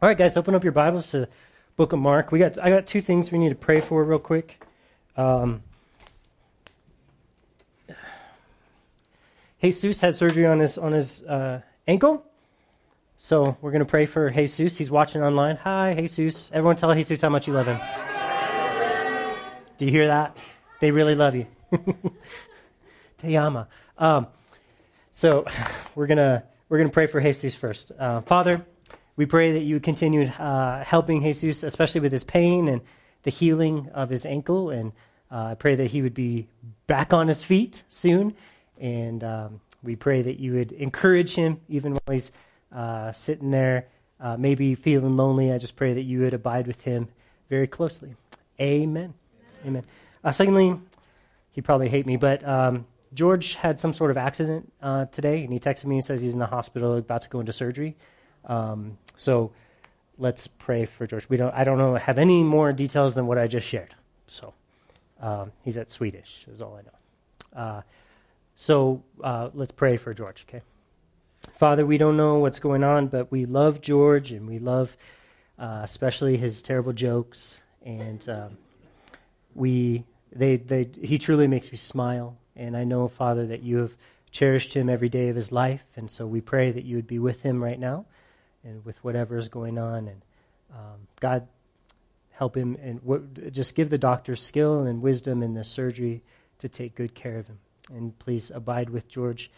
All 0.00 0.08
right, 0.08 0.16
guys, 0.16 0.36
open 0.36 0.54
up 0.54 0.62
your 0.62 0.72
Bibles 0.72 1.10
to 1.10 1.20
the 1.22 1.28
Book 1.74 1.92
of 1.92 1.98
Mark. 1.98 2.30
We 2.30 2.38
got 2.38 2.56
I 2.56 2.70
got 2.70 2.86
two 2.86 3.00
things 3.00 3.32
we 3.32 3.38
need 3.38 3.48
to 3.48 3.56
pray 3.56 3.80
for 3.80 4.04
real 4.04 4.20
quick. 4.20 4.64
Um, 5.16 5.60
Jesus 9.60 10.00
had 10.00 10.14
surgery 10.14 10.46
on 10.46 10.60
his 10.60 10.78
on 10.78 10.92
his 10.92 11.24
uh, 11.24 11.62
ankle, 11.88 12.24
so 13.16 13.56
we're 13.60 13.72
gonna 13.72 13.84
pray 13.84 14.06
for 14.06 14.30
Jesus. 14.30 14.78
He's 14.78 14.88
watching 14.88 15.20
online. 15.20 15.56
Hi, 15.56 15.94
Jesus. 15.94 16.48
Everyone, 16.54 16.76
tell 16.76 16.94
Jesus 16.94 17.20
how 17.20 17.28
much 17.28 17.48
you 17.48 17.54
love 17.54 17.66
him. 17.66 17.80
Do 19.78 19.84
you 19.84 19.90
hear 19.90 20.06
that? 20.06 20.36
They 20.78 20.92
really 20.92 21.16
love 21.16 21.34
you. 21.34 21.46
Te 23.18 23.36
ama. 23.36 23.66
Um, 23.98 24.28
so 25.10 25.44
we're 25.96 26.06
gonna 26.06 26.44
we're 26.68 26.78
gonna 26.78 26.88
pray 26.88 27.08
for 27.08 27.20
Jesus 27.20 27.56
first. 27.56 27.90
Uh, 27.98 28.20
Father. 28.20 28.64
We 29.18 29.26
pray 29.26 29.54
that 29.54 29.64
you 29.64 29.74
would 29.74 29.82
continue 29.82 30.28
uh, 30.28 30.84
helping 30.84 31.20
Jesus, 31.22 31.64
especially 31.64 32.02
with 32.02 32.12
his 32.12 32.22
pain 32.22 32.68
and 32.68 32.80
the 33.24 33.30
healing 33.30 33.90
of 33.92 34.08
his 34.10 34.24
ankle. 34.24 34.70
And 34.70 34.92
uh, 35.28 35.46
I 35.46 35.54
pray 35.54 35.74
that 35.74 35.90
he 35.90 36.02
would 36.02 36.14
be 36.14 36.46
back 36.86 37.12
on 37.12 37.26
his 37.26 37.42
feet 37.42 37.82
soon. 37.88 38.36
And 38.80 39.24
um, 39.24 39.60
we 39.82 39.96
pray 39.96 40.22
that 40.22 40.38
you 40.38 40.52
would 40.52 40.70
encourage 40.70 41.34
him 41.34 41.60
even 41.68 41.94
while 41.94 42.14
he's 42.14 42.30
uh, 42.72 43.10
sitting 43.10 43.50
there, 43.50 43.88
uh, 44.20 44.36
maybe 44.36 44.76
feeling 44.76 45.16
lonely. 45.16 45.52
I 45.52 45.58
just 45.58 45.74
pray 45.74 45.94
that 45.94 46.02
you 46.02 46.20
would 46.20 46.32
abide 46.32 46.68
with 46.68 46.80
him 46.82 47.08
very 47.50 47.66
closely. 47.66 48.14
Amen. 48.60 49.14
Amen. 49.66 49.82
Amen. 50.22 50.32
secondly, 50.32 50.78
he 51.50 51.60
probably 51.60 51.88
hate 51.88 52.06
me, 52.06 52.16
but 52.16 52.46
um, 52.46 52.86
George 53.14 53.54
had 53.54 53.80
some 53.80 53.92
sort 53.92 54.12
of 54.12 54.16
accident 54.16 54.72
uh, 54.80 55.06
today, 55.06 55.42
and 55.42 55.52
he 55.52 55.58
texted 55.58 55.86
me 55.86 55.96
and 55.96 56.04
says 56.04 56.20
he's 56.20 56.34
in 56.34 56.38
the 56.38 56.46
hospital, 56.46 56.96
about 56.96 57.22
to 57.22 57.28
go 57.28 57.40
into 57.40 57.52
surgery. 57.52 57.96
Um, 58.44 58.96
so 59.18 59.52
let's 60.16 60.46
pray 60.46 60.86
for 60.86 61.06
George. 61.06 61.28
We 61.28 61.36
don't. 61.36 61.54
I 61.54 61.64
don't 61.64 61.76
know. 61.76 61.94
Have 61.96 62.18
any 62.18 62.42
more 62.42 62.72
details 62.72 63.12
than 63.14 63.26
what 63.26 63.36
I 63.36 63.46
just 63.46 63.66
shared. 63.66 63.94
So 64.26 64.54
um, 65.20 65.52
he's 65.62 65.76
at 65.76 65.90
Swedish. 65.90 66.46
Is 66.50 66.62
all 66.62 66.78
I 66.78 66.82
know. 66.82 67.60
Uh, 67.60 67.82
so 68.54 69.02
uh, 69.22 69.50
let's 69.52 69.72
pray 69.72 69.96
for 69.96 70.14
George. 70.14 70.46
Okay. 70.48 70.62
Father, 71.58 71.84
we 71.84 71.98
don't 71.98 72.16
know 72.16 72.38
what's 72.38 72.58
going 72.58 72.84
on, 72.84 73.08
but 73.08 73.30
we 73.30 73.44
love 73.44 73.80
George 73.80 74.32
and 74.32 74.46
we 74.46 74.58
love 74.58 74.96
uh, 75.58 75.80
especially 75.82 76.36
his 76.36 76.62
terrible 76.62 76.92
jokes. 76.92 77.56
And 77.84 78.28
um, 78.28 78.58
we, 79.54 80.04
they, 80.32 80.56
they, 80.56 80.88
he 81.00 81.18
truly 81.18 81.46
makes 81.46 81.70
me 81.70 81.78
smile. 81.78 82.36
And 82.56 82.76
I 82.76 82.84
know, 82.84 83.08
Father, 83.08 83.46
that 83.46 83.62
you 83.62 83.78
have 83.78 83.94
cherished 84.30 84.74
him 84.74 84.88
every 84.88 85.08
day 85.08 85.28
of 85.28 85.36
his 85.36 85.50
life. 85.52 85.84
And 85.96 86.10
so 86.10 86.26
we 86.26 86.40
pray 86.40 86.70
that 86.70 86.84
you 86.84 86.96
would 86.96 87.06
be 87.06 87.18
with 87.18 87.40
him 87.40 87.62
right 87.62 87.78
now 87.78 88.04
and 88.68 88.84
with 88.84 89.02
whatever 89.02 89.38
is 89.38 89.48
going 89.48 89.78
on. 89.78 90.08
And 90.08 90.22
um, 90.72 91.08
God, 91.20 91.48
help 92.30 92.56
him 92.56 92.76
and 92.82 93.52
just 93.52 93.74
give 93.74 93.90
the 93.90 93.98
doctor 93.98 94.36
skill 94.36 94.82
and 94.82 95.02
wisdom 95.02 95.42
in 95.42 95.54
the 95.54 95.64
surgery 95.64 96.22
to 96.58 96.68
take 96.68 96.94
good 96.94 97.14
care 97.14 97.38
of 97.38 97.46
him. 97.46 97.58
And 97.90 98.18
please 98.18 98.50
abide 98.54 98.90
with 98.90 99.08
George 99.08 99.50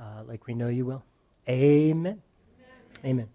uh, 0.00 0.22
like 0.26 0.46
we 0.46 0.54
know 0.54 0.68
you 0.68 0.86
will. 0.86 1.04
Amen. 1.48 2.22
Amen. 3.04 3.04
Amen. 3.04 3.28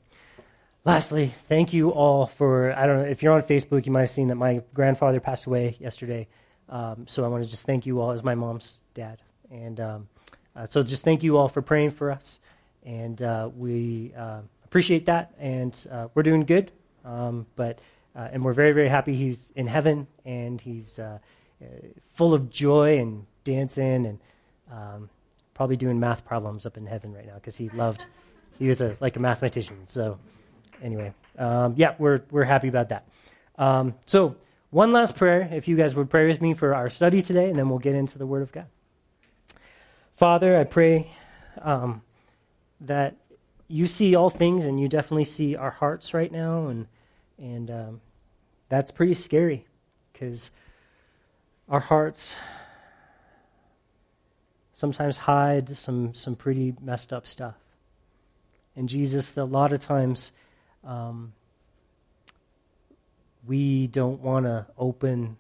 Lastly, 0.86 1.36
thank 1.48 1.72
you 1.74 1.92
all 1.92 2.26
for, 2.26 2.74
I 2.74 2.88
don't 2.88 3.04
know, 3.04 3.10
if 3.10 3.22
you're 3.22 3.34
on 3.34 3.44
Facebook, 3.44 3.86
you 3.86 3.92
might 3.92 4.02
have 4.02 4.10
seen 4.10 4.28
that 4.30 4.36
my 4.36 4.62
grandfather 4.74 5.20
passed 5.20 5.46
away 5.46 5.78
yesterday. 5.80 6.28
Um, 6.68 7.06
so 7.08 7.24
I 7.24 7.28
want 7.28 7.44
to 7.44 7.50
just 7.50 7.66
thank 7.66 7.86
you 7.86 8.02
all 8.02 8.12
as 8.12 8.24
my 8.24 8.36
mom's 8.36 8.80
dad. 8.96 9.22
And 9.52 9.80
um, 9.80 10.08
uh, 10.56 10.66
so 10.66 10.82
just 10.82 11.04
thank 11.04 11.22
you 11.22 11.38
all 11.38 11.48
for 11.48 11.62
praying 11.62 11.92
for 11.92 12.12
us. 12.12 12.40
And 12.84 13.22
uh, 13.22 13.50
we. 13.56 14.14
Appreciate 14.70 15.06
that, 15.08 15.34
and 15.40 15.76
uh, 15.92 16.08
we're 16.14 16.24
doing 16.24 16.46
good. 16.46 16.72
Um, 17.04 17.46
but 17.56 17.80
uh, 18.16 18.30
and 18.32 18.44
we're 18.44 18.54
very 18.54 18.72
very 18.72 18.90
happy 18.90 19.16
he's 19.16 19.52
in 19.56 19.68
heaven 19.68 20.06
and 20.26 20.62
he's 20.62 21.00
uh 21.00 21.18
full 22.14 22.34
of 22.34 22.50
joy 22.50 23.00
and 23.00 23.26
dancing 23.44 24.06
and 24.06 24.20
um, 24.72 25.10
probably 25.54 25.76
doing 25.76 26.00
math 26.00 26.26
problems 26.26 26.66
up 26.66 26.78
in 26.78 26.86
heaven 26.86 27.14
right 27.14 27.26
now 27.26 27.36
because 27.36 27.56
he 27.56 27.70
loved 27.70 28.06
he 28.58 28.68
was 28.68 28.82
a 28.82 28.96
like 29.00 29.16
a 29.16 29.20
mathematician. 29.20 29.78
So 29.86 30.20
anyway, 30.82 31.14
um, 31.38 31.74
yeah, 31.78 31.96
we're 31.98 32.22
we're 32.32 32.44
happy 32.44 32.68
about 32.68 32.90
that. 32.90 33.08
Um, 33.58 33.94
so 34.06 34.36
one 34.72 34.92
last 34.92 35.16
prayer, 35.16 35.50
if 35.52 35.68
you 35.68 35.76
guys 35.76 35.96
would 35.96 36.10
pray 36.10 36.28
with 36.28 36.42
me 36.42 36.54
for 36.54 36.76
our 36.76 36.90
study 36.90 37.22
today, 37.22 37.50
and 37.50 37.58
then 37.58 37.70
we'll 37.70 37.80
get 37.80 37.96
into 37.96 38.18
the 38.18 38.26
Word 38.26 38.42
of 38.42 38.52
God. 38.52 38.68
Father, 40.18 40.58
I 40.58 40.66
pray 40.66 41.12
um, 41.62 42.02
that 42.82 43.16
you 43.70 43.86
see 43.86 44.16
all 44.16 44.32
things, 44.32 44.66
and 44.66 44.80
you 44.80 44.90
definitely 44.90 45.24
see 45.24 45.56
our 45.56 45.70
hearts 45.70 46.14
right 46.14 46.32
now, 46.32 46.68
and 46.68 46.88
and 47.38 47.72
um, 47.72 48.02
that's 48.68 48.92
pretty 48.92 49.14
scary 49.14 49.66
because 50.12 50.52
our 51.70 51.80
hearts 51.80 52.36
sometimes 54.74 55.18
hide 55.18 55.78
some 55.78 56.14
some 56.14 56.36
pretty 56.36 56.74
messed 56.82 57.14
up 57.14 57.28
stuff. 57.28 57.56
And 58.76 58.90
Jesus, 58.90 59.38
a 59.38 59.44
lot 59.44 59.72
of 59.72 59.84
times, 59.84 60.32
um, 60.84 61.34
we 63.48 63.88
don't 63.88 64.22
want 64.22 64.46
to 64.46 64.66
open 64.78 65.38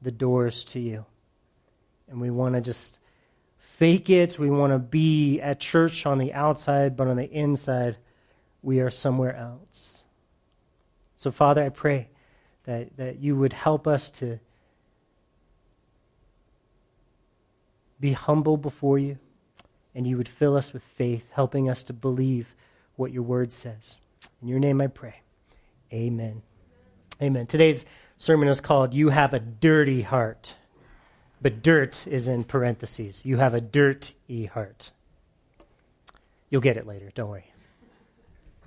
the 0.00 0.10
doors 0.10 0.64
to 0.64 0.80
you, 0.80 1.04
and 2.08 2.18
we 2.18 2.30
want 2.30 2.54
to 2.54 2.62
just 2.62 2.98
fake 3.78 4.10
it. 4.10 4.38
We 4.40 4.50
want 4.50 4.72
to 4.72 4.78
be 4.78 5.40
at 5.40 5.60
church 5.60 6.04
on 6.04 6.18
the 6.18 6.32
outside, 6.32 6.96
but 6.96 7.06
on 7.06 7.16
the 7.16 7.30
inside, 7.30 7.96
we 8.60 8.80
are 8.80 8.90
somewhere 8.90 9.36
else. 9.36 10.02
So, 11.14 11.30
Father, 11.30 11.62
I 11.62 11.68
pray 11.68 12.08
that, 12.64 12.96
that 12.96 13.20
you 13.20 13.36
would 13.36 13.52
help 13.52 13.86
us 13.86 14.10
to 14.10 14.40
be 18.00 18.12
humble 18.12 18.56
before 18.56 18.98
you, 18.98 19.16
and 19.94 20.06
you 20.06 20.16
would 20.16 20.28
fill 20.28 20.56
us 20.56 20.72
with 20.72 20.82
faith, 20.82 21.26
helping 21.32 21.70
us 21.70 21.84
to 21.84 21.92
believe 21.92 22.52
what 22.96 23.12
your 23.12 23.22
word 23.22 23.52
says. 23.52 23.98
In 24.42 24.48
your 24.48 24.58
name 24.58 24.80
I 24.80 24.88
pray. 24.88 25.22
Amen. 25.92 26.42
Amen. 27.22 27.46
Today's 27.46 27.84
sermon 28.16 28.48
is 28.48 28.60
called 28.60 28.92
You 28.92 29.10
Have 29.10 29.34
a 29.34 29.40
Dirty 29.40 30.02
Heart 30.02 30.54
but 31.40 31.62
dirt 31.62 32.06
is 32.06 32.28
in 32.28 32.44
parentheses. 32.44 33.24
You 33.24 33.36
have 33.36 33.54
a 33.54 33.60
dirty 33.60 34.46
heart. 34.46 34.90
You'll 36.50 36.60
get 36.60 36.76
it 36.76 36.86
later, 36.86 37.10
don't 37.14 37.30
worry. 37.30 37.52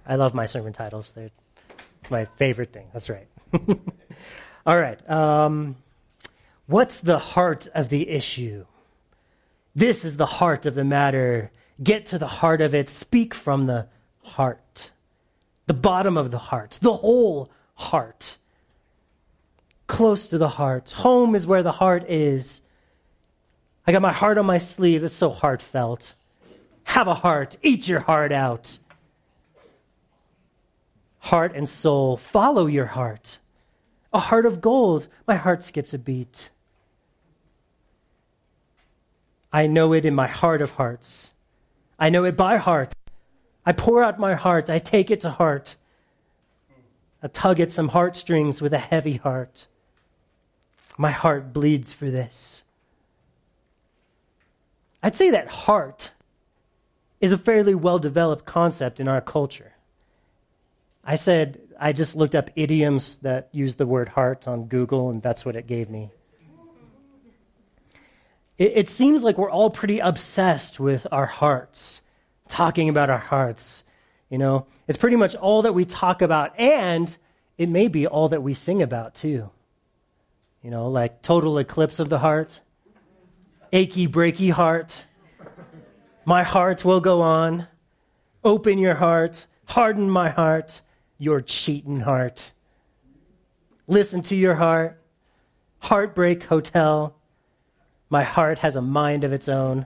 I 0.05 0.15
love 0.15 0.33
my 0.33 0.45
sermon 0.45 0.73
titles. 0.73 1.11
They're, 1.11 1.31
it's 2.01 2.11
my 2.11 2.25
favorite 2.25 2.73
thing. 2.73 2.87
That's 2.93 3.09
right. 3.09 3.27
All 4.65 4.77
right. 4.77 5.09
Um, 5.09 5.75
what's 6.67 6.99
the 6.99 7.19
heart 7.19 7.67
of 7.73 7.89
the 7.89 8.09
issue? 8.09 8.65
This 9.75 10.03
is 10.05 10.17
the 10.17 10.25
heart 10.25 10.65
of 10.65 10.75
the 10.75 10.83
matter. 10.83 11.51
Get 11.81 12.07
to 12.07 12.19
the 12.19 12.27
heart 12.27 12.61
of 12.61 12.75
it. 12.75 12.89
Speak 12.89 13.33
from 13.33 13.67
the 13.67 13.87
heart, 14.23 14.91
the 15.67 15.73
bottom 15.73 16.17
of 16.17 16.31
the 16.31 16.37
heart, 16.37 16.77
the 16.81 16.93
whole 16.93 17.51
heart 17.75 18.37
close 19.91 20.27
to 20.27 20.37
the 20.37 20.47
heart. 20.47 20.91
Home 20.91 21.35
is 21.35 21.45
where 21.45 21.63
the 21.63 21.73
heart 21.73 22.09
is. 22.09 22.61
I 23.85 23.91
got 23.91 24.01
my 24.01 24.13
heart 24.13 24.37
on 24.37 24.45
my 24.45 24.57
sleeve. 24.57 25.03
It's 25.03 25.13
so 25.13 25.29
heartfelt. 25.29 26.13
Have 26.85 27.09
a 27.09 27.13
heart. 27.13 27.57
Eat 27.61 27.89
your 27.89 27.99
heart 27.99 28.31
out. 28.31 28.79
Heart 31.19 31.55
and 31.55 31.67
soul, 31.67 32.15
follow 32.15 32.67
your 32.67 32.85
heart. 32.85 33.37
A 34.13 34.19
heart 34.19 34.45
of 34.45 34.61
gold. 34.61 35.07
My 35.27 35.35
heart 35.35 35.61
skips 35.61 35.93
a 35.93 35.99
beat. 35.99 36.49
I 39.51 39.67
know 39.67 39.91
it 39.91 40.05
in 40.05 40.15
my 40.15 40.27
heart 40.27 40.61
of 40.61 40.71
hearts. 40.71 41.33
I 41.99 42.09
know 42.09 42.23
it 42.23 42.37
by 42.37 42.55
heart. 42.55 42.93
I 43.65 43.73
pour 43.73 44.01
out 44.01 44.17
my 44.17 44.35
heart. 44.35 44.69
I 44.69 44.79
take 44.79 45.11
it 45.11 45.19
to 45.21 45.29
heart. 45.31 45.75
I 47.21 47.27
tug 47.27 47.59
at 47.59 47.73
some 47.73 47.89
heartstrings 47.89 48.61
with 48.61 48.71
a 48.71 48.79
heavy 48.79 49.17
heart. 49.17 49.67
My 51.01 51.09
heart 51.09 51.51
bleeds 51.51 51.91
for 51.91 52.11
this. 52.11 52.61
I'd 55.01 55.15
say 55.15 55.31
that 55.31 55.47
heart 55.47 56.11
is 57.19 57.31
a 57.31 57.39
fairly 57.39 57.73
well 57.73 57.97
developed 57.97 58.45
concept 58.45 58.99
in 58.99 59.07
our 59.07 59.19
culture. 59.19 59.71
I 61.03 61.15
said, 61.15 61.59
I 61.79 61.91
just 61.91 62.15
looked 62.15 62.35
up 62.35 62.51
idioms 62.55 63.17
that 63.23 63.49
use 63.51 63.77
the 63.77 63.87
word 63.87 64.09
heart 64.09 64.47
on 64.47 64.65
Google, 64.65 65.09
and 65.09 65.23
that's 65.23 65.43
what 65.43 65.55
it 65.55 65.65
gave 65.65 65.89
me. 65.89 66.11
It, 68.59 68.73
it 68.75 68.89
seems 68.89 69.23
like 69.23 69.39
we're 69.39 69.49
all 69.49 69.71
pretty 69.71 69.97
obsessed 69.97 70.79
with 70.79 71.07
our 71.11 71.25
hearts, 71.25 72.03
talking 72.47 72.89
about 72.89 73.09
our 73.09 73.17
hearts. 73.17 73.83
You 74.29 74.37
know, 74.37 74.67
it's 74.87 74.99
pretty 74.99 75.15
much 75.15 75.33
all 75.33 75.63
that 75.63 75.73
we 75.73 75.83
talk 75.83 76.21
about, 76.21 76.59
and 76.59 77.17
it 77.57 77.69
may 77.69 77.87
be 77.87 78.05
all 78.05 78.29
that 78.29 78.43
we 78.43 78.53
sing 78.53 78.83
about, 78.83 79.15
too. 79.15 79.49
You 80.61 80.69
know, 80.69 80.89
like 80.89 81.21
total 81.21 81.57
eclipse 81.57 81.99
of 81.99 82.09
the 82.09 82.19
heart, 82.19 82.61
achy, 83.71 84.07
breaky 84.07 84.51
heart. 84.51 85.05
My 86.23 86.43
heart 86.43 86.85
will 86.85 86.99
go 86.99 87.21
on. 87.21 87.67
Open 88.43 88.77
your 88.77 88.95
heart. 88.95 89.47
Harden 89.65 90.09
my 90.09 90.29
heart. 90.29 90.81
your 91.17 91.41
cheating 91.41 91.99
heart. 91.99 92.51
Listen 93.87 94.21
to 94.23 94.35
your 94.35 94.55
heart. 94.55 95.01
Heartbreak 95.79 96.43
Hotel. 96.43 97.15
My 98.09 98.23
heart 98.23 98.59
has 98.59 98.75
a 98.75 98.81
mind 98.81 99.23
of 99.23 99.33
its 99.33 99.47
own. 99.49 99.85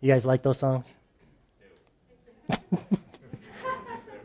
You 0.00 0.12
guys 0.12 0.26
like 0.26 0.42
those 0.42 0.58
songs? 0.58 0.86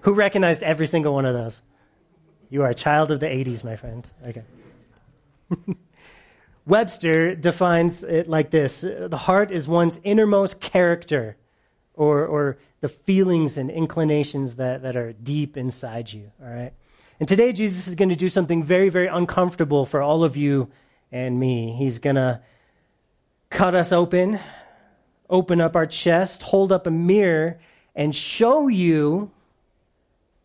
Who 0.02 0.14
recognized 0.14 0.64
every 0.64 0.88
single 0.88 1.14
one 1.14 1.26
of 1.26 1.34
those? 1.34 1.62
You 2.50 2.64
are 2.64 2.70
a 2.70 2.76
child 2.76 3.12
of 3.12 3.20
the 3.20 3.28
80s, 3.28 3.64
my 3.64 3.76
friend. 3.76 4.10
Okay. 4.26 4.44
Webster 6.66 7.36
defines 7.36 8.04
it 8.04 8.28
like 8.28 8.52
this 8.52 8.82
The 8.82 9.18
heart 9.18 9.52
is 9.52 9.68
one's 9.68 10.00
innermost 10.04 10.60
character 10.60 11.38
or, 11.94 12.26
or 12.26 12.58
the 12.82 12.90
feelings 12.90 13.58
and 13.58 13.72
inclinations 13.72 14.56
that, 14.56 14.84
that 14.84 14.96
are 14.96 15.14
deep 15.14 15.58
inside 15.58 16.12
you. 16.12 16.32
All 16.42 16.50
right? 16.50 16.74
And 17.20 17.28
today, 17.28 17.52
Jesus 17.52 17.88
is 17.88 17.96
going 17.96 18.10
to 18.10 18.16
do 18.16 18.30
something 18.30 18.64
very, 18.64 18.90
very 18.90 19.08
uncomfortable 19.08 19.86
for 19.86 20.02
all 20.02 20.24
of 20.24 20.38
you 20.38 20.70
and 21.12 21.40
me. 21.40 21.74
He's 21.78 22.00
going 22.00 22.18
to 22.18 22.42
cut 23.50 23.74
us 23.74 23.92
open, 23.92 24.40
open 25.30 25.60
up 25.60 25.76
our 25.76 25.88
chest, 25.88 26.44
hold 26.44 26.72
up 26.72 26.86
a 26.86 26.92
mirror, 26.92 27.60
and 27.96 28.14
show 28.14 28.68
you 28.68 29.32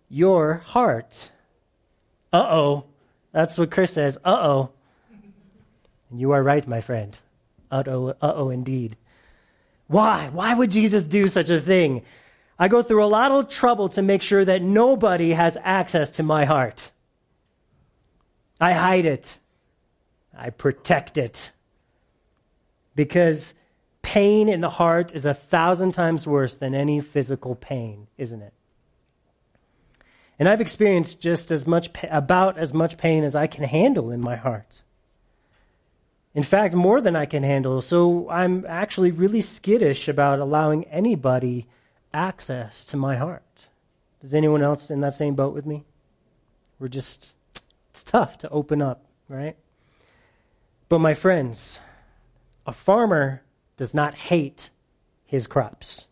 your 0.08 0.54
heart. 0.58 1.30
Uh 2.32 2.46
oh. 2.48 2.84
That's 3.32 3.58
what 3.58 3.70
Chris 3.70 3.92
says. 3.92 4.18
Uh 4.24 4.30
oh. 4.30 4.70
And 6.12 6.20
you 6.20 6.32
are 6.32 6.42
right, 6.42 6.68
my 6.68 6.82
friend. 6.82 7.18
Uh 7.70 7.82
oh, 7.86 8.50
indeed. 8.50 8.98
Why? 9.86 10.28
Why 10.30 10.52
would 10.52 10.70
Jesus 10.70 11.04
do 11.04 11.26
such 11.26 11.48
a 11.48 11.60
thing? 11.60 12.02
I 12.58 12.68
go 12.68 12.82
through 12.82 13.02
a 13.02 13.06
lot 13.06 13.32
of 13.32 13.48
trouble 13.48 13.88
to 13.90 14.02
make 14.02 14.20
sure 14.20 14.44
that 14.44 14.60
nobody 14.60 15.30
has 15.30 15.56
access 15.62 16.10
to 16.12 16.22
my 16.22 16.44
heart. 16.44 16.90
I 18.60 18.74
hide 18.74 19.06
it. 19.06 19.38
I 20.36 20.50
protect 20.50 21.16
it. 21.16 21.50
Because 22.94 23.54
pain 24.02 24.50
in 24.50 24.60
the 24.60 24.68
heart 24.68 25.14
is 25.14 25.24
a 25.24 25.32
thousand 25.32 25.92
times 25.92 26.26
worse 26.26 26.56
than 26.56 26.74
any 26.74 27.00
physical 27.00 27.54
pain, 27.54 28.06
isn't 28.18 28.42
it? 28.42 28.52
And 30.38 30.46
I've 30.46 30.60
experienced 30.60 31.20
just 31.20 31.50
as 31.50 31.66
much, 31.66 31.88
about 32.10 32.58
as 32.58 32.74
much 32.74 32.98
pain 32.98 33.24
as 33.24 33.34
I 33.34 33.46
can 33.46 33.64
handle 33.64 34.10
in 34.10 34.20
my 34.20 34.36
heart. 34.36 34.81
In 36.34 36.42
fact, 36.42 36.74
more 36.74 37.00
than 37.00 37.14
I 37.14 37.26
can 37.26 37.42
handle. 37.42 37.82
So 37.82 38.28
I'm 38.30 38.64
actually 38.66 39.10
really 39.10 39.42
skittish 39.42 40.08
about 40.08 40.38
allowing 40.38 40.84
anybody 40.84 41.66
access 42.14 42.84
to 42.86 42.96
my 42.96 43.16
heart. 43.16 43.42
Does 44.20 44.34
anyone 44.34 44.62
else 44.62 44.90
in 44.90 45.00
that 45.00 45.14
same 45.14 45.34
boat 45.34 45.54
with 45.54 45.66
me? 45.66 45.84
We're 46.78 46.88
just, 46.88 47.34
it's 47.90 48.02
tough 48.02 48.38
to 48.38 48.48
open 48.50 48.80
up, 48.80 49.04
right? 49.28 49.56
But 50.88 51.00
my 51.00 51.14
friends, 51.14 51.80
a 52.66 52.72
farmer 52.72 53.42
does 53.76 53.94
not 53.94 54.14
hate 54.14 54.70
his 55.24 55.46
crops, 55.46 56.06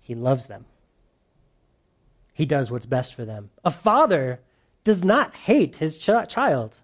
he 0.00 0.14
loves 0.14 0.46
them. 0.46 0.66
He 2.32 2.44
does 2.44 2.70
what's 2.70 2.86
best 2.86 3.14
for 3.14 3.24
them. 3.24 3.48
A 3.64 3.70
father 3.70 4.40
does 4.84 5.02
not 5.02 5.34
hate 5.34 5.76
his 5.76 5.96
ch- 5.96 6.28
child, 6.28 6.74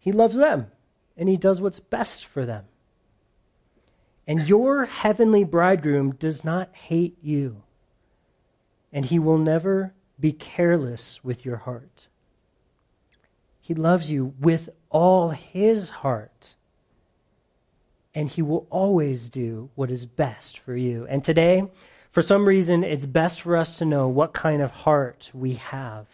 he 0.00 0.12
loves 0.12 0.36
them 0.36 0.70
and 1.16 1.28
he 1.28 1.36
does 1.36 1.60
what's 1.60 1.80
best 1.80 2.24
for 2.24 2.46
them. 2.46 2.64
And 4.26 4.48
your 4.48 4.84
heavenly 4.84 5.44
bridegroom 5.44 6.12
does 6.12 6.44
not 6.44 6.74
hate 6.74 7.18
you, 7.22 7.62
and 8.92 9.04
he 9.04 9.18
will 9.18 9.38
never 9.38 9.92
be 10.18 10.32
careless 10.32 11.20
with 11.24 11.44
your 11.44 11.56
heart. 11.56 12.06
He 13.60 13.74
loves 13.74 14.10
you 14.10 14.34
with 14.40 14.70
all 14.88 15.30
his 15.30 15.88
heart, 15.88 16.54
and 18.14 18.28
he 18.28 18.42
will 18.42 18.66
always 18.70 19.28
do 19.28 19.70
what 19.74 19.90
is 19.90 20.06
best 20.06 20.58
for 20.58 20.76
you. 20.76 21.06
And 21.08 21.24
today, 21.24 21.70
for 22.10 22.22
some 22.22 22.46
reason, 22.46 22.84
it's 22.84 23.06
best 23.06 23.40
for 23.40 23.56
us 23.56 23.78
to 23.78 23.84
know 23.84 24.08
what 24.08 24.32
kind 24.32 24.62
of 24.62 24.70
heart 24.70 25.30
we 25.32 25.54
have 25.54 26.06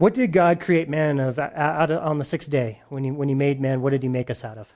what 0.00 0.14
did 0.14 0.32
God 0.32 0.60
create 0.60 0.88
man 0.88 1.20
of, 1.20 1.38
out 1.38 1.90
of 1.90 2.02
on 2.02 2.16
the 2.16 2.24
sixth 2.24 2.48
day 2.48 2.80
when 2.88 3.04
he, 3.04 3.10
when 3.10 3.28
he 3.28 3.34
made 3.34 3.60
man? 3.60 3.82
What 3.82 3.90
did 3.90 4.02
he 4.02 4.08
make 4.08 4.30
us 4.30 4.44
out 4.44 4.56
of? 4.56 4.66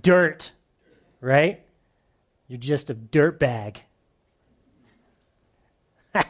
Dirt, 0.00 0.52
right? 1.20 1.60
You're 2.46 2.60
just 2.60 2.90
a 2.90 2.94
dirt 2.94 3.40
bag. 3.40 3.82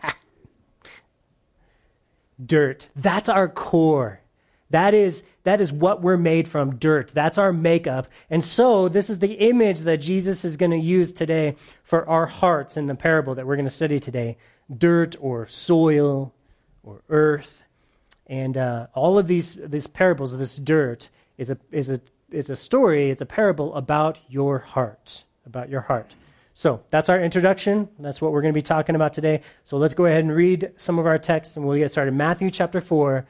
dirt. 2.46 2.88
That's 2.96 3.28
our 3.28 3.50
core. 3.50 4.22
That 4.70 4.94
is, 4.94 5.22
that 5.42 5.60
is 5.60 5.70
what 5.70 6.00
we're 6.00 6.16
made 6.16 6.48
from 6.48 6.76
dirt. 6.76 7.10
That's 7.12 7.36
our 7.36 7.52
makeup. 7.52 8.08
And 8.30 8.42
so, 8.42 8.88
this 8.88 9.10
is 9.10 9.18
the 9.18 9.34
image 9.34 9.80
that 9.80 9.98
Jesus 9.98 10.46
is 10.46 10.56
going 10.56 10.70
to 10.70 10.78
use 10.78 11.12
today 11.12 11.56
for 11.84 12.08
our 12.08 12.24
hearts 12.24 12.78
in 12.78 12.86
the 12.86 12.94
parable 12.94 13.34
that 13.34 13.46
we're 13.46 13.56
going 13.56 13.68
to 13.68 13.70
study 13.70 14.00
today 14.00 14.38
dirt 14.74 15.16
or 15.20 15.46
soil 15.46 16.32
or 16.86 17.02
earth. 17.10 17.62
And 18.28 18.56
uh, 18.56 18.86
all 18.94 19.18
of 19.18 19.26
these, 19.26 19.58
these 19.66 19.86
parables 19.86 20.32
of 20.32 20.38
this 20.38 20.56
dirt 20.56 21.10
is 21.36 21.50
a, 21.50 21.58
is, 21.70 21.90
a, 21.90 22.00
is 22.30 22.48
a 22.48 22.56
story, 22.56 23.10
it's 23.10 23.20
a 23.20 23.26
parable 23.26 23.74
about 23.74 24.18
your 24.28 24.58
heart. 24.58 25.24
About 25.44 25.68
your 25.68 25.82
heart. 25.82 26.14
So 26.54 26.82
that's 26.88 27.10
our 27.10 27.20
introduction. 27.20 27.86
That's 27.98 28.22
what 28.22 28.32
we're 28.32 28.40
going 28.40 28.54
to 28.54 28.58
be 28.58 28.62
talking 28.62 28.94
about 28.94 29.12
today. 29.12 29.42
So 29.64 29.76
let's 29.76 29.92
go 29.92 30.06
ahead 30.06 30.20
and 30.20 30.34
read 30.34 30.72
some 30.78 30.98
of 30.98 31.06
our 31.06 31.18
texts 31.18 31.56
and 31.56 31.66
we'll 31.66 31.76
get 31.76 31.92
started. 31.92 32.14
Matthew 32.14 32.50
chapter 32.50 32.80
4, 32.80 33.26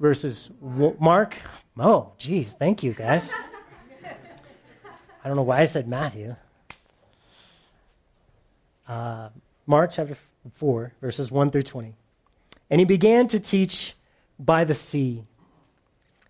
verses 0.00 0.50
Mark. 0.60 1.36
Oh, 1.78 2.12
geez, 2.18 2.54
thank 2.54 2.82
you 2.82 2.94
guys. 2.94 3.30
I 5.24 5.28
don't 5.28 5.36
know 5.36 5.42
why 5.42 5.60
I 5.60 5.66
said 5.66 5.86
Matthew. 5.86 6.34
Uh, 8.88 9.28
Mark 9.66 9.92
chapter 9.92 10.16
4, 10.56 10.92
verses 11.00 11.30
1 11.30 11.50
through 11.50 11.62
20. 11.62 11.94
And 12.72 12.80
he 12.80 12.86
began 12.86 13.28
to 13.28 13.38
teach 13.38 13.94
by 14.38 14.64
the 14.64 14.74
sea. 14.74 15.24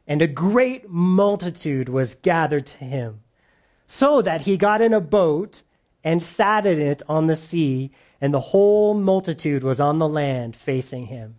And 0.08 0.20
a 0.20 0.26
great 0.26 0.90
multitude 0.90 1.88
was 1.88 2.16
gathered 2.16 2.66
to 2.66 2.78
him, 2.78 3.20
so 3.86 4.20
that 4.22 4.42
he 4.42 4.56
got 4.56 4.80
in 4.80 4.92
a 4.92 5.00
boat 5.00 5.62
and 6.02 6.20
sat 6.20 6.66
in 6.66 6.80
it 6.80 7.00
on 7.08 7.28
the 7.28 7.36
sea, 7.36 7.92
and 8.20 8.34
the 8.34 8.40
whole 8.40 8.92
multitude 8.92 9.62
was 9.62 9.78
on 9.78 10.00
the 10.00 10.08
land 10.08 10.56
facing 10.56 11.06
him. 11.06 11.36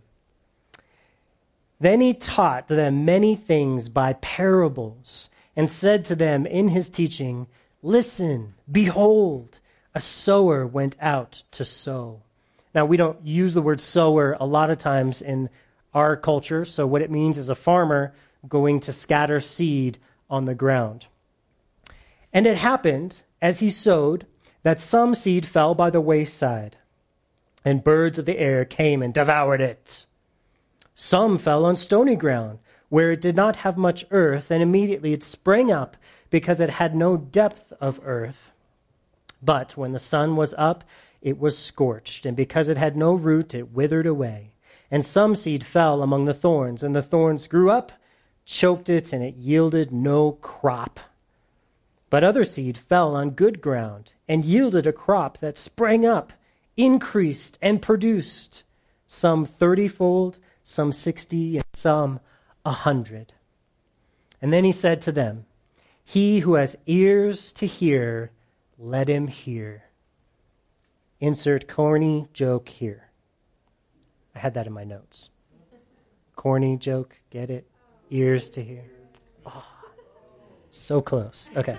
Then 1.78 2.00
he 2.00 2.14
taught 2.14 2.68
them 2.68 3.04
many 3.04 3.36
things 3.36 3.90
by 3.90 4.14
parables, 4.14 5.28
and 5.54 5.68
said 5.68 6.06
to 6.06 6.16
them 6.16 6.46
in 6.46 6.68
his 6.68 6.88
teaching, 6.88 7.46
Listen, 7.82 8.54
behold, 8.72 9.58
a 9.94 10.00
sower 10.00 10.66
went 10.66 10.96
out 10.98 11.42
to 11.50 11.66
sow. 11.66 12.23
Now, 12.74 12.84
we 12.84 12.96
don't 12.96 13.24
use 13.24 13.54
the 13.54 13.62
word 13.62 13.80
sower 13.80 14.36
a 14.40 14.46
lot 14.46 14.70
of 14.70 14.78
times 14.78 15.22
in 15.22 15.48
our 15.94 16.16
culture, 16.16 16.64
so 16.64 16.86
what 16.86 17.02
it 17.02 17.10
means 17.10 17.38
is 17.38 17.48
a 17.48 17.54
farmer 17.54 18.14
going 18.48 18.80
to 18.80 18.92
scatter 18.92 19.40
seed 19.40 19.98
on 20.28 20.44
the 20.44 20.54
ground. 20.54 21.06
And 22.32 22.46
it 22.46 22.58
happened, 22.58 23.22
as 23.40 23.60
he 23.60 23.70
sowed, 23.70 24.26
that 24.64 24.80
some 24.80 25.14
seed 25.14 25.46
fell 25.46 25.74
by 25.74 25.90
the 25.90 26.00
wayside, 26.00 26.76
and 27.64 27.84
birds 27.84 28.18
of 28.18 28.26
the 28.26 28.38
air 28.38 28.64
came 28.64 29.02
and 29.02 29.14
devoured 29.14 29.60
it. 29.60 30.04
Some 30.96 31.38
fell 31.38 31.64
on 31.64 31.76
stony 31.76 32.16
ground, 32.16 32.58
where 32.88 33.12
it 33.12 33.20
did 33.20 33.36
not 33.36 33.56
have 33.56 33.76
much 33.76 34.04
earth, 34.10 34.50
and 34.50 34.62
immediately 34.62 35.12
it 35.12 35.22
sprang 35.22 35.70
up, 35.70 35.96
because 36.30 36.58
it 36.60 36.70
had 36.70 36.96
no 36.96 37.16
depth 37.16 37.72
of 37.80 38.00
earth. 38.04 38.50
But 39.40 39.76
when 39.76 39.92
the 39.92 39.98
sun 39.98 40.36
was 40.36 40.54
up, 40.58 40.82
it 41.24 41.40
was 41.40 41.56
scorched, 41.56 42.26
and 42.26 42.36
because 42.36 42.68
it 42.68 42.76
had 42.76 42.98
no 42.98 43.14
root, 43.14 43.54
it 43.54 43.72
withered 43.72 44.06
away. 44.06 44.52
And 44.90 45.04
some 45.04 45.34
seed 45.34 45.64
fell 45.64 46.02
among 46.02 46.26
the 46.26 46.34
thorns, 46.34 46.82
and 46.82 46.94
the 46.94 47.02
thorns 47.02 47.48
grew 47.48 47.70
up, 47.70 47.92
choked 48.44 48.90
it, 48.90 49.10
and 49.10 49.24
it 49.24 49.34
yielded 49.34 49.90
no 49.90 50.32
crop. 50.32 51.00
But 52.10 52.24
other 52.24 52.44
seed 52.44 52.76
fell 52.76 53.16
on 53.16 53.30
good 53.30 53.62
ground, 53.62 54.12
and 54.28 54.44
yielded 54.44 54.86
a 54.86 54.92
crop 54.92 55.38
that 55.38 55.56
sprang 55.56 56.04
up, 56.04 56.34
increased, 56.76 57.58
and 57.62 57.80
produced, 57.80 58.62
some 59.08 59.46
thirtyfold, 59.46 60.34
some 60.62 60.92
sixty, 60.92 61.56
and 61.56 61.64
some 61.72 62.20
a 62.66 62.72
hundred. 62.72 63.32
And 64.42 64.52
then 64.52 64.64
he 64.64 64.72
said 64.72 65.00
to 65.02 65.12
them, 65.12 65.46
He 66.04 66.40
who 66.40 66.54
has 66.54 66.76
ears 66.86 67.50
to 67.52 67.66
hear, 67.66 68.30
let 68.78 69.08
him 69.08 69.28
hear. 69.28 69.83
Insert 71.20 71.68
corny 71.68 72.28
joke 72.32 72.68
here. 72.68 73.10
I 74.34 74.38
had 74.40 74.54
that 74.54 74.66
in 74.66 74.72
my 74.72 74.84
notes. 74.84 75.30
Corny 76.36 76.76
joke, 76.76 77.16
get 77.30 77.50
it? 77.50 77.66
Ears 78.10 78.50
to 78.50 78.62
hear. 78.62 78.84
Oh, 79.46 79.66
so 80.70 81.00
close. 81.00 81.48
Okay. 81.56 81.78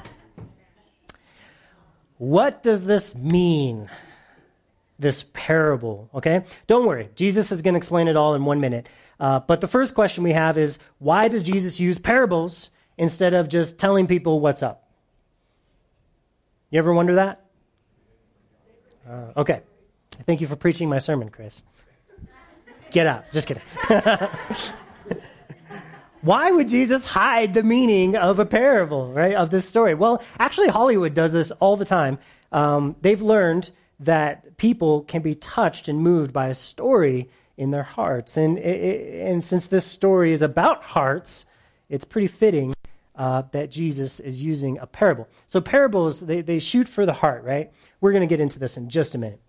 What 2.18 2.64
does 2.64 2.84
this 2.86 3.14
mean? 3.14 3.90
this 5.00 5.26
parable, 5.34 6.10
okay? 6.14 6.44
Don't 6.68 6.86
worry. 6.86 7.10
Jesus 7.16 7.52
is 7.52 7.62
going 7.62 7.74
to 7.74 7.78
explain 7.78 8.08
it 8.08 8.16
all 8.16 8.36
in 8.36 8.46
one 8.46 8.60
minute. 8.60 8.88
Uh, 9.20 9.40
but 9.40 9.62
the 9.62 9.68
first 9.68 9.96
question 9.96 10.24
we 10.24 10.34
have 10.34 10.58
is 10.58 10.80
why 11.00 11.28
does 11.28 11.44
Jesus 11.44 11.80
use 11.80 12.00
parables 12.00 12.70
instead 12.98 13.34
of 13.34 13.50
just 13.50 13.78
telling 13.78 14.08
people 14.08 14.40
what's 14.40 14.64
up? 14.64 14.90
You 16.70 16.80
ever 16.80 16.94
wonder 16.94 17.16
that? 17.16 17.45
Uh, 19.08 19.32
okay. 19.38 19.62
Thank 20.26 20.42
you 20.42 20.48
for 20.48 20.56
preaching 20.56 20.90
my 20.90 21.00
sermon, 21.00 21.30
Chris. 21.30 21.64
Get 22.92 23.08
out. 23.08 23.32
Just 23.32 23.48
kidding. 23.48 23.64
Why 26.22 26.52
would 26.52 26.68
Jesus 26.68 27.06
hide 27.06 27.54
the 27.54 27.62
meaning 27.64 28.16
of 28.16 28.40
a 28.40 28.46
parable, 28.46 29.12
right, 29.14 29.36
of 29.36 29.52
this 29.52 29.68
story? 29.68 29.94
Well, 29.94 30.24
actually, 30.40 30.70
Hollywood 30.70 31.14
does 31.14 31.32
this 31.32 31.52
all 31.52 31.78
the 31.78 31.86
time. 31.86 32.18
Um, 32.52 32.96
they've 33.02 33.22
learned 33.22 33.70
that 34.00 34.58
people 34.58 35.02
can 35.02 35.22
be 35.22 35.36
touched 35.36 35.88
and 35.88 36.00
moved 36.00 36.34
by 36.34 36.48
a 36.48 36.56
story 36.56 37.30
in 37.58 37.72
their 37.72 37.84
hearts. 37.84 38.38
And, 38.38 38.58
and 38.58 39.44
since 39.44 39.68
this 39.68 39.86
story 39.86 40.34
is 40.34 40.42
about 40.42 40.84
hearts, 40.84 41.46
it's 41.90 42.06
pretty 42.06 42.28
fitting 42.28 42.74
uh, 43.18 43.44
that 43.52 43.72
Jesus 43.72 44.20
is 44.20 44.42
using 44.42 44.78
a 44.80 44.88
parable. 44.88 45.28
So, 45.48 45.62
parables, 45.62 46.20
they, 46.20 46.42
they 46.42 46.60
shoot 46.60 46.88
for 46.88 47.06
the 47.06 47.14
heart, 47.14 47.44
right? 47.44 47.72
We're 48.02 48.12
going 48.12 48.22
to 48.22 48.28
get 48.28 48.40
into 48.40 48.60
this 48.60 48.78
in 48.78 48.90
just 48.90 49.16
a 49.16 49.18
minute. 49.18 49.42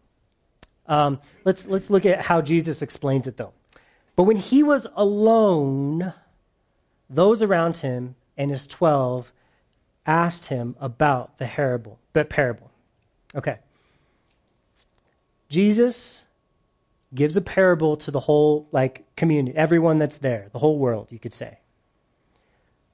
Um, 0.86 1.20
let's, 1.44 1.66
let's 1.66 1.90
look 1.90 2.06
at 2.06 2.20
how 2.20 2.40
Jesus 2.40 2.82
explains 2.82 3.26
it, 3.26 3.36
though. 3.36 3.52
But 4.14 4.24
when 4.24 4.36
he 4.36 4.62
was 4.62 4.86
alone, 4.94 6.12
those 7.10 7.42
around 7.42 7.76
him 7.76 8.14
and 8.36 8.50
his 8.50 8.66
12 8.66 9.32
asked 10.06 10.46
him 10.46 10.76
about 10.80 11.38
the 11.38 11.46
parable. 11.46 11.98
But 12.12 12.30
parable. 12.30 12.70
Okay. 13.34 13.58
Jesus 15.48 16.24
gives 17.14 17.36
a 17.36 17.40
parable 17.40 17.96
to 17.96 18.10
the 18.10 18.20
whole 18.20 18.68
like 18.72 19.04
community, 19.16 19.56
everyone 19.56 19.98
that's 19.98 20.18
there, 20.18 20.48
the 20.52 20.58
whole 20.58 20.78
world, 20.78 21.08
you 21.10 21.18
could 21.18 21.34
say. 21.34 21.58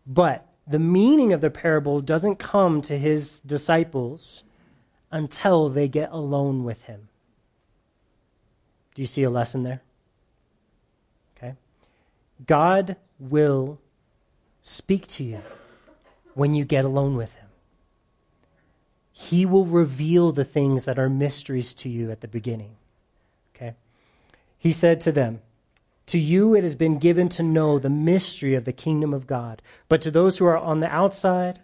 But 0.06 0.46
the 0.66 0.78
meaning 0.78 1.32
of 1.32 1.40
the 1.40 1.50
parable 1.50 2.00
doesn't 2.00 2.36
come 2.36 2.82
to 2.82 2.98
his 2.98 3.40
disciples 3.40 4.44
until 5.10 5.68
they 5.68 5.88
get 5.88 6.10
alone 6.10 6.64
with 6.64 6.82
him. 6.82 7.08
Do 8.94 9.02
you 9.02 9.08
see 9.08 9.22
a 9.22 9.30
lesson 9.30 9.62
there? 9.62 9.82
Okay. 11.36 11.54
God 12.46 12.96
will 13.18 13.78
speak 14.62 15.06
to 15.08 15.24
you 15.24 15.40
when 16.34 16.54
you 16.54 16.64
get 16.64 16.84
alone 16.84 17.16
with 17.16 17.32
Him. 17.34 17.48
He 19.12 19.46
will 19.46 19.66
reveal 19.66 20.32
the 20.32 20.44
things 20.44 20.84
that 20.84 20.98
are 20.98 21.08
mysteries 21.08 21.74
to 21.74 21.88
you 21.88 22.10
at 22.10 22.20
the 22.20 22.28
beginning. 22.28 22.76
Okay? 23.54 23.74
He 24.58 24.72
said 24.72 25.00
to 25.02 25.12
them, 25.12 25.40
To 26.06 26.18
you 26.18 26.54
it 26.54 26.64
has 26.64 26.74
been 26.74 26.98
given 26.98 27.28
to 27.30 27.42
know 27.42 27.78
the 27.78 27.90
mystery 27.90 28.54
of 28.54 28.64
the 28.64 28.72
kingdom 28.72 29.14
of 29.14 29.26
God, 29.26 29.62
but 29.88 30.02
to 30.02 30.10
those 30.10 30.38
who 30.38 30.44
are 30.46 30.58
on 30.58 30.80
the 30.80 30.92
outside, 30.92 31.60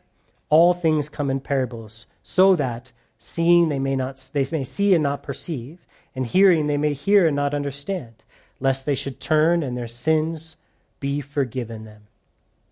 all 0.49 0.75
things 0.75 1.09
come 1.09 1.31
in 1.31 1.41
parables, 1.41 2.07
so 2.23 2.57
that 2.57 2.93
seeing 3.19 3.69
they 3.69 3.79
may 3.79 3.97
not 3.97 4.31
they 4.33 4.47
may 4.53 4.65
see 4.65 4.95
and 4.95 5.03
not 5.03 5.23
perceive, 5.23 5.87
and 6.15 6.27
hearing 6.27 6.67
they 6.67 6.77
may 6.77 6.95
hear 6.95 7.27
and 7.27 7.37
not 7.37 7.53
understand, 7.53 8.15
lest 8.61 8.87
they 8.87 8.95
should 8.95 9.21
turn 9.21 9.63
and 9.63 9.77
their 9.77 9.89
sins 9.89 10.57
be 11.01 11.21
forgiven 11.21 11.85
them. 11.85 12.03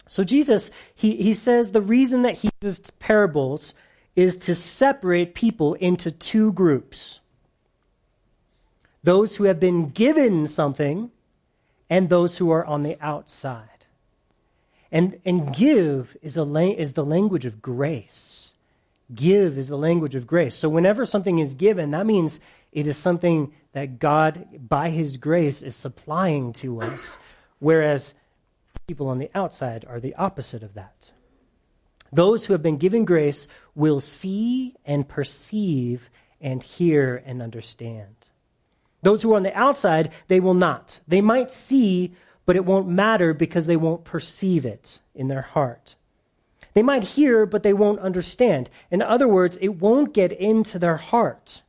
So 0.09 0.23
Jesus, 0.23 0.71
he, 0.95 1.17
he 1.17 1.35
says 1.35 1.71
the 1.71 1.83
reason 1.83 2.23
that 2.23 2.39
he 2.39 2.51
uses 2.63 2.81
parables 2.99 3.75
is 4.15 4.37
to 4.37 4.55
separate 4.55 5.35
people 5.35 5.75
into 5.75 6.11
two 6.11 6.53
groups. 6.53 7.21
Those 9.03 9.37
who 9.37 9.45
have 9.45 9.61
been 9.61 9.91
given 9.91 10.47
something 10.47 11.11
and 11.89 12.09
those 12.09 12.39
who 12.39 12.51
are 12.51 12.65
on 12.65 12.83
the 12.83 12.97
outside. 13.01 13.69
And, 14.91 15.21
and 15.25 15.55
give 15.55 16.17
is, 16.23 16.37
a, 16.37 16.45
is 16.79 16.93
the 16.93 17.05
language 17.05 17.45
of 17.45 17.61
grace. 17.61 18.53
Give 19.15 19.59
is 19.59 19.69
the 19.69 19.79
language 19.79 20.15
of 20.15 20.27
grace. 20.27 20.55
So 20.55 20.69
whenever 20.69 21.05
something 21.05 21.39
is 21.39 21.55
given, 21.55 21.91
that 21.93 22.07
means 22.07 22.41
it 22.73 22.87
is 22.87 22.97
something 22.97 23.53
that 23.73 23.99
God, 23.99 24.47
by 24.69 24.91
His 24.91 25.17
grace, 25.17 25.63
is 25.63 25.77
supplying 25.77 26.53
to 26.55 26.83
us. 26.83 27.19
Whereas 27.59 28.15
People 28.87 29.09
on 29.09 29.19
the 29.19 29.31
outside 29.35 29.85
are 29.89 29.99
the 29.99 30.15
opposite 30.15 30.63
of 30.63 30.75
that. 30.75 31.11
Those 32.13 32.45
who 32.45 32.53
have 32.53 32.63
been 32.63 32.77
given 32.77 33.05
grace 33.05 33.49
will 33.75 33.99
see 33.99 34.77
and 34.85 35.09
perceive 35.09 36.09
and 36.41 36.63
hear 36.63 37.21
and 37.27 37.43
understand. 37.43 38.15
Those 39.07 39.23
who 39.23 39.33
are 39.33 39.37
on 39.37 39.45
the 39.45 39.57
outside, 39.57 40.11
they 40.27 40.41
will 40.41 40.53
not. 40.53 40.99
They 41.07 41.21
might 41.21 41.53
see, 41.53 42.17
but 42.45 42.57
it 42.57 42.65
won't 42.65 42.89
matter 42.89 43.33
because 43.33 43.67
they 43.67 43.77
won't 43.77 44.03
perceive 44.03 44.67
it 44.67 44.99
in 45.15 45.29
their 45.29 45.43
heart. 45.43 45.95
They 46.75 46.83
might 46.83 47.05
hear, 47.05 47.47
but 47.47 47.63
they 47.63 47.73
won't 47.73 48.01
understand. 48.01 48.69
In 48.91 49.03
other 49.03 49.29
words, 49.29 49.59
it 49.61 49.77
won't 49.77 50.13
get 50.13 50.33
into 50.33 50.81
their 50.81 50.97
heart. 50.97 51.63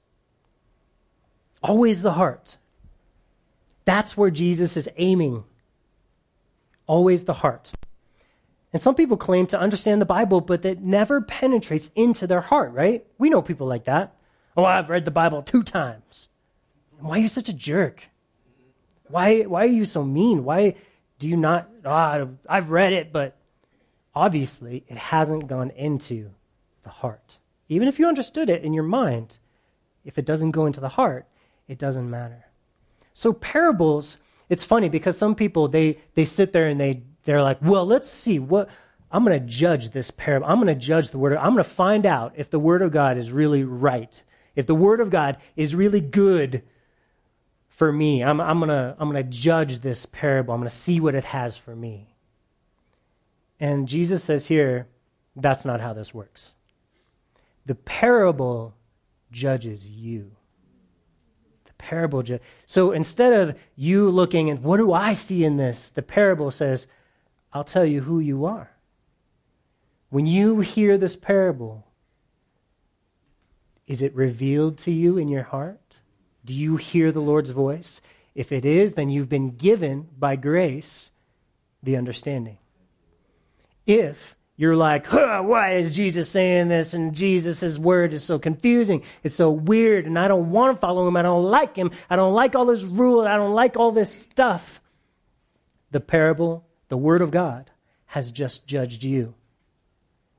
Always 1.61 2.01
the 2.01 2.13
heart. 2.13 2.57
That's 3.85 4.17
where 4.17 4.31
Jesus 4.31 4.75
is 4.75 4.89
aiming 4.97 5.43
always 6.87 7.25
the 7.25 7.33
heart. 7.33 7.71
And 8.73 8.81
some 8.81 8.95
people 8.95 9.15
claim 9.15 9.45
to 9.47 9.59
understand 9.59 10.01
the 10.01 10.05
Bible, 10.05 10.41
but 10.41 10.63
that 10.63 10.81
never 10.81 11.21
penetrates 11.21 11.91
into 11.93 12.25
their 12.25 12.41
heart, 12.41 12.73
right? 12.73 13.05
We 13.19 13.29
know 13.29 13.43
people 13.43 13.67
like 13.67 13.83
that. 13.83 14.15
Oh, 14.55 14.65
I've 14.65 14.89
read 14.89 15.05
the 15.05 15.11
Bible 15.11 15.43
two 15.43 15.61
times. 15.61 16.29
Why 16.99 17.17
are 17.17 17.21
you 17.21 17.27
such 17.27 17.49
a 17.49 17.53
jerk? 17.53 18.03
Why, 19.09 19.41
why 19.41 19.63
are 19.63 19.67
you 19.67 19.85
so 19.85 20.03
mean? 20.03 20.43
Why 20.43 20.75
do 21.19 21.27
you 21.27 21.37
not? 21.37 21.69
Oh, 21.85 22.29
I've 22.47 22.69
read 22.69 22.93
it, 22.93 23.13
but 23.13 23.37
obviously 24.13 24.83
it 24.87 24.97
hasn't 24.97 25.47
gone 25.47 25.71
into 25.71 26.31
the 26.83 26.89
heart. 26.89 27.37
Even 27.69 27.87
if 27.87 27.99
you 27.99 28.07
understood 28.07 28.49
it 28.49 28.63
in 28.63 28.73
your 28.73 28.83
mind, 28.83 29.37
if 30.05 30.17
it 30.17 30.25
doesn't 30.25 30.51
go 30.51 30.65
into 30.65 30.79
the 30.79 30.89
heart, 30.89 31.27
it 31.67 31.77
doesn't 31.77 32.09
matter. 32.09 32.45
So 33.13 33.33
parables 33.33 34.17
it's 34.49 34.63
funny 34.63 34.89
because 34.89 35.17
some 35.17 35.35
people 35.35 35.67
they 35.67 35.99
they 36.15 36.25
sit 36.25 36.53
there 36.53 36.67
and 36.67 36.79
they 36.79 37.03
they're 37.25 37.43
like, 37.43 37.57
well, 37.61 37.85
let's 37.85 38.09
see 38.09 38.39
what 38.39 38.69
I'm 39.11 39.25
going 39.25 39.39
to 39.39 39.45
judge 39.45 39.89
this 39.89 40.11
parable. 40.11 40.47
I'm 40.47 40.61
going 40.61 40.67
to 40.67 40.75
judge 40.75 41.11
the 41.11 41.17
word. 41.17 41.33
Of, 41.33 41.39
I'm 41.39 41.53
going 41.53 41.63
to 41.63 41.69
find 41.69 42.05
out 42.05 42.33
if 42.37 42.49
the 42.49 42.59
word 42.59 42.81
of 42.81 42.91
God 42.91 43.17
is 43.17 43.31
really 43.31 43.63
right. 43.63 44.21
If 44.55 44.65
the 44.65 44.75
word 44.75 45.01
of 45.01 45.09
God 45.09 45.37
is 45.55 45.75
really 45.75 46.01
good 46.01 46.63
for 47.77 47.91
me, 47.91 48.23
I'm, 48.23 48.41
I'm 48.41 48.57
going 48.57 48.69
to 48.69 48.95
I'm 48.97 49.13
to 49.13 49.23
judge 49.23 49.79
this 49.79 50.07
parable. 50.07 50.53
I'm 50.53 50.59
going 50.59 50.69
to 50.69 50.75
see 50.75 50.99
what 50.99 51.13
it 51.13 51.25
has 51.25 51.55
for 51.55 51.75
me. 51.75 52.07
And 53.59 53.87
Jesus 53.87 54.23
says 54.23 54.47
here, 54.47 54.87
that's 55.35 55.63
not 55.63 55.79
how 55.79 55.93
this 55.93 56.11
works. 56.11 56.51
The 57.67 57.75
parable 57.75 58.73
judges 59.31 59.87
you 59.89 60.31
The 61.65 61.73
parable. 61.77 62.23
So 62.65 62.91
instead 62.93 63.33
of 63.33 63.55
you 63.75 64.09
looking 64.09 64.49
and 64.49 64.63
what 64.63 64.77
do 64.77 64.91
I 64.91 65.13
see 65.13 65.43
in 65.43 65.57
this, 65.57 65.91
the 65.91 66.01
parable 66.01 66.49
says, 66.49 66.87
I'll 67.53 67.63
tell 67.63 67.85
you 67.85 68.01
who 68.01 68.19
you 68.19 68.45
are. 68.45 68.71
When 70.09 70.25
you 70.25 70.61
hear 70.61 70.97
this 70.97 71.15
parable, 71.15 71.85
is 73.85 74.01
it 74.01 74.15
revealed 74.15 74.79
to 74.79 74.91
you 74.91 75.19
in 75.19 75.27
your 75.27 75.43
heart? 75.43 75.86
Do 76.47 76.53
you 76.53 76.77
hear 76.77 77.11
the 77.11 77.19
Lord's 77.19 77.49
voice? 77.49 77.99
If 78.33 78.53
it 78.53 78.63
is, 78.63 78.93
then 78.93 79.09
you've 79.09 79.27
been 79.27 79.57
given 79.57 80.07
by 80.17 80.37
grace 80.37 81.11
the 81.83 81.97
understanding. 81.97 82.57
If 83.85 84.37
you're 84.55 84.77
like, 84.77 85.07
huh, 85.07 85.41
why 85.43 85.73
is 85.73 85.93
Jesus 85.93 86.29
saying 86.29 86.69
this? 86.69 86.93
And 86.93 87.13
Jesus' 87.13 87.77
word 87.77 88.13
is 88.13 88.23
so 88.23 88.39
confusing. 88.39 89.03
It's 89.23 89.35
so 89.35 89.49
weird. 89.51 90.05
And 90.05 90.17
I 90.17 90.29
don't 90.29 90.51
want 90.51 90.77
to 90.77 90.79
follow 90.79 91.05
him. 91.05 91.17
I 91.17 91.21
don't 91.21 91.43
like 91.43 91.75
him. 91.75 91.91
I 92.09 92.15
don't 92.15 92.33
like 92.33 92.55
all 92.55 92.69
his 92.69 92.85
rules. 92.85 93.27
I 93.27 93.35
don't 93.35 93.53
like 93.53 93.75
all 93.75 93.91
this 93.91 94.13
stuff. 94.13 94.79
The 95.91 95.99
parable, 95.99 96.65
the 96.87 96.95
word 96.95 97.21
of 97.21 97.29
God, 97.29 97.69
has 98.05 98.31
just 98.31 98.65
judged 98.65 99.03
you 99.03 99.33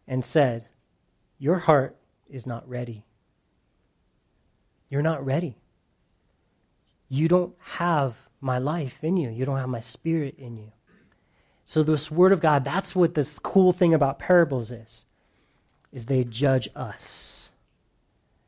and 0.07 0.25
said, 0.25 0.69
Your 1.39 1.59
heart 1.59 1.97
is 2.31 2.47
not 2.47 2.67
ready. 2.67 3.05
You're 4.89 5.03
not 5.03 5.23
ready. 5.27 5.59
You 7.09 7.29
don't 7.29 7.55
have 7.61 8.17
my 8.41 8.59
life 8.59 8.99
in 9.03 9.17
you. 9.17 9.31
You 9.31 9.45
don't 9.45 9.59
have 9.59 9.69
my 9.69 9.81
spirit 9.81 10.37
in 10.39 10.57
you. 10.57 10.73
So 11.65 11.83
this 11.83 12.11
word 12.11 12.33
of 12.33 12.41
God, 12.41 12.65
that's 12.65 12.95
what 12.95 13.15
this 13.15 13.39
cool 13.39 13.73
thing 13.73 13.95
about 13.95 14.19
parables 14.19 14.71
is. 14.71 15.05
Is 15.93 16.05
they 16.07 16.25
judge 16.25 16.69
us. 16.77 17.49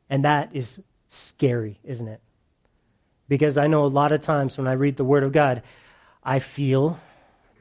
And 0.09 0.25
that 0.25 0.49
is 0.53 0.81
scary, 1.09 1.79
isn't 1.83 2.07
it? 2.07 2.21
Because 3.27 3.57
I 3.57 3.67
know 3.67 3.85
a 3.85 3.87
lot 3.87 4.11
of 4.11 4.21
times 4.21 4.57
when 4.57 4.67
I 4.67 4.73
read 4.73 4.97
the 4.97 5.03
word 5.03 5.23
of 5.23 5.31
God, 5.31 5.63
I 6.23 6.39
feel 6.39 6.99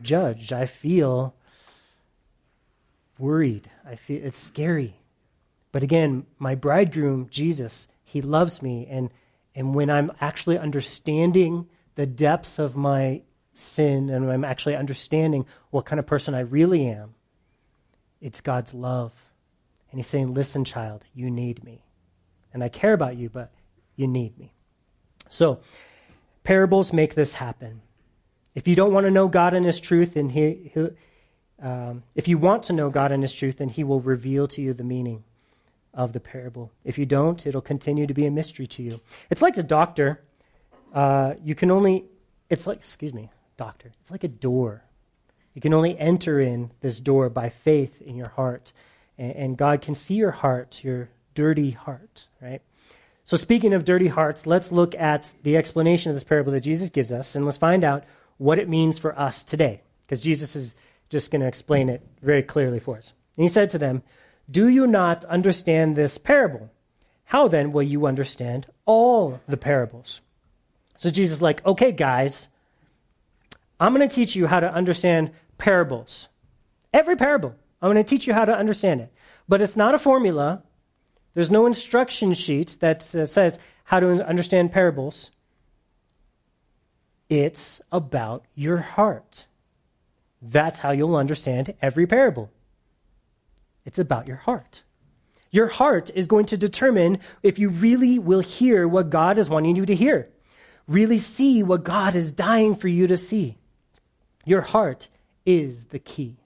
judged. 0.02 0.52
I 0.52 0.66
feel 0.66 1.34
worried. 3.18 3.70
I 3.86 3.96
feel 3.96 4.24
it's 4.24 4.38
scary. 4.38 4.96
But 5.72 5.82
again, 5.82 6.26
my 6.38 6.54
bridegroom, 6.54 7.28
Jesus, 7.30 7.86
he 8.02 8.20
loves 8.20 8.62
me 8.62 8.86
and 8.90 9.10
And 9.60 9.74
when 9.74 9.90
I'm 9.90 10.10
actually 10.22 10.56
understanding 10.56 11.68
the 11.94 12.06
depths 12.06 12.58
of 12.58 12.76
my 12.76 13.20
sin 13.52 14.08
and 14.08 14.30
I'm 14.30 14.42
actually 14.42 14.74
understanding 14.74 15.44
what 15.68 15.84
kind 15.84 16.00
of 16.00 16.06
person 16.06 16.34
I 16.34 16.40
really 16.40 16.86
am, 16.86 17.14
it's 18.22 18.40
God's 18.40 18.72
love. 18.72 19.12
And 19.90 19.98
He's 19.98 20.06
saying, 20.06 20.32
Listen, 20.32 20.64
child, 20.64 21.04
you 21.14 21.30
need 21.30 21.62
me. 21.62 21.84
And 22.54 22.64
I 22.64 22.70
care 22.70 22.94
about 22.94 23.18
you, 23.18 23.28
but 23.28 23.52
you 23.96 24.06
need 24.06 24.38
me. 24.38 24.54
So, 25.28 25.60
parables 26.42 26.94
make 26.94 27.14
this 27.14 27.32
happen. 27.34 27.82
If 28.54 28.66
you 28.66 28.74
don't 28.74 28.94
want 28.94 29.04
to 29.04 29.10
know 29.10 29.28
God 29.28 29.52
and 29.52 29.66
His 29.66 29.78
truth, 29.78 30.16
and 30.16 30.32
he, 30.32 30.72
um, 31.60 32.02
if 32.14 32.28
you 32.28 32.38
want 32.38 32.62
to 32.62 32.72
know 32.72 32.88
God 32.88 33.12
and 33.12 33.22
His 33.22 33.34
truth, 33.34 33.58
then 33.58 33.68
He 33.68 33.84
will 33.84 34.00
reveal 34.00 34.48
to 34.48 34.62
you 34.62 34.72
the 34.72 34.84
meaning 34.84 35.22
of 35.94 36.12
the 36.12 36.20
parable. 36.20 36.70
If 36.84 36.98
you 36.98 37.06
don't, 37.06 37.44
it'll 37.46 37.60
continue 37.60 38.06
to 38.06 38.14
be 38.14 38.26
a 38.26 38.30
mystery 38.30 38.66
to 38.68 38.82
you. 38.82 39.00
It's 39.30 39.42
like 39.42 39.54
the 39.54 39.62
doctor. 39.62 40.22
Uh, 40.94 41.34
you 41.42 41.54
can 41.54 41.70
only, 41.70 42.04
it's 42.48 42.66
like, 42.66 42.78
excuse 42.78 43.12
me, 43.12 43.30
doctor. 43.56 43.92
It's 44.00 44.10
like 44.10 44.24
a 44.24 44.28
door. 44.28 44.84
You 45.54 45.60
can 45.60 45.74
only 45.74 45.98
enter 45.98 46.40
in 46.40 46.70
this 46.80 47.00
door 47.00 47.28
by 47.28 47.48
faith 47.48 48.00
in 48.02 48.16
your 48.16 48.28
heart. 48.28 48.72
And, 49.18 49.32
and 49.32 49.56
God 49.56 49.82
can 49.82 49.94
see 49.94 50.14
your 50.14 50.30
heart, 50.30 50.82
your 50.82 51.08
dirty 51.34 51.72
heart, 51.72 52.26
right? 52.40 52.62
So, 53.24 53.36
speaking 53.36 53.72
of 53.72 53.84
dirty 53.84 54.08
hearts, 54.08 54.46
let's 54.46 54.72
look 54.72 54.94
at 54.94 55.32
the 55.42 55.56
explanation 55.56 56.10
of 56.10 56.16
this 56.16 56.24
parable 56.24 56.52
that 56.52 56.60
Jesus 56.60 56.90
gives 56.90 57.12
us, 57.12 57.34
and 57.34 57.44
let's 57.44 57.58
find 57.58 57.84
out 57.84 58.04
what 58.38 58.58
it 58.58 58.68
means 58.68 58.98
for 58.98 59.16
us 59.18 59.44
today, 59.44 59.82
because 60.02 60.20
Jesus 60.20 60.56
is 60.56 60.74
just 61.10 61.30
going 61.30 61.40
to 61.40 61.46
explain 61.46 61.88
it 61.88 62.04
very 62.22 62.42
clearly 62.42 62.80
for 62.80 62.96
us. 62.96 63.12
And 63.36 63.44
he 63.44 63.48
said 63.48 63.70
to 63.70 63.78
them, 63.78 64.02
Do 64.50 64.68
you 64.68 64.86
not 64.86 65.24
understand 65.26 65.96
this 65.96 66.18
parable? 66.18 66.70
How 67.24 67.46
then 67.46 67.72
will 67.72 67.82
you 67.82 68.06
understand 68.06 68.66
all 68.84 69.40
the 69.46 69.56
parables? 69.56 70.20
So 70.96 71.10
Jesus 71.10 71.36
is 71.36 71.42
like, 71.42 71.64
Okay, 71.64 71.92
guys, 71.92 72.48
I'm 73.78 73.94
going 73.94 74.08
to 74.08 74.14
teach 74.14 74.34
you 74.34 74.46
how 74.46 74.60
to 74.60 74.72
understand 74.72 75.30
parables. 75.56 76.28
Every 76.92 77.16
parable. 77.16 77.54
I'm 77.80 77.92
going 77.92 78.04
to 78.04 78.08
teach 78.08 78.26
you 78.26 78.34
how 78.34 78.44
to 78.44 78.54
understand 78.54 79.00
it. 79.00 79.12
But 79.48 79.62
it's 79.62 79.76
not 79.76 79.94
a 79.94 79.98
formula. 79.98 80.62
There's 81.34 81.50
no 81.50 81.66
instruction 81.66 82.34
sheet 82.34 82.76
that 82.80 83.14
uh, 83.14 83.26
says 83.26 83.58
how 83.84 84.00
to 84.00 84.26
understand 84.26 84.72
parables. 84.72 85.30
It's 87.28 87.80
about 87.92 88.44
your 88.54 88.78
heart. 88.78 89.46
That's 90.42 90.80
how 90.80 90.90
you'll 90.90 91.16
understand 91.16 91.74
every 91.80 92.06
parable. 92.06 92.50
It's 93.84 93.98
about 93.98 94.28
your 94.28 94.36
heart. 94.36 94.82
Your 95.50 95.66
heart 95.66 96.10
is 96.14 96.26
going 96.26 96.46
to 96.46 96.56
determine 96.56 97.18
if 97.42 97.58
you 97.58 97.70
really 97.70 98.18
will 98.18 98.40
hear 98.40 98.86
what 98.86 99.10
God 99.10 99.38
is 99.38 99.50
wanting 99.50 99.76
you 99.76 99.86
to 99.86 99.94
hear, 99.94 100.28
really 100.86 101.18
see 101.18 101.62
what 101.62 101.84
God 101.84 102.14
is 102.14 102.32
dying 102.32 102.76
for 102.76 102.88
you 102.88 103.06
to 103.08 103.16
see. 103.16 103.58
Your 104.44 104.60
heart 104.60 105.08
is 105.44 105.86
the 105.86 105.98
key. 105.98 106.36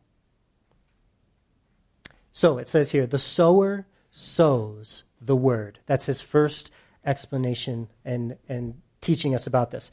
So 2.33 2.59
it 2.59 2.67
says 2.67 2.91
here 2.91 3.07
the 3.07 3.19
sower 3.19 3.87
sows 4.11 5.05
the 5.21 5.37
word. 5.37 5.79
That's 5.87 6.07
his 6.07 6.21
first 6.21 6.71
explanation 7.05 7.89
and, 8.05 8.37
and 8.49 8.81
teaching 9.01 9.35
us 9.35 9.47
about 9.47 9.71
this. 9.71 9.91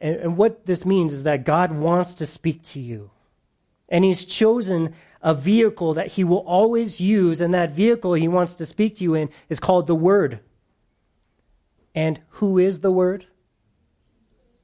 And, 0.00 0.16
and 0.16 0.36
what 0.36 0.66
this 0.66 0.84
means 0.84 1.12
is 1.12 1.24
that 1.24 1.44
God 1.44 1.72
wants 1.72 2.14
to 2.14 2.26
speak 2.26 2.62
to 2.64 2.80
you. 2.80 3.10
And 3.88 4.04
he's 4.04 4.24
chosen 4.24 4.94
a 5.26 5.34
vehicle 5.34 5.94
that 5.94 6.06
he 6.12 6.22
will 6.22 6.44
always 6.46 7.00
use, 7.00 7.40
and 7.40 7.52
that 7.52 7.72
vehicle 7.72 8.14
he 8.14 8.28
wants 8.28 8.54
to 8.54 8.64
speak 8.64 8.94
to 8.94 9.02
you 9.02 9.14
in 9.14 9.28
is 9.48 9.58
called 9.58 9.88
the 9.88 9.94
Word. 9.94 10.38
And 11.96 12.20
who 12.28 12.58
is 12.58 12.78
the 12.78 12.92
Word? 12.92 13.26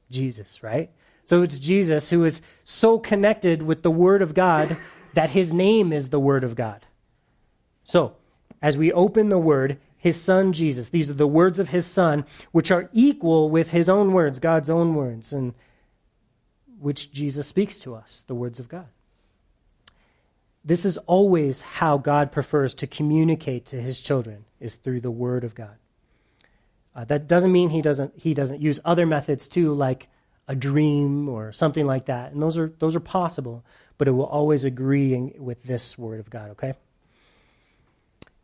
Jesus, 0.09 0.63
right? 0.63 0.93
So 1.27 1.43
it's 1.43 1.59
Jesus 1.59 2.11
who 2.11 2.25
is 2.25 2.41
so 2.63 3.01
connected 3.01 3.61
with 3.61 3.83
the 3.83 3.91
Word 3.91 4.23
of 4.23 4.35
God 4.35 4.77
that 5.15 5.31
his 5.31 5.53
name 5.53 5.93
is 5.93 6.11
the 6.11 6.21
Word 6.21 6.45
of 6.45 6.55
God. 6.55 6.87
So, 7.83 8.15
as 8.63 8.77
we 8.77 8.93
open 8.93 9.31
the 9.31 9.39
Word, 9.39 9.81
his 9.99 10.21
Son 10.21 10.53
Jesus, 10.53 10.91
these 10.91 11.11
are 11.11 11.15
the 11.15 11.27
words 11.27 11.59
of 11.59 11.71
his 11.71 11.87
Son, 11.87 12.25
which 12.53 12.71
are 12.71 12.89
equal 12.93 13.51
with 13.51 13.71
his 13.71 13.89
own 13.89 14.13
words, 14.13 14.39
God's 14.39 14.71
own 14.71 14.95
words, 14.95 15.33
and 15.33 15.55
which 16.79 17.11
Jesus 17.11 17.49
speaks 17.49 17.79
to 17.79 17.97
us, 17.97 18.23
the 18.29 18.35
words 18.37 18.61
of 18.61 18.69
God. 18.69 18.87
This 20.65 20.85
is 20.85 20.97
always 20.99 21.61
how 21.61 21.99
God 21.99 22.31
prefers 22.31 22.75
to 22.75 22.87
communicate 22.87 23.67
to 23.67 23.81
his 23.81 24.01
children, 24.01 24.45
is 24.61 24.77
through 24.77 25.01
the 25.01 25.11
Word 25.11 25.45
of 25.45 25.55
God. 25.55 25.77
Uh, 26.95 27.05
that 27.07 27.27
doesn't 27.27 27.53
mean 27.53 27.71
he 27.71 27.83
doesn't, 27.83 28.13
he 28.17 28.35
doesn't 28.35 28.61
use 28.61 28.79
other 28.85 29.07
methods 29.07 29.49
too, 29.49 29.73
like 29.73 30.09
a 30.47 30.55
dream 30.55 31.29
or 31.29 31.53
something 31.53 31.87
like 31.87 32.07
that. 32.07 32.33
And 32.33 32.43
those 32.43 32.59
are, 32.59 32.73
those 32.79 32.95
are 32.95 33.01
possible, 33.01 33.65
but 33.99 34.09
it 34.09 34.13
will 34.13 34.27
always 34.27 34.65
agree 34.65 35.15
in, 35.15 35.35
with 35.39 35.63
this 35.63 35.97
word 35.97 36.21
of 36.21 36.31
God, 36.31 36.51
okay? 36.51 36.75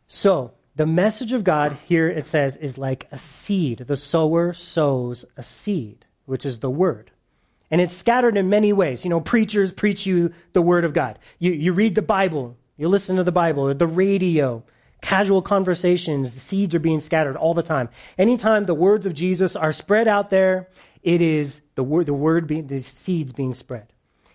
So, 0.07 0.53
the 0.75 0.85
message 0.85 1.33
of 1.33 1.43
God 1.43 1.77
here 1.87 2.07
it 2.07 2.25
says 2.25 2.55
is 2.55 2.77
like 2.77 3.07
a 3.11 3.17
seed. 3.17 3.79
The 3.79 3.97
sower 3.97 4.53
sows 4.53 5.25
a 5.35 5.43
seed, 5.43 6.05
which 6.25 6.45
is 6.45 6.59
the 6.59 6.69
word. 6.69 7.11
And 7.71 7.79
it's 7.81 7.95
scattered 7.95 8.37
in 8.37 8.49
many 8.49 8.73
ways. 8.73 9.03
You 9.03 9.09
know, 9.09 9.21
preachers 9.21 9.71
preach 9.71 10.05
you 10.05 10.33
the 10.53 10.61
word 10.61 10.85
of 10.85 10.93
God. 10.93 11.19
You, 11.37 11.51
you 11.51 11.73
read 11.73 11.95
the 11.95 12.01
Bible, 12.01 12.57
you 12.77 12.87
listen 12.87 13.17
to 13.17 13.23
the 13.23 13.31
Bible, 13.31 13.73
the 13.73 13.87
radio, 13.87 14.63
casual 15.01 15.41
conversations, 15.41 16.31
the 16.31 16.39
seeds 16.39 16.75
are 16.75 16.79
being 16.79 16.99
scattered 16.99 17.35
all 17.35 17.53
the 17.53 17.63
time. 17.63 17.89
Anytime 18.17 18.65
the 18.65 18.73
words 18.73 19.05
of 19.05 19.13
Jesus 19.13 19.55
are 19.55 19.71
spread 19.71 20.07
out 20.07 20.29
there, 20.29 20.69
it 21.03 21.21
is 21.21 21.61
the 21.75 21.83
word, 21.83 22.07
the 22.07 22.13
word 22.13 22.47
being, 22.47 22.67
the 22.67 22.79
seeds 22.79 23.31
being 23.31 23.53
spread. 23.53 23.93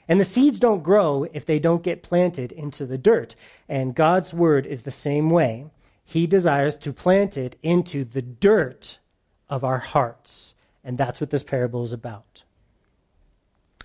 And 0.08 0.20
the 0.20 0.24
seeds 0.24 0.60
don't 0.60 0.82
grow 0.82 1.26
if 1.32 1.46
they 1.46 1.58
don't 1.58 1.82
get 1.82 2.02
planted 2.02 2.52
into 2.52 2.86
the 2.86 2.98
dirt. 2.98 3.34
And 3.68 3.94
God's 3.94 4.34
word 4.34 4.66
is 4.66 4.82
the 4.82 4.90
same 4.90 5.30
way. 5.30 5.66
He 6.04 6.26
desires 6.26 6.76
to 6.78 6.92
plant 6.92 7.38
it 7.38 7.56
into 7.62 8.04
the 8.04 8.22
dirt 8.22 8.98
of 9.48 9.64
our 9.64 9.78
hearts. 9.78 10.52
And 10.82 10.98
that's 10.98 11.20
what 11.20 11.30
this 11.30 11.42
parable 11.42 11.84
is 11.84 11.92
about. 11.92 12.42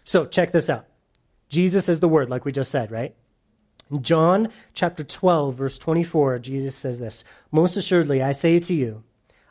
So 0.10 0.26
check 0.26 0.52
this 0.52 0.72
out. 0.72 0.88
Jesus 1.50 1.88
is 1.88 2.00
the 2.00 2.08
word, 2.08 2.32
like 2.32 2.44
we 2.44 2.52
just 2.52 2.72
said, 2.72 2.90
right? 2.90 3.14
In 3.92 4.02
John 4.02 4.50
chapter 4.74 5.04
12, 5.04 5.54
verse 5.54 5.78
24, 5.78 6.40
Jesus 6.40 6.76
says 6.76 6.98
this 6.98 7.24
Most 7.52 7.78
assuredly, 7.78 8.20
I 8.20 8.32
say 8.32 8.58
to 8.58 8.74
you, 8.74 9.04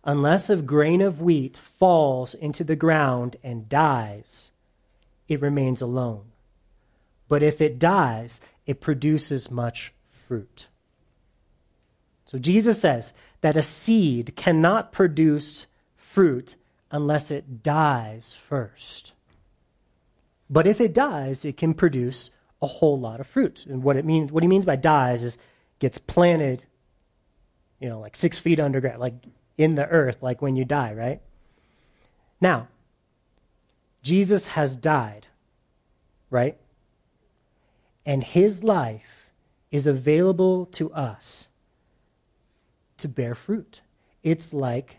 Unless 0.03 0.51
a 0.51 0.57
grain 0.57 1.01
of 1.01 1.21
wheat 1.21 1.57
falls 1.57 2.35
into 2.35 2.65
the 2.65 2.75
ground 2.75 3.37
and 3.45 3.69
dies, 3.69 4.51
it 5.29 5.41
remains 5.41 5.81
alone. 5.81 6.25
But 7.29 7.45
if 7.45 7.61
it 7.61 7.79
dies, 7.79 8.41
it 8.67 8.81
produces 8.81 9.53
much 9.53 9.93
fruit. 10.27 10.67
So 12.27 12.37
Jesus 12.37 12.81
says 12.81 13.13
that 13.43 13.57
a 13.57 13.63
seed 13.63 14.35
cannot 14.35 14.91
produce 14.91 15.67
fruit 15.95 16.57
unless 16.91 17.31
it 17.31 17.63
dies 17.63 18.37
first. 18.49 19.13
But 20.51 20.67
if 20.67 20.81
it 20.81 20.93
dies, 20.93 21.45
it 21.45 21.57
can 21.57 21.75
produce 21.75 22.31
a 22.61 22.67
whole 22.67 22.99
lot 22.99 23.21
of 23.21 23.27
fruit. 23.27 23.67
And 23.67 23.83
what 23.83 23.97
it 23.97 24.05
means, 24.05 24.33
what 24.33 24.43
he 24.43 24.49
means 24.49 24.65
by 24.65 24.77
dies 24.77 25.23
is 25.25 25.39
gets 25.79 25.99
planted, 25.99 26.65
you 27.81 27.89
know, 27.89 28.01
like 28.01 28.17
six 28.17 28.39
feet 28.39 28.59
underground, 28.59 29.01
like 29.01 29.15
in 29.57 29.75
the 29.75 29.87
earth 29.87 30.23
like 30.23 30.43
when 30.43 30.57
you 30.57 30.65
die, 30.65 30.93
right? 30.95 31.21
Now, 32.41 32.69
Jesus 34.03 34.47
has 34.47 34.77
died, 34.77 35.27
right? 36.31 36.57
And 38.07 38.25
his 38.25 38.65
life 38.65 39.31
is 39.71 39.87
available 39.87 40.67
to 40.67 40.91
us 40.93 41.49
to 42.99 43.09
bear 43.09 43.35
fruit. 43.35 43.83
It's 44.23 44.53
like 44.53 44.99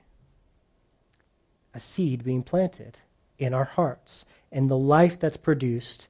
a 1.73 1.79
seed 1.79 2.23
being 2.23 2.43
planted 2.43 2.99
in 3.37 3.53
our 3.53 3.65
hearts. 3.65 4.25
And 4.51 4.69
the 4.69 4.77
life 4.77 5.19
that's 5.19 5.37
produced 5.37 6.07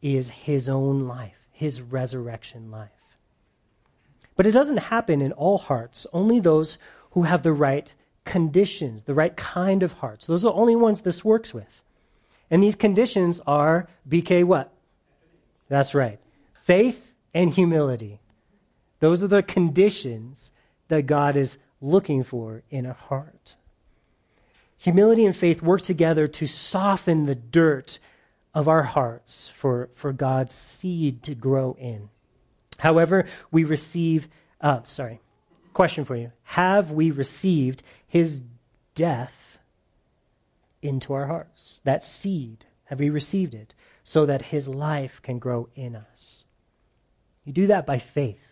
is 0.00 0.28
his 0.28 0.68
own 0.68 1.06
life, 1.06 1.38
his 1.50 1.80
resurrection 1.80 2.70
life. 2.70 2.90
But 4.36 4.46
it 4.46 4.52
doesn't 4.52 4.78
happen 4.78 5.20
in 5.20 5.32
all 5.32 5.58
hearts, 5.58 6.06
only 6.12 6.40
those 6.40 6.78
who 7.10 7.22
have 7.22 7.42
the 7.42 7.52
right 7.52 7.92
conditions, 8.24 9.04
the 9.04 9.14
right 9.14 9.36
kind 9.36 9.82
of 9.82 9.92
hearts. 9.92 10.26
Those 10.26 10.44
are 10.44 10.52
the 10.52 10.58
only 10.58 10.76
ones 10.76 11.02
this 11.02 11.24
works 11.24 11.52
with. 11.52 11.82
And 12.50 12.62
these 12.62 12.76
conditions 12.76 13.40
are 13.46 13.88
BK 14.08 14.44
what? 14.44 14.72
That's 15.68 15.94
right. 15.94 16.18
Faith 16.64 17.14
and 17.34 17.50
humility. 17.50 18.20
Those 19.00 19.24
are 19.24 19.28
the 19.28 19.42
conditions 19.42 20.52
that 20.88 21.06
God 21.06 21.36
is 21.36 21.58
looking 21.80 22.22
for 22.22 22.62
in 22.70 22.86
a 22.86 22.92
heart. 22.92 23.56
Humility 24.82 25.24
and 25.24 25.34
faith 25.34 25.62
work 25.62 25.82
together 25.82 26.28
to 26.28 26.46
soften 26.46 27.26
the 27.26 27.34
dirt 27.34 27.98
of 28.54 28.68
our 28.68 28.82
hearts 28.82 29.50
for, 29.56 29.88
for 29.94 30.12
God's 30.12 30.54
seed 30.54 31.22
to 31.24 31.34
grow 31.34 31.76
in. 31.78 32.08
However, 32.78 33.26
we 33.50 33.64
receive, 33.64 34.28
uh, 34.60 34.80
sorry, 34.84 35.20
Question 35.72 36.04
for 36.04 36.16
you 36.16 36.32
Have 36.42 36.90
we 36.90 37.10
received 37.10 37.82
his 38.06 38.42
death 38.94 39.34
into 40.82 41.14
our 41.14 41.26
hearts. 41.26 41.80
That 41.84 42.04
seed, 42.04 42.64
have 42.84 42.98
we 42.98 43.08
received 43.08 43.54
it? 43.54 43.72
So 44.04 44.26
that 44.26 44.42
his 44.42 44.68
life 44.68 45.20
can 45.22 45.38
grow 45.38 45.68
in 45.76 45.94
us. 45.94 46.44
You 47.44 47.52
do 47.52 47.68
that 47.68 47.86
by 47.86 47.98
faith, 47.98 48.44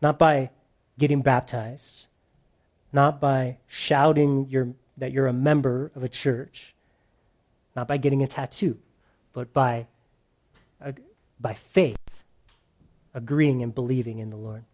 not 0.00 0.18
by 0.18 0.50
getting 0.98 1.20
baptized, 1.20 2.06
not 2.92 3.20
by 3.20 3.56
shouting 3.66 4.48
your, 4.48 4.68
that 4.98 5.12
you're 5.12 5.26
a 5.26 5.32
member 5.32 5.90
of 5.94 6.02
a 6.02 6.08
church, 6.08 6.74
not 7.74 7.88
by 7.88 7.96
getting 7.96 8.22
a 8.22 8.26
tattoo, 8.26 8.78
but 9.32 9.52
by, 9.52 9.86
uh, 10.84 10.92
by 11.40 11.54
faith, 11.54 11.96
agreeing 13.14 13.62
and 13.62 13.74
believing 13.74 14.18
in 14.18 14.30
the 14.30 14.36
Lord. 14.36 14.64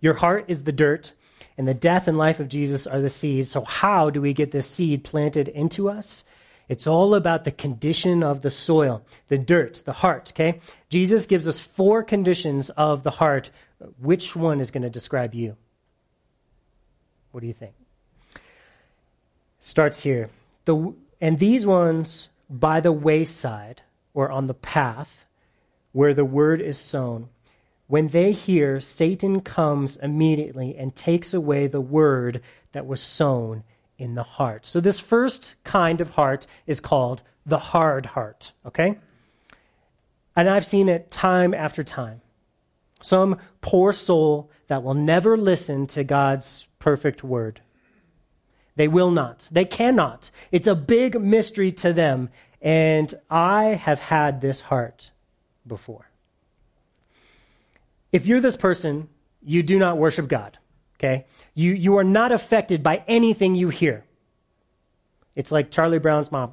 Your 0.00 0.14
heart 0.14 0.44
is 0.48 0.62
the 0.62 0.72
dirt, 0.72 1.12
and 1.58 1.66
the 1.66 1.74
death 1.74 2.06
and 2.06 2.18
life 2.18 2.38
of 2.40 2.48
Jesus 2.48 2.86
are 2.86 3.00
the 3.00 3.08
seed. 3.08 3.48
So, 3.48 3.62
how 3.62 4.10
do 4.10 4.20
we 4.20 4.34
get 4.34 4.50
this 4.50 4.66
seed 4.68 5.04
planted 5.04 5.48
into 5.48 5.88
us? 5.88 6.24
It's 6.68 6.86
all 6.86 7.14
about 7.14 7.44
the 7.44 7.52
condition 7.52 8.22
of 8.22 8.42
the 8.42 8.50
soil, 8.50 9.02
the 9.28 9.38
dirt, 9.38 9.82
the 9.84 9.92
heart, 9.92 10.32
okay? 10.34 10.60
Jesus 10.88 11.26
gives 11.26 11.46
us 11.46 11.60
four 11.60 12.02
conditions 12.02 12.70
of 12.70 13.04
the 13.04 13.10
heart. 13.10 13.50
Which 14.00 14.34
one 14.34 14.60
is 14.60 14.70
going 14.70 14.82
to 14.82 14.90
describe 14.90 15.34
you? 15.34 15.56
What 17.36 17.42
do 17.42 17.48
you 17.48 17.52
think? 17.52 17.74
Starts 19.58 20.02
here. 20.02 20.30
The, 20.64 20.94
and 21.20 21.38
these 21.38 21.66
ones 21.66 22.30
by 22.48 22.80
the 22.80 22.92
wayside 22.92 23.82
or 24.14 24.30
on 24.30 24.46
the 24.46 24.54
path 24.54 25.26
where 25.92 26.14
the 26.14 26.24
word 26.24 26.62
is 26.62 26.78
sown. 26.78 27.28
When 27.88 28.08
they 28.08 28.32
hear, 28.32 28.80
Satan 28.80 29.42
comes 29.42 29.96
immediately 29.96 30.76
and 30.78 30.96
takes 30.96 31.34
away 31.34 31.66
the 31.66 31.78
word 31.78 32.40
that 32.72 32.86
was 32.86 33.02
sown 33.02 33.64
in 33.98 34.14
the 34.14 34.22
heart. 34.22 34.64
So, 34.64 34.80
this 34.80 34.98
first 34.98 35.56
kind 35.62 36.00
of 36.00 36.08
heart 36.08 36.46
is 36.66 36.80
called 36.80 37.22
the 37.44 37.58
hard 37.58 38.06
heart, 38.06 38.54
okay? 38.64 38.98
And 40.34 40.48
I've 40.48 40.64
seen 40.64 40.88
it 40.88 41.10
time 41.10 41.52
after 41.52 41.82
time. 41.82 42.22
Some 43.02 43.36
poor 43.60 43.92
soul 43.92 44.50
that 44.68 44.82
will 44.82 44.94
never 44.94 45.36
listen 45.36 45.86
to 45.88 46.04
God's 46.04 46.66
perfect 46.78 47.22
word. 47.22 47.60
They 48.76 48.88
will 48.88 49.10
not. 49.10 49.48
They 49.50 49.64
cannot. 49.64 50.30
It's 50.52 50.66
a 50.66 50.74
big 50.74 51.20
mystery 51.20 51.72
to 51.72 51.92
them. 51.92 52.28
And 52.60 53.12
I 53.30 53.74
have 53.74 53.98
had 53.98 54.40
this 54.40 54.60
heart 54.60 55.10
before. 55.66 56.08
If 58.12 58.26
you're 58.26 58.40
this 58.40 58.56
person, 58.56 59.08
you 59.42 59.62
do 59.62 59.78
not 59.78 59.98
worship 59.98 60.28
God. 60.28 60.58
Okay? 60.98 61.26
You, 61.54 61.72
you 61.72 61.98
are 61.98 62.04
not 62.04 62.32
affected 62.32 62.82
by 62.82 63.02
anything 63.06 63.54
you 63.54 63.68
hear. 63.68 64.04
It's 65.34 65.52
like 65.52 65.70
Charlie 65.70 65.98
Brown's 65.98 66.32
mom. 66.32 66.52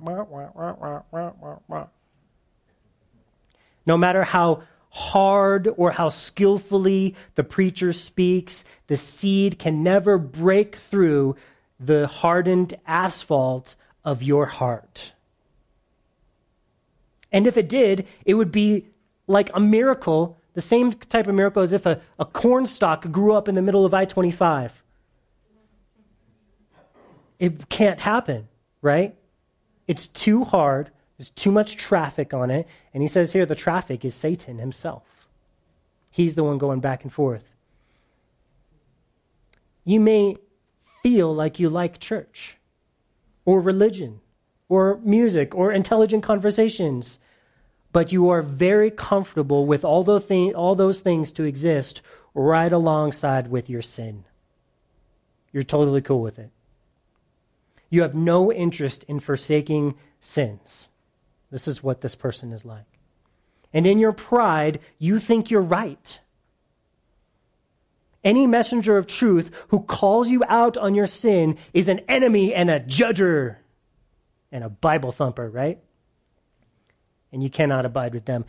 No 3.85 3.97
matter 3.97 4.23
how 4.23 4.63
hard 4.93 5.67
or 5.77 5.91
how 5.91 6.09
skillfully 6.09 7.15
the 7.35 7.43
preacher 7.43 7.91
speaks, 7.91 8.63
the 8.87 8.97
seed 8.97 9.59
can 9.59 9.83
never 9.83 10.17
break 10.17 10.75
through 10.75 11.35
the 11.79 12.07
hardened 12.07 12.75
asphalt 12.85 13.75
of 14.05 14.23
your 14.23 14.45
heart. 14.45 15.13
And 17.31 17.47
if 17.47 17.57
it 17.57 17.67
did, 17.67 18.07
it 18.25 18.35
would 18.35 18.51
be 18.51 18.85
like 19.27 19.49
a 19.53 19.59
miracle 19.59 20.37
the 20.53 20.61
same 20.61 20.93
type 20.93 21.27
of 21.27 21.35
miracle 21.35 21.61
as 21.61 21.71
if 21.71 21.85
a, 21.85 21.99
a 22.19 22.25
corn 22.25 22.65
stalk 22.65 23.11
grew 23.11 23.33
up 23.33 23.47
in 23.47 23.55
the 23.55 23.61
middle 23.61 23.85
of 23.85 23.93
I 23.93 24.05
25. 24.05 24.83
It 27.39 27.69
can't 27.69 27.99
happen, 27.99 28.47
right? 28.81 29.15
It's 29.87 30.07
too 30.07 30.43
hard. 30.43 30.91
There's 31.17 31.29
too 31.31 31.51
much 31.51 31.77
traffic 31.77 32.33
on 32.33 32.49
it. 32.51 32.67
And 32.93 33.01
he 33.01 33.07
says 33.07 33.33
here 33.33 33.45
the 33.45 33.55
traffic 33.55 34.03
is 34.03 34.15
Satan 34.15 34.57
himself. 34.57 35.27
He's 36.09 36.35
the 36.35 36.43
one 36.43 36.57
going 36.57 36.79
back 36.79 37.03
and 37.03 37.11
forth. 37.11 37.43
You 39.83 39.99
may 39.99 40.35
feel 41.01 41.33
like 41.33 41.59
you 41.59 41.69
like 41.69 41.99
church 41.99 42.57
or 43.45 43.59
religion 43.59 44.21
or 44.69 44.99
music 45.03 45.53
or 45.53 45.71
intelligent 45.71 46.23
conversations 46.23 47.19
but 47.93 48.11
you 48.11 48.29
are 48.29 48.41
very 48.41 48.91
comfortable 48.91 49.65
with 49.65 49.85
all 49.85 50.03
those, 50.03 50.25
thing, 50.25 50.53
all 50.55 50.75
those 50.75 50.99
things 50.99 51.31
to 51.31 51.43
exist 51.43 52.01
right 52.33 52.73
alongside 52.73 53.47
with 53.47 53.69
your 53.69 53.83
sin. 53.83 54.25
You're 55.53 55.63
totally 55.63 56.01
cool 56.01 56.19
with 56.19 56.39
it. 56.39 56.49
You 57.91 58.01
have 58.01 58.15
no 58.15 58.51
interest 58.51 59.03
in 59.07 59.19
forsaking 59.19 59.93
sins. 60.19 60.89
This 61.53 61.69
is 61.69 61.81
what 61.81 62.01
this 62.01 62.15
person 62.15 62.51
is 62.51 62.65
like. 62.65 62.83
And 63.71 63.87
in 63.87 63.99
your 63.99 64.11
pride, 64.11 64.81
you 64.99 65.19
think 65.19 65.49
you're 65.49 65.61
right. 65.61 66.19
Any 68.23 68.45
messenger 68.47 68.97
of 68.97 69.07
truth 69.07 69.51
who 69.69 69.81
calls 69.81 70.29
you 70.29 70.43
out 70.49 70.75
on 70.75 70.95
your 70.95 71.07
sin 71.07 71.57
is 71.73 71.87
an 71.87 71.99
enemy 72.09 72.53
and 72.53 72.69
a 72.69 72.81
judger 72.81 73.57
and 74.51 74.65
a 74.65 74.69
Bible 74.69 75.13
thumper, 75.13 75.49
right? 75.49 75.79
and 77.33 77.43
you 77.43 77.49
cannot 77.49 77.85
abide 77.85 78.13
with 78.13 78.25
them. 78.25 78.45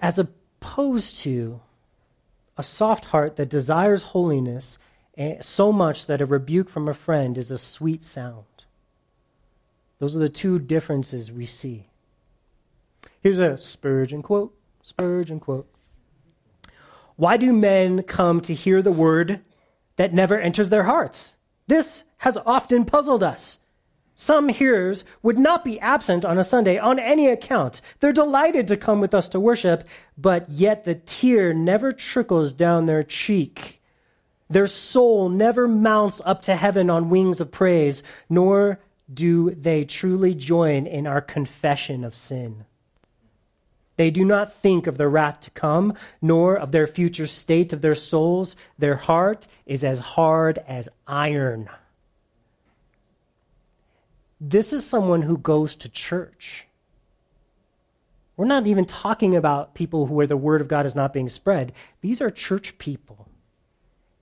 As 0.00 0.18
opposed 0.18 1.16
to 1.18 1.60
a 2.58 2.62
soft 2.62 3.06
heart 3.06 3.36
that 3.36 3.48
desires 3.48 4.02
holiness 4.02 4.78
eh, 5.16 5.36
so 5.40 5.72
much 5.72 6.06
that 6.06 6.20
a 6.20 6.26
rebuke 6.26 6.68
from 6.68 6.88
a 6.88 6.94
friend 6.94 7.38
is 7.38 7.50
a 7.50 7.56
sweet 7.56 8.02
sound. 8.02 8.44
Those 10.02 10.16
are 10.16 10.18
the 10.18 10.28
two 10.28 10.58
differences 10.58 11.30
we 11.30 11.46
see. 11.46 11.86
Here's 13.20 13.38
a 13.38 13.56
Spurgeon 13.56 14.20
quote. 14.20 14.52
Spurgeon 14.82 15.38
quote. 15.38 15.72
Why 17.14 17.36
do 17.36 17.52
men 17.52 18.02
come 18.02 18.40
to 18.40 18.52
hear 18.52 18.82
the 18.82 18.90
word 18.90 19.42
that 19.94 20.12
never 20.12 20.36
enters 20.36 20.70
their 20.70 20.82
hearts? 20.82 21.34
This 21.68 22.02
has 22.16 22.36
often 22.44 22.84
puzzled 22.84 23.22
us. 23.22 23.60
Some 24.16 24.48
hearers 24.48 25.04
would 25.22 25.38
not 25.38 25.64
be 25.64 25.78
absent 25.78 26.24
on 26.24 26.36
a 26.36 26.42
Sunday 26.42 26.78
on 26.78 26.98
any 26.98 27.28
account. 27.28 27.80
They're 28.00 28.12
delighted 28.12 28.66
to 28.66 28.76
come 28.76 28.98
with 28.98 29.14
us 29.14 29.28
to 29.28 29.38
worship, 29.38 29.84
but 30.18 30.50
yet 30.50 30.84
the 30.84 30.96
tear 30.96 31.54
never 31.54 31.92
trickles 31.92 32.52
down 32.52 32.86
their 32.86 33.04
cheek. 33.04 33.80
Their 34.50 34.66
soul 34.66 35.28
never 35.28 35.68
mounts 35.68 36.20
up 36.24 36.42
to 36.42 36.56
heaven 36.56 36.90
on 36.90 37.08
wings 37.08 37.40
of 37.40 37.52
praise, 37.52 38.02
nor 38.28 38.80
do 39.12 39.50
they 39.50 39.84
truly 39.84 40.34
join 40.34 40.86
in 40.86 41.06
our 41.06 41.20
confession 41.20 42.04
of 42.04 42.14
sin. 42.14 42.64
They 43.96 44.10
do 44.10 44.24
not 44.24 44.54
think 44.54 44.86
of 44.86 44.96
the 44.96 45.08
wrath 45.08 45.40
to 45.42 45.50
come, 45.50 45.94
nor 46.20 46.56
of 46.56 46.72
their 46.72 46.86
future 46.86 47.26
state 47.26 47.72
of 47.72 47.82
their 47.82 47.94
souls. 47.94 48.56
Their 48.78 48.96
heart 48.96 49.46
is 49.66 49.84
as 49.84 50.00
hard 50.00 50.58
as 50.66 50.88
iron. 51.06 51.68
This 54.40 54.72
is 54.72 54.84
someone 54.84 55.22
who 55.22 55.36
goes 55.38 55.76
to 55.76 55.88
church. 55.88 56.66
We're 58.36 58.46
not 58.46 58.66
even 58.66 58.86
talking 58.86 59.36
about 59.36 59.74
people 59.74 60.06
who, 60.06 60.14
where 60.14 60.26
the 60.26 60.36
word 60.36 60.60
of 60.60 60.68
God 60.68 60.86
is 60.86 60.94
not 60.94 61.12
being 61.12 61.28
spread. 61.28 61.72
These 62.00 62.20
are 62.20 62.30
church 62.30 62.76
people. 62.78 63.28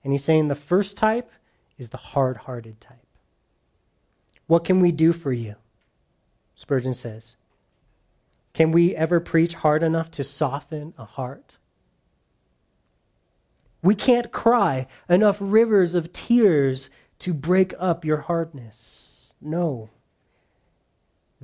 And 0.03 0.11
he's 0.13 0.23
saying 0.23 0.47
the 0.47 0.55
first 0.55 0.97
type 0.97 1.31
is 1.77 1.89
the 1.89 1.97
hard 1.97 2.37
hearted 2.37 2.79
type. 2.81 3.00
What 4.51 4.65
can 4.65 4.81
we 4.81 4.91
do 4.91 5.13
for 5.13 5.31
you? 5.31 5.55
Spurgeon 6.55 6.93
says. 6.93 7.37
Can 8.53 8.73
we 8.73 8.93
ever 8.93 9.21
preach 9.21 9.53
hard 9.53 9.81
enough 9.81 10.11
to 10.11 10.25
soften 10.25 10.93
a 10.97 11.05
heart? 11.05 11.55
We 13.81 13.95
can't 13.95 14.33
cry 14.33 14.87
enough 15.07 15.37
rivers 15.39 15.95
of 15.95 16.11
tears 16.11 16.89
to 17.19 17.33
break 17.33 17.73
up 17.79 18.03
your 18.03 18.17
hardness. 18.17 19.33
No. 19.39 19.89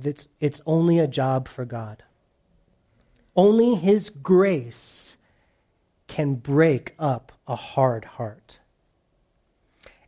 It's, 0.04 0.28
it's 0.38 0.60
only 0.66 0.98
a 0.98 1.06
job 1.06 1.48
for 1.48 1.64
God. 1.64 2.02
Only 3.34 3.74
His 3.74 4.10
grace 4.10 5.16
can 6.08 6.34
break 6.34 6.94
up 6.98 7.32
a 7.46 7.56
hard 7.56 8.04
heart. 8.04 8.58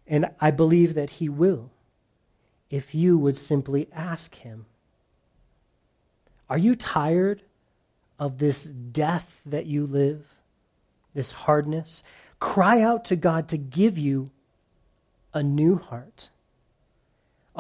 And 0.07 0.27
I 0.39 0.51
believe 0.51 0.93
that 0.93 1.09
He 1.09 1.31
will 1.31 1.71
if 2.70 2.94
you 2.94 3.18
would 3.18 3.37
simply 3.37 3.88
ask 3.92 4.35
Him. 4.37 4.66
Are 6.48 6.59
you 6.59 6.74
tired 6.74 7.42
of 8.18 8.38
this 8.38 8.64
death 8.64 9.40
that 9.46 9.66
you 9.66 9.87
live, 9.87 10.24
this 11.14 11.33
hardness? 11.33 12.02
Cry 12.38 12.80
out 12.80 13.04
to 13.06 13.16
God 13.16 13.48
to 13.48 13.59
give 13.59 13.98
you 13.98 14.30
a 15.35 15.42
new 15.42 15.76
heart 15.76 16.30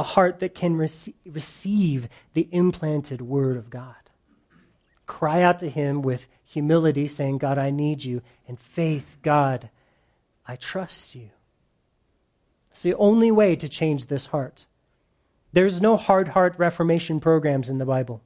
a 0.00 0.02
heart 0.02 0.38
that 0.38 0.54
can 0.54 0.76
rec- 0.76 1.14
receive 1.26 2.08
the 2.32 2.48
implanted 2.52 3.20
word 3.20 3.56
of 3.56 3.70
God. 3.70 3.94
Cry 5.06 5.42
out 5.42 5.58
to 5.58 5.68
him 5.68 6.02
with 6.02 6.26
humility, 6.44 7.08
saying, 7.08 7.38
God, 7.38 7.58
I 7.58 7.70
need 7.70 8.02
you, 8.02 8.22
and 8.46 8.58
faith, 8.58 9.18
God, 9.22 9.68
I 10.46 10.56
trust 10.56 11.14
you. 11.14 11.30
It's 12.70 12.82
the 12.82 12.94
only 12.94 13.30
way 13.30 13.56
to 13.56 13.68
change 13.68 14.06
this 14.06 14.26
heart. 14.26 14.66
There's 15.52 15.80
no 15.80 15.96
hard 15.96 16.28
heart 16.28 16.54
reformation 16.58 17.20
programs 17.20 17.68
in 17.68 17.78
the 17.78 17.84
Bible. 17.84 18.22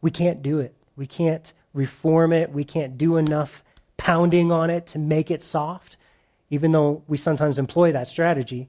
We 0.00 0.10
can't 0.10 0.42
do 0.42 0.58
it. 0.58 0.74
We 0.96 1.06
can't 1.06 1.52
reform 1.74 2.32
it. 2.32 2.50
We 2.52 2.64
can't 2.64 2.98
do 2.98 3.16
enough 3.16 3.62
pounding 3.96 4.50
on 4.50 4.70
it 4.70 4.86
to 4.88 4.98
make 4.98 5.30
it 5.30 5.42
soft, 5.42 5.96
even 6.50 6.72
though 6.72 7.02
we 7.06 7.16
sometimes 7.16 7.58
employ 7.58 7.92
that 7.92 8.08
strategy. 8.08 8.68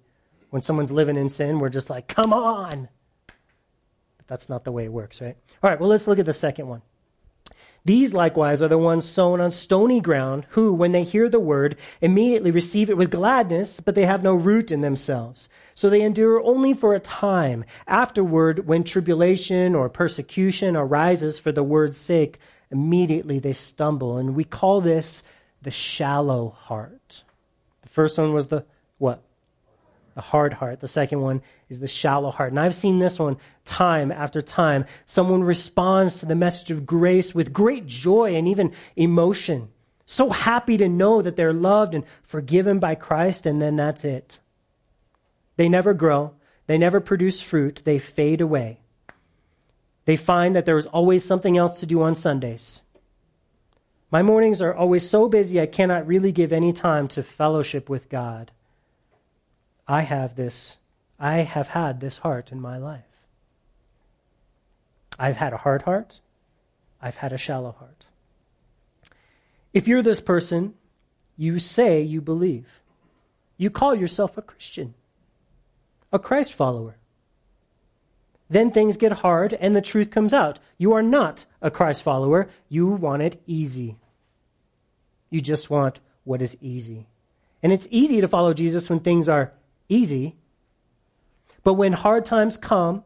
When 0.50 0.62
someone's 0.62 0.92
living 0.92 1.16
in 1.16 1.30
sin, 1.30 1.60
we're 1.60 1.70
just 1.70 1.90
like, 1.90 2.08
come 2.08 2.32
on. 2.32 2.88
But 3.26 4.28
that's 4.28 4.50
not 4.50 4.64
the 4.64 4.72
way 4.72 4.86
it 4.86 4.92
works, 4.92 5.20
right? 5.22 5.36
All 5.64 5.70
right, 5.70 5.80
well, 5.80 5.90
let's 5.90 6.08
look 6.08 6.20
at 6.20 6.26
the 6.26 6.34
second 6.34 6.68
one. 6.68 6.82
These 7.86 8.14
likewise 8.14 8.62
are 8.62 8.70
the 8.70 8.78
ones 8.78 9.06
sown 9.06 9.42
on 9.42 9.52
stony 9.52 10.00
ground, 10.00 10.46
who, 10.50 10.74
when 10.74 10.94
they 10.94 11.04
hear 11.04 11.28
the 11.28 11.40
word, 11.40 11.76
immediately 12.00 12.50
receive 12.50 12.90
it 12.90 12.96
with 12.96 13.12
gladness, 13.12 13.82
but 13.82 13.94
they 13.94 14.06
have 14.06 14.24
no 14.24 14.34
root 14.34 14.72
in 14.72 14.80
themselves. 14.82 15.50
So 15.76 15.90
they 15.90 16.02
endure 16.02 16.42
only 16.42 16.74
for 16.74 16.94
a 16.94 17.00
time. 17.00 17.66
Afterward, 17.86 18.68
when 18.68 18.84
tribulation 18.84 19.76
or 19.76 19.90
persecution 19.90 20.78
arises 20.78 21.40
for 21.40 21.52
the 21.52 21.64
word's 21.64 21.98
sake, 21.98 22.40
immediately 22.72 23.40
they 23.40 23.54
stumble. 23.54 24.18
And 24.18 24.34
we 24.34 24.46
call 24.46 24.80
this 24.80 25.24
the 25.62 25.72
shallow 25.72 26.56
heart. 26.58 27.24
The 27.82 27.90
first 27.90 28.18
one 28.18 28.34
was 28.34 28.48
the 28.48 28.64
what? 28.98 29.22
The 30.16 30.22
hard 30.22 30.54
heart. 30.54 30.80
The 30.80 30.88
second 30.88 31.22
one 31.22 31.42
is 31.70 31.80
the 31.80 31.88
shallow 31.88 32.32
heart. 32.32 32.52
And 32.52 32.60
I've 32.60 32.76
seen 32.76 33.00
this 33.00 33.18
one 33.18 33.38
time 33.66 34.12
after 34.12 34.42
time. 34.42 34.86
Someone 35.06 35.44
responds 35.44 36.18
to 36.18 36.26
the 36.26 36.36
message 36.36 36.72
of 36.72 36.86
grace 36.86 37.34
with 37.34 37.54
great 37.54 37.88
joy 37.88 38.36
and 38.36 38.48
even 38.48 38.74
emotion. 38.96 39.70
So 40.06 40.30
happy 40.30 40.78
to 40.78 40.90
know 40.90 41.22
that 41.22 41.36
they're 41.36 41.54
loved 41.54 41.96
and 41.96 42.04
forgiven 42.24 42.80
by 42.80 42.96
Christ, 42.96 43.46
and 43.46 43.62
then 43.62 43.76
that's 43.76 44.06
it. 44.06 44.40
They 45.56 45.70
never 45.70 45.94
grow, 45.94 46.34
they 46.68 46.78
never 46.78 47.00
produce 47.00 47.42
fruit, 47.42 47.82
they 47.86 48.00
fade 48.00 48.42
away. 48.42 48.80
They 50.06 50.16
find 50.16 50.56
that 50.56 50.66
there 50.66 50.78
is 50.78 50.88
always 50.88 51.24
something 51.24 51.58
else 51.58 51.80
to 51.80 51.86
do 51.86 52.02
on 52.02 52.16
Sundays. 52.16 52.82
My 54.12 54.22
mornings 54.22 54.62
are 54.62 54.76
always 54.76 55.10
so 55.10 55.28
busy 55.28 55.60
I 55.60 55.66
cannot 55.66 56.06
really 56.06 56.32
give 56.32 56.54
any 56.54 56.74
time 56.74 57.08
to 57.10 57.24
fellowship 57.24 57.90
with 57.90 58.10
God. 58.10 58.52
I 59.88 60.02
have 60.02 60.36
this, 60.36 60.78
I 61.20 61.40
have 61.40 61.68
had 61.68 62.00
this 62.00 62.18
heart 62.20 62.52
in 62.52 62.62
my 62.62 62.78
life. 62.78 63.04
I've 65.20 65.36
had 65.36 65.54
a 65.54 65.58
hard 65.58 65.84
heart, 65.84 66.20
I've 67.02 67.18
had 67.18 67.34
a 67.34 67.38
shallow 67.38 67.76
heart. 67.78 68.06
If 69.74 69.88
you're 69.88 70.02
this 70.02 70.22
person, 70.22 70.76
you 71.38 71.60
say 71.60 72.02
you 72.02 72.22
believe. 72.22 72.68
You 73.58 73.70
call 73.70 73.96
yourself 73.96 74.38
a 74.38 74.42
Christian, 74.42 74.94
a 76.12 76.20
Christ 76.20 76.54
follower. 76.54 76.96
Then 78.50 78.72
things 78.72 78.98
get 78.98 79.12
hard 79.12 79.54
and 79.54 79.76
the 79.76 79.82
truth 79.82 80.12
comes 80.12 80.34
out. 80.34 80.60
You 80.78 80.94
are 80.94 81.02
not 81.02 81.46
a 81.62 81.72
Christ 81.72 82.04
follower. 82.04 82.50
You 82.70 82.88
want 82.88 83.24
it 83.24 83.42
easy. 83.48 83.98
You 85.30 85.42
just 85.42 85.70
want 85.70 86.00
what 86.24 86.42
is 86.42 86.56
easy. 86.62 87.08
And 87.64 87.72
it's 87.72 87.88
easy 87.90 88.22
to 88.22 88.28
follow 88.28 88.54
Jesus 88.54 88.90
when 88.90 89.00
things 89.00 89.28
are 89.28 89.54
easy. 89.90 90.36
But 91.64 91.76
when 91.76 91.94
hard 91.94 92.26
times 92.26 92.58
come 92.58 93.04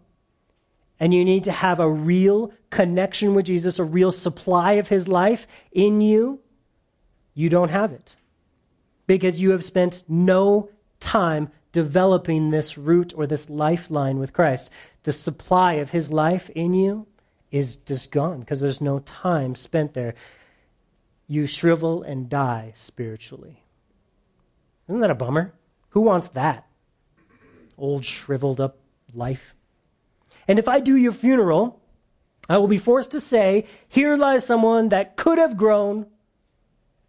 and 1.00 1.14
you 1.14 1.24
need 1.24 1.44
to 1.46 1.52
have 1.52 1.80
a 1.80 1.90
real 1.90 2.52
connection 2.70 3.36
with 3.36 3.46
Jesus, 3.46 3.80
a 3.80 3.84
real 3.84 4.12
supply 4.12 4.74
of 4.74 4.88
his 4.88 5.08
life 5.08 5.48
in 5.72 6.02
you, 6.02 6.40
you 7.34 7.50
don't 7.50 7.70
have 7.70 7.92
it. 7.92 8.16
Because 9.06 9.40
you 9.40 9.52
have 9.52 9.64
spent 9.64 10.04
no 10.08 10.70
time 11.00 11.50
developing 11.72 12.50
this 12.50 12.78
root 12.78 13.14
or 13.16 13.28
this 13.28 13.50
lifeline 13.50 14.18
with 14.18 14.34
Christ. 14.34 14.70
The 15.04 15.12
supply 15.12 15.74
of 15.74 15.92
his 15.92 16.12
life 16.12 16.50
in 16.50 16.74
you 16.74 17.06
is 17.52 17.78
just 17.78 18.12
gone 18.12 18.40
because 18.40 18.60
there's 18.60 18.82
no 18.82 19.00
time 19.00 19.56
spent 19.56 19.94
there. 19.94 20.16
You 21.28 21.46
shrivel 21.46 22.04
and 22.04 22.30
die 22.30 22.74
spiritually. 22.76 23.64
Isn't 24.88 25.02
that 25.02 25.12
a 25.12 25.16
bummer? 25.16 25.54
Who 25.90 26.02
wants 26.02 26.30
that? 26.30 26.67
Old 27.78 28.06
shriveled 28.06 28.60
up 28.60 28.78
life. 29.14 29.54
And 30.48 30.60
if 30.60 30.68
I 30.68 30.80
do 30.80 30.96
your 30.96 31.12
funeral, 31.12 31.80
I 32.50 32.58
will 32.58 32.68
be 32.68 32.78
forced 32.78 33.12
to 33.12 33.22
say, 33.22 33.66
Here 33.88 34.16
lies 34.16 34.46
someone 34.46 34.90
that 34.90 35.18
could 35.18 35.38
have 35.38 35.58
grown, 35.58 36.08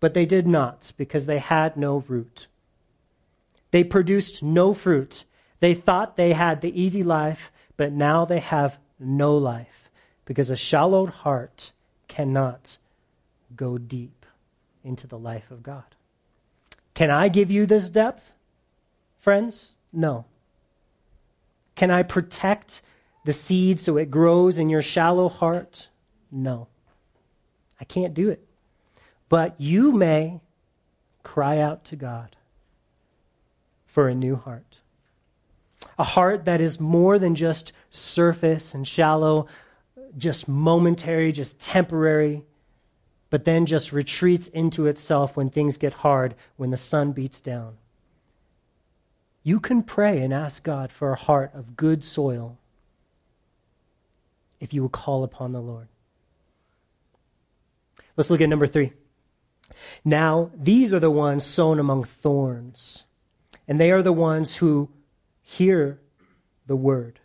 but 0.00 0.14
they 0.14 0.26
did 0.26 0.46
not 0.46 0.92
because 0.96 1.26
they 1.26 1.38
had 1.38 1.76
no 1.76 2.04
root. 2.08 2.46
They 3.70 3.84
produced 3.84 4.42
no 4.42 4.74
fruit. 4.74 5.24
They 5.60 5.74
thought 5.74 6.16
they 6.16 6.32
had 6.32 6.60
the 6.60 6.80
easy 6.80 7.02
life, 7.02 7.52
but 7.76 7.92
now 7.92 8.24
they 8.24 8.40
have 8.40 8.78
no 8.98 9.36
life 9.36 9.90
because 10.24 10.50
a 10.50 10.56
shallow 10.56 11.06
heart 11.06 11.72
cannot 12.06 12.76
go 13.54 13.78
deep 13.78 14.26
into 14.84 15.06
the 15.06 15.18
life 15.18 15.50
of 15.50 15.62
God. 15.62 15.84
Can 16.94 17.10
I 17.10 17.28
give 17.28 17.50
you 17.50 17.66
this 17.66 17.88
depth, 17.88 18.32
friends? 19.20 19.74
No. 19.92 20.24
Can 21.78 21.92
I 21.92 22.02
protect 22.02 22.82
the 23.24 23.32
seed 23.32 23.78
so 23.78 23.98
it 23.98 24.10
grows 24.10 24.58
in 24.58 24.68
your 24.68 24.82
shallow 24.82 25.28
heart? 25.28 25.88
No. 26.28 26.66
I 27.80 27.84
can't 27.84 28.14
do 28.14 28.30
it. 28.30 28.44
But 29.28 29.54
you 29.60 29.92
may 29.92 30.40
cry 31.22 31.60
out 31.60 31.84
to 31.84 31.94
God 31.94 32.34
for 33.86 34.08
a 34.08 34.14
new 34.14 34.34
heart. 34.34 34.78
A 36.00 36.02
heart 36.02 36.46
that 36.46 36.60
is 36.60 36.80
more 36.80 37.16
than 37.16 37.36
just 37.36 37.72
surface 37.90 38.74
and 38.74 38.86
shallow, 38.86 39.46
just 40.16 40.48
momentary, 40.48 41.30
just 41.30 41.60
temporary, 41.60 42.42
but 43.30 43.44
then 43.44 43.66
just 43.66 43.92
retreats 43.92 44.48
into 44.48 44.88
itself 44.88 45.36
when 45.36 45.48
things 45.48 45.76
get 45.76 45.92
hard, 45.92 46.34
when 46.56 46.70
the 46.70 46.76
sun 46.76 47.12
beats 47.12 47.40
down. 47.40 47.76
You 49.48 49.60
can 49.60 49.82
pray 49.82 50.20
and 50.20 50.34
ask 50.34 50.62
God 50.62 50.92
for 50.92 51.10
a 51.10 51.16
heart 51.18 51.52
of 51.54 51.74
good 51.74 52.04
soil 52.04 52.58
if 54.60 54.74
you 54.74 54.82
will 54.82 54.90
call 54.90 55.24
upon 55.24 55.52
the 55.52 55.60
Lord. 55.62 55.88
Let's 58.14 58.28
look 58.28 58.42
at 58.42 58.50
number 58.50 58.66
three. 58.66 58.92
Now, 60.04 60.50
these 60.54 60.92
are 60.92 61.00
the 61.00 61.10
ones 61.10 61.46
sown 61.46 61.78
among 61.78 62.04
thorns, 62.04 63.04
and 63.66 63.80
they 63.80 63.90
are 63.90 64.02
the 64.02 64.12
ones 64.12 64.54
who 64.56 64.90
hear 65.40 65.98
the 66.66 66.76
word. 66.76 67.18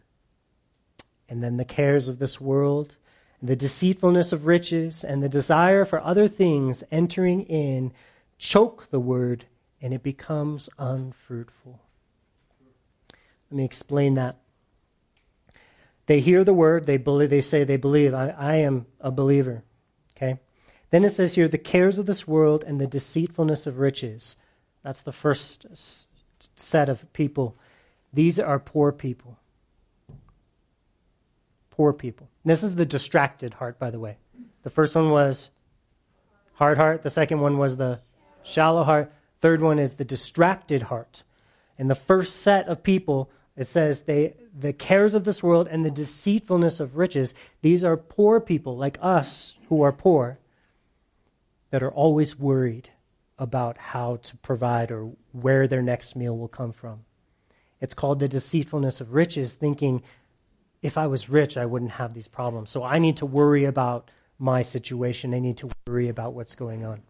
And 1.28 1.44
then 1.44 1.58
the 1.58 1.66
cares 1.66 2.08
of 2.08 2.20
this 2.20 2.40
world, 2.40 2.96
and 3.42 3.50
the 3.50 3.58
deceitfulness 3.58 4.32
of 4.32 4.46
riches, 4.46 5.04
and 5.04 5.22
the 5.22 5.28
desire 5.28 5.84
for 5.84 6.00
other 6.00 6.30
things 6.30 6.86
entering 6.90 7.42
in 7.42 7.92
choke 8.38 8.90
the 8.92 9.00
word, 9.02 9.44
and 9.82 9.94
it 9.94 10.04
becomes 10.04 10.70
unfruitful. 10.80 11.82
Let 13.54 13.58
me 13.58 13.66
explain 13.66 14.16
that. 14.16 14.38
They 16.08 16.22
hear 16.22 16.44
the 16.44 16.56
word, 16.56 16.88
they 16.88 16.98
believe, 16.98 17.30
they 17.30 17.40
say 17.40 17.64
they 17.64 17.78
believe. 17.78 18.12
I, 18.12 18.30
I 18.30 18.56
am 18.56 18.88
a 19.00 19.12
believer. 19.12 19.64
Okay? 20.18 20.40
Then 20.90 21.06
it 21.06 21.14
says 21.14 21.36
here, 21.36 21.48
the 21.48 21.60
cares 21.60 22.00
of 22.00 22.08
this 22.08 22.28
world 22.28 22.64
and 22.64 22.82
the 22.82 22.88
deceitfulness 22.88 23.68
of 23.68 23.78
riches. 23.78 24.38
That's 24.82 25.04
the 25.04 25.12
first 25.12 25.68
set 26.56 26.90
of 26.90 27.14
people. 27.14 27.56
These 28.12 28.40
are 28.40 28.58
poor 28.58 28.92
people. 28.92 29.38
Poor 31.70 31.94
people. 31.94 32.28
This 32.44 32.64
is 32.64 32.74
the 32.74 32.88
distracted 32.88 33.54
heart, 33.54 33.78
by 33.78 33.92
the 33.92 34.00
way. 34.00 34.18
The 34.64 34.72
first 34.72 34.96
one 34.96 35.12
was 35.12 35.52
hard 36.56 36.80
heart. 36.80 37.04
The 37.04 37.12
second 37.12 37.40
one 37.40 37.60
was 37.60 37.78
the 37.78 38.00
shallow 38.42 38.84
heart. 38.84 39.14
Third 39.42 39.62
one 39.62 39.78
is 39.78 39.94
the 39.94 40.06
distracted 40.06 40.82
heart. 40.82 41.22
And 41.78 41.90
the 41.90 41.96
first 41.96 42.38
set 42.38 42.68
of 42.68 42.84
people 42.84 43.30
it 43.56 43.68
says 43.68 44.02
they 44.02 44.36
the 44.58 44.74
cares 44.74 45.14
of 45.14 45.24
this 45.24 45.44
world 45.44 45.68
and 45.70 45.86
the 45.86 45.92
deceitfulness 45.92 46.80
of 46.80 46.98
riches, 46.98 47.34
these 47.62 47.84
are 47.84 47.98
poor 47.98 48.40
people 48.40 48.78
like 48.78 48.98
us 49.02 49.56
who 49.70 49.82
are 49.82 49.92
poor 49.92 50.40
that 51.72 51.84
are 51.84 51.92
always 51.92 52.38
worried 52.38 52.90
about 53.40 53.78
how 53.78 54.18
to 54.18 54.38
provide 54.38 54.92
or 54.92 55.12
where 55.32 55.68
their 55.68 55.82
next 55.82 56.16
meal 56.16 56.38
will 56.38 56.48
come 56.48 56.72
from. 56.72 57.04
It's 57.82 57.94
called 57.94 58.20
the 58.20 58.28
deceitfulness 58.28 59.02
of 59.02 59.14
riches, 59.14 59.54
thinking 59.54 60.04
if 60.82 60.98
I 60.98 61.08
was 61.08 61.30
rich, 61.30 61.58
I 61.58 61.66
wouldn't 61.66 61.92
have 61.92 62.14
these 62.14 62.28
problems. 62.28 62.70
So 62.70 62.84
I 62.84 63.00
need 63.00 63.18
to 63.18 63.26
worry 63.26 63.66
about 63.66 64.12
my 64.38 64.62
situation. 64.62 65.34
I 65.34 65.40
need 65.40 65.58
to 65.58 65.70
worry 65.88 66.10
about 66.10 66.34
what's 66.34 66.56
going 66.56 66.86
on. 66.86 67.02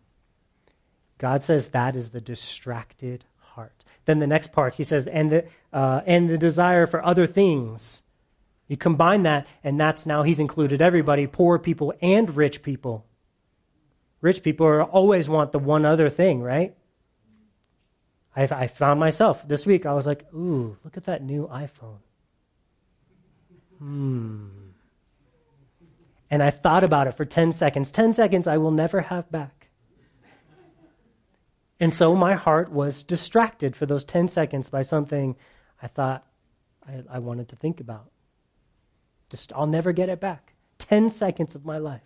God 1.18 1.44
says 1.44 1.70
that 1.70 1.96
is 1.96 2.10
the 2.10 2.22
distracted 2.22 3.26
heart. 3.40 3.84
Then 4.06 4.20
the 4.20 4.28
next 4.28 4.52
part, 4.52 4.76
he 4.76 4.84
says, 4.84 5.08
and 5.08 5.32
the, 5.32 5.46
uh, 5.74 6.02
and 6.06 6.30
the 6.30 6.38
desire 6.38 6.86
for 6.86 7.04
other 7.04 7.28
things. 7.28 8.02
You 8.68 8.78
combine 8.78 9.24
that, 9.24 9.48
and 9.64 9.80
that's 9.80 10.06
now 10.06 10.24
he's 10.24 10.40
included 10.40 10.82
everybody, 10.82 11.28
poor 11.28 11.60
people 11.60 11.94
and 12.02 12.34
rich 12.36 12.62
people. 12.62 13.06
Rich 14.22 14.44
people 14.44 14.66
are, 14.66 14.84
always 14.84 15.28
want 15.28 15.52
the 15.52 15.60
one 15.60 15.84
other 15.84 16.10
thing, 16.10 16.42
right? 16.42 16.74
I, 18.36 18.44
I 18.44 18.68
found 18.68 19.00
myself 19.00 19.46
this 19.48 19.66
week, 19.66 19.86
I 19.86 19.94
was 19.94 20.08
like, 20.08 20.26
ooh, 20.34 20.78
look 20.84 20.96
at 20.96 21.06
that 21.06 21.24
new 21.24 21.48
iPhone. 21.48 22.00
hmm. 23.80 24.48
And 26.32 26.42
I 26.42 26.50
thought 26.50 26.84
about 26.84 27.06
it 27.08 27.16
for 27.16 27.26
10 27.26 27.52
seconds. 27.52 27.92
10 27.92 28.14
seconds 28.14 28.48
I 28.48 28.58
will 28.58 28.72
never 28.72 29.02
have 29.02 29.30
back. 29.30 29.68
And 31.80 31.94
so 31.94 32.16
my 32.16 32.34
heart 32.34 32.72
was 32.72 33.04
distracted 33.04 33.76
for 33.76 33.86
those 33.86 34.04
10 34.04 34.30
seconds 34.30 34.70
by 34.70 34.84
something 34.84 35.36
I 35.84 35.88
thought 35.88 36.26
I, 36.88 37.04
I 37.10 37.20
wanted 37.20 37.50
to 37.50 37.58
think 37.58 37.82
about. 37.82 38.10
Just, 39.30 39.52
I'll 39.54 39.68
never 39.68 39.92
get 39.92 40.08
it 40.08 40.22
back. 40.22 40.54
10 40.80 41.10
seconds 41.10 41.56
of 41.56 41.66
my 41.66 41.78
life. 41.78 42.02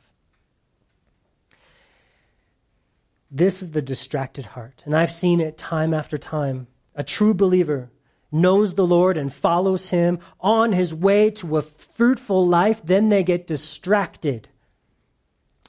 This 3.29 3.61
is 3.61 3.71
the 3.71 3.81
distracted 3.81 4.45
heart. 4.45 4.81
And 4.85 4.95
I've 4.95 5.11
seen 5.11 5.39
it 5.39 5.57
time 5.57 5.93
after 5.93 6.17
time. 6.17 6.65
A 6.95 7.03
true 7.03 7.35
believer 7.35 7.91
knows 8.31 8.73
the 8.73 8.87
Lord 8.87 9.15
and 9.15 9.31
follows 9.31 9.89
him 9.89 10.19
on 10.39 10.71
his 10.71 10.93
way 10.93 11.29
to 11.31 11.57
a 11.57 11.61
fruitful 11.61 12.47
life, 12.47 12.81
then 12.83 13.09
they 13.09 13.23
get 13.23 13.47
distracted. 13.47 14.47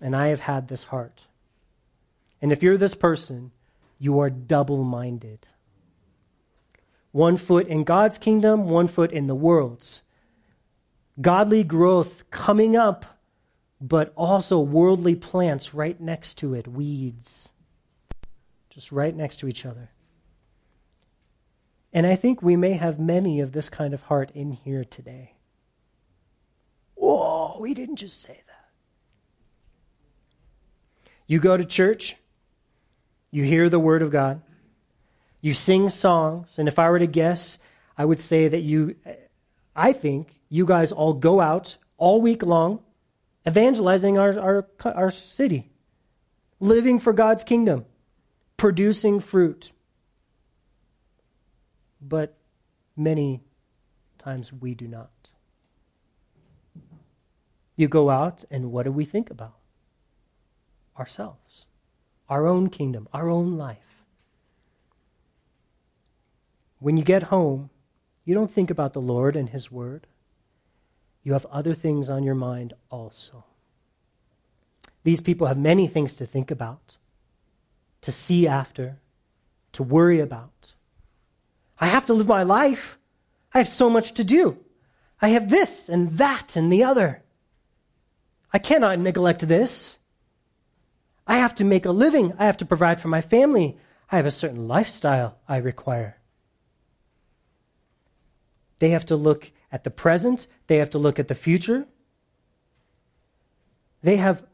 And 0.00 0.16
I 0.16 0.28
have 0.28 0.40
had 0.40 0.68
this 0.68 0.84
heart. 0.84 1.24
And 2.40 2.52
if 2.52 2.62
you're 2.62 2.78
this 2.78 2.94
person, 2.94 3.50
you 3.98 4.20
are 4.20 4.30
double 4.30 4.82
minded. 4.82 5.46
One 7.12 7.36
foot 7.36 7.68
in 7.68 7.84
God's 7.84 8.18
kingdom, 8.18 8.64
one 8.64 8.88
foot 8.88 9.12
in 9.12 9.26
the 9.26 9.34
world's. 9.34 10.02
Godly 11.20 11.64
growth 11.64 12.30
coming 12.30 12.76
up, 12.76 13.06
but 13.80 14.12
also 14.16 14.60
worldly 14.60 15.14
plants 15.14 15.74
right 15.74 16.00
next 16.00 16.34
to 16.38 16.54
it, 16.54 16.68
weeds, 16.68 17.48
just 18.70 18.92
right 18.92 19.14
next 19.14 19.36
to 19.36 19.48
each 19.48 19.64
other. 19.64 19.90
And 21.92 22.06
I 22.06 22.16
think 22.16 22.42
we 22.42 22.56
may 22.56 22.74
have 22.74 23.00
many 23.00 23.40
of 23.40 23.52
this 23.52 23.68
kind 23.68 23.94
of 23.94 24.02
heart 24.02 24.30
in 24.34 24.52
here 24.52 24.84
today. 24.84 25.34
Whoa, 26.94 27.62
he 27.62 27.74
didn't 27.74 27.96
just 27.96 28.22
say 28.22 28.42
that. 28.46 28.68
You 31.26 31.40
go 31.40 31.56
to 31.56 31.64
church, 31.64 32.16
you 33.30 33.44
hear 33.44 33.68
the 33.68 33.78
word 33.78 34.02
of 34.02 34.10
God, 34.10 34.42
you 35.48 35.54
sing 35.54 35.88
songs, 35.88 36.58
and 36.58 36.68
if 36.68 36.78
I 36.78 36.88
were 36.90 37.00
to 37.00 37.06
guess, 37.06 37.58
I 37.96 38.04
would 38.04 38.20
say 38.20 38.46
that 38.46 38.60
you, 38.60 38.94
I 39.74 39.92
think, 39.92 40.40
you 40.48 40.64
guys 40.64 40.92
all 40.92 41.14
go 41.14 41.40
out 41.40 41.76
all 41.96 42.20
week 42.20 42.42
long 42.42 42.80
evangelizing 43.46 44.18
our, 44.18 44.38
our, 44.38 44.66
our 44.84 45.10
city, 45.10 45.70
living 46.60 47.00
for 47.00 47.12
God's 47.12 47.42
kingdom, 47.44 47.86
producing 48.56 49.20
fruit 49.20 49.72
but 52.00 52.36
many 52.96 53.42
times 54.18 54.52
we 54.52 54.74
do 54.74 54.86
not. 54.86 55.10
You 57.76 57.88
go 57.88 58.10
out, 58.10 58.44
and 58.50 58.72
what 58.72 58.84
do 58.84 58.92
we 58.92 59.04
think 59.04 59.30
about? 59.30 59.54
Ourselves, 60.98 61.66
our 62.28 62.46
own 62.46 62.70
kingdom, 62.70 63.08
our 63.12 63.28
own 63.28 63.56
life. 63.56 63.97
When 66.78 66.96
you 66.96 67.04
get 67.04 67.24
home, 67.24 67.70
you 68.24 68.34
don't 68.34 68.50
think 68.50 68.70
about 68.70 68.92
the 68.92 69.00
Lord 69.00 69.36
and 69.36 69.48
His 69.48 69.70
Word. 69.70 70.06
You 71.22 71.32
have 71.32 71.46
other 71.46 71.74
things 71.74 72.08
on 72.08 72.22
your 72.22 72.34
mind 72.34 72.74
also. 72.90 73.44
These 75.02 75.20
people 75.20 75.46
have 75.46 75.58
many 75.58 75.88
things 75.88 76.14
to 76.14 76.26
think 76.26 76.50
about, 76.50 76.96
to 78.02 78.12
see 78.12 78.46
after, 78.46 78.98
to 79.72 79.82
worry 79.82 80.20
about. 80.20 80.72
I 81.80 81.86
have 81.86 82.06
to 82.06 82.14
live 82.14 82.28
my 82.28 82.42
life. 82.42 82.98
I 83.54 83.58
have 83.58 83.68
so 83.68 83.88
much 83.88 84.12
to 84.14 84.24
do. 84.24 84.58
I 85.20 85.30
have 85.30 85.48
this 85.48 85.88
and 85.88 86.10
that 86.18 86.56
and 86.56 86.72
the 86.72 86.84
other. 86.84 87.22
I 88.52 88.58
cannot 88.58 88.98
neglect 88.98 89.46
this. 89.46 89.98
I 91.26 91.38
have 91.38 91.54
to 91.56 91.64
make 91.64 91.86
a 91.86 91.90
living. 91.90 92.34
I 92.38 92.46
have 92.46 92.58
to 92.58 92.66
provide 92.66 93.00
for 93.00 93.08
my 93.08 93.20
family. 93.20 93.76
I 94.10 94.16
have 94.16 94.26
a 94.26 94.30
certain 94.30 94.68
lifestyle 94.68 95.38
I 95.48 95.58
require. 95.58 96.17
They 98.78 98.90
have 98.90 99.06
to 99.06 99.16
look 99.16 99.50
at 99.70 99.84
the 99.84 99.90
present, 99.90 100.46
they 100.66 100.76
have 100.76 100.90
to 100.90 100.98
look 100.98 101.18
at 101.18 101.28
the 101.28 101.34
future. 101.34 101.86
They 104.02 104.16
have 104.16 104.44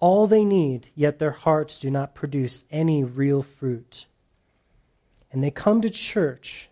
all 0.00 0.26
they 0.26 0.44
need, 0.44 0.90
yet 0.94 1.18
their 1.18 1.32
hearts 1.32 1.78
do 1.78 1.90
not 1.90 2.14
produce 2.14 2.64
any 2.70 3.02
real 3.02 3.42
fruit 3.42 4.06
and 5.34 5.42
they 5.42 5.50
come 5.50 5.80
to 5.80 5.90
church, 5.90 6.68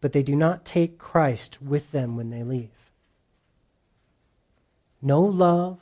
but 0.00 0.12
they 0.12 0.24
do 0.24 0.34
not 0.34 0.64
take 0.64 0.98
Christ 0.98 1.62
with 1.62 1.92
them 1.92 2.16
when 2.16 2.30
they 2.30 2.42
leave. 2.42 2.90
No 5.00 5.20
love 5.22 5.78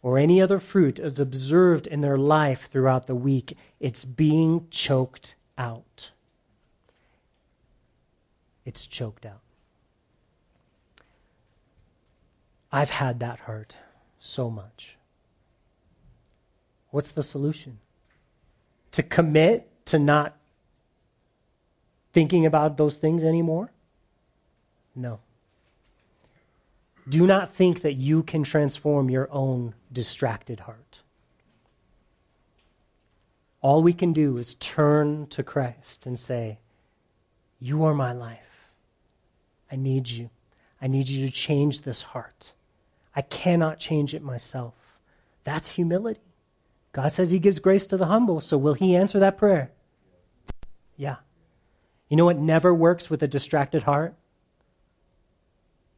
or 0.00 0.16
any 0.16 0.40
other 0.40 0.58
fruit 0.58 0.98
is 0.98 1.20
observed 1.20 1.86
in 1.86 2.00
their 2.00 2.16
life 2.16 2.70
throughout 2.72 3.06
the 3.06 3.14
week. 3.14 3.58
It's 3.78 4.06
being 4.06 4.68
choked 4.70 5.34
out. 5.58 6.12
It's 8.66 8.84
choked 8.84 9.24
out. 9.24 9.40
I've 12.72 12.90
had 12.90 13.20
that 13.20 13.38
hurt 13.40 13.76
so 14.18 14.50
much. 14.50 14.96
What's 16.90 17.12
the 17.12 17.22
solution? 17.22 17.78
To 18.92 19.02
commit 19.02 19.70
to 19.86 19.98
not 19.98 20.36
thinking 22.12 22.44
about 22.44 22.76
those 22.76 22.96
things 22.96 23.22
anymore? 23.22 23.70
No. 24.94 25.20
Do 27.08 27.24
not 27.26 27.54
think 27.54 27.82
that 27.82 27.94
you 27.94 28.24
can 28.24 28.42
transform 28.42 29.10
your 29.10 29.28
own 29.30 29.74
distracted 29.92 30.60
heart. 30.60 31.00
All 33.60 33.82
we 33.82 33.92
can 33.92 34.12
do 34.12 34.38
is 34.38 34.54
turn 34.56 35.28
to 35.28 35.42
Christ 35.44 36.06
and 36.06 36.18
say, 36.18 36.58
You 37.60 37.84
are 37.84 37.94
my 37.94 38.12
life. 38.12 38.55
I 39.70 39.76
need 39.76 40.08
you. 40.08 40.30
I 40.80 40.86
need 40.86 41.08
you 41.08 41.26
to 41.26 41.32
change 41.32 41.82
this 41.82 42.02
heart. 42.02 42.52
I 43.14 43.22
cannot 43.22 43.78
change 43.78 44.14
it 44.14 44.22
myself. 44.22 44.74
That's 45.44 45.70
humility. 45.70 46.20
God 46.92 47.12
says 47.12 47.30
He 47.30 47.38
gives 47.38 47.58
grace 47.58 47.86
to 47.86 47.96
the 47.96 48.06
humble, 48.06 48.40
so 48.40 48.58
will 48.58 48.74
He 48.74 48.96
answer 48.96 49.18
that 49.20 49.38
prayer? 49.38 49.70
Yeah. 50.96 51.16
You 52.08 52.16
know 52.16 52.24
what 52.24 52.38
never 52.38 52.72
works 52.72 53.10
with 53.10 53.22
a 53.22 53.28
distracted 53.28 53.82
heart? 53.82 54.14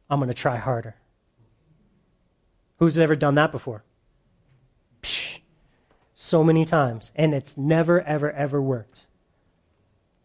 I'm 0.09 0.19
going 0.19 0.29
to 0.29 0.33
try 0.33 0.57
harder. 0.57 0.95
Who's 2.79 2.97
ever 2.97 3.15
done 3.15 3.35
that 3.35 3.51
before? 3.51 3.83
Psh, 5.03 5.39
so 6.15 6.43
many 6.43 6.65
times. 6.65 7.11
And 7.15 7.33
it's 7.33 7.57
never, 7.57 8.01
ever, 8.01 8.31
ever 8.31 8.61
worked. 8.61 9.01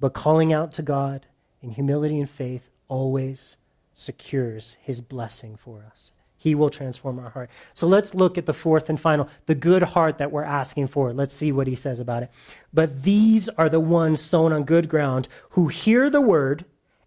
But 0.00 0.14
calling 0.14 0.52
out 0.52 0.72
to 0.74 0.82
God 0.82 1.26
in 1.62 1.70
humility 1.70 2.18
and 2.18 2.30
faith 2.30 2.70
always 2.88 3.56
secures 3.92 4.76
his 4.80 5.00
blessing 5.00 5.56
for 5.56 5.84
us. 5.90 6.10
He 6.36 6.54
will 6.54 6.68
transform 6.68 7.18
our 7.18 7.30
heart. 7.30 7.48
So 7.72 7.86
let's 7.86 8.14
look 8.14 8.36
at 8.36 8.44
the 8.44 8.52
fourth 8.52 8.90
and 8.90 9.00
final, 9.00 9.28
the 9.46 9.54
good 9.54 9.82
heart 9.82 10.18
that 10.18 10.30
we're 10.30 10.42
asking 10.44 10.88
for. 10.88 11.14
Let's 11.14 11.34
see 11.34 11.52
what 11.52 11.66
he 11.66 11.74
says 11.74 12.00
about 12.00 12.22
it. 12.22 12.30
But 12.72 13.02
these 13.02 13.48
are 13.48 13.70
the 13.70 13.80
ones 13.80 14.20
sown 14.20 14.52
on 14.52 14.64
good 14.64 14.88
ground 14.88 15.26
who 15.50 15.68
hear 15.68 16.10
the 16.10 16.20
word, 16.20 16.66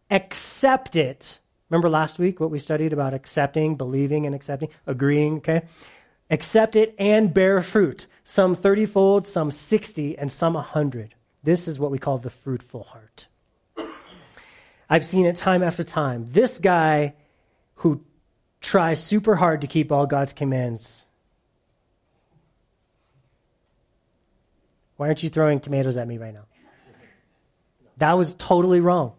accept 0.10 0.96
it. 0.96 1.38
Remember 1.70 1.90
last 1.90 2.18
week 2.18 2.40
what 2.40 2.50
we 2.50 2.58
studied 2.58 2.94
about 2.94 3.13
accepting, 3.13 3.76
believing, 3.76 4.26
and 4.26 4.34
accepting, 4.34 4.70
agreeing, 4.88 5.38
okay? 5.38 5.62
Accept 6.32 6.76
it 6.76 6.96
and 6.98 7.32
bear 7.32 7.62
fruit. 7.62 8.08
Some 8.24 8.56
30 8.56 8.86
fold, 8.88 9.28
some 9.28 9.52
60, 9.52 10.18
and 10.18 10.32
some 10.32 10.56
100. 10.56 11.13
This 11.44 11.68
is 11.68 11.78
what 11.78 11.92
we 11.92 12.00
call 12.00 12.18
the 12.18 12.30
fruitful 12.30 12.84
heart. 12.84 13.28
I've 14.90 15.06
seen 15.06 15.25
it 15.25 15.35
time 15.35 15.63
after 15.63 15.83
time. 15.83 16.27
This 16.31 16.60
guy 16.60 17.13
who 17.75 18.02
tries 18.62 19.04
super 19.04 19.35
hard 19.35 19.62
to 19.62 19.67
keep 19.67 19.92
all 19.92 20.06
God's 20.06 20.33
commands. 20.33 21.04
Why 24.96 25.08
aren't 25.08 25.23
you 25.23 25.29
throwing 25.29 25.60
tomatoes 25.60 25.98
at 25.98 26.08
me 26.08 26.17
right 26.17 26.33
now? 26.33 26.46
That 27.98 28.13
was 28.13 28.33
totally 28.35 28.79
wrong. 28.79 29.13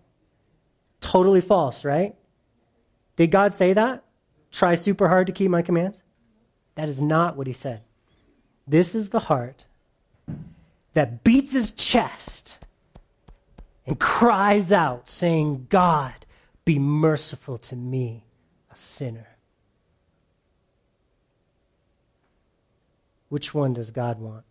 Totally 1.00 1.40
false, 1.40 1.84
right? 1.84 2.14
Did 3.16 3.30
God 3.30 3.54
say 3.54 3.72
that? 3.74 4.04
Try 4.50 4.74
super 4.74 5.08
hard 5.08 5.26
to 5.26 5.32
keep 5.32 5.50
my 5.50 5.62
commands? 5.62 6.00
That 6.74 6.88
is 6.88 7.00
not 7.00 7.36
what 7.36 7.46
he 7.46 7.52
said. 7.52 7.82
This 8.66 8.94
is 8.94 9.08
the 9.08 9.18
heart 9.18 9.64
that 10.94 11.24
beats 11.24 11.52
his 11.52 11.72
chest 11.72 12.58
and 13.88 13.98
cries 13.98 14.70
out, 14.70 15.08
saying, 15.08 15.66
God, 15.68 16.14
be 16.64 16.78
merciful 16.78 17.58
to 17.58 17.76
me, 17.76 18.24
a 18.70 18.76
sinner. 18.76 19.26
Which 23.28 23.52
one 23.52 23.74
does 23.74 23.90
God 23.90 24.20
want? 24.20 24.44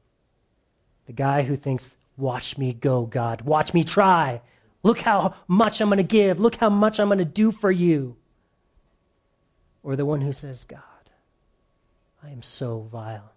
The 1.06 1.14
guy 1.14 1.44
who 1.44 1.56
thinks, 1.56 1.96
Watch 2.18 2.58
me 2.58 2.74
go, 2.74 3.06
God. 3.06 3.42
Watch 3.42 3.74
me 3.74 3.84
try. 3.84 4.42
Look 4.82 5.00
how 5.00 5.36
much 5.48 5.80
I'm 5.80 5.90
going 5.90 5.98
to 5.98 6.04
give. 6.04 6.40
Look 6.40 6.56
how 6.56 6.70
much 6.70 7.00
I'm 7.00 7.08
going 7.08 7.20
to 7.20 7.26
do 7.26 7.52
for 7.52 7.72
you. 7.72 8.16
or 9.84 9.96
the 9.96 10.06
one 10.06 10.22
who 10.22 10.34
says, 10.34 10.66
God, 10.66 10.82
I 12.24 12.30
am 12.30 12.42
so 12.42 12.88
vile. 12.92 13.32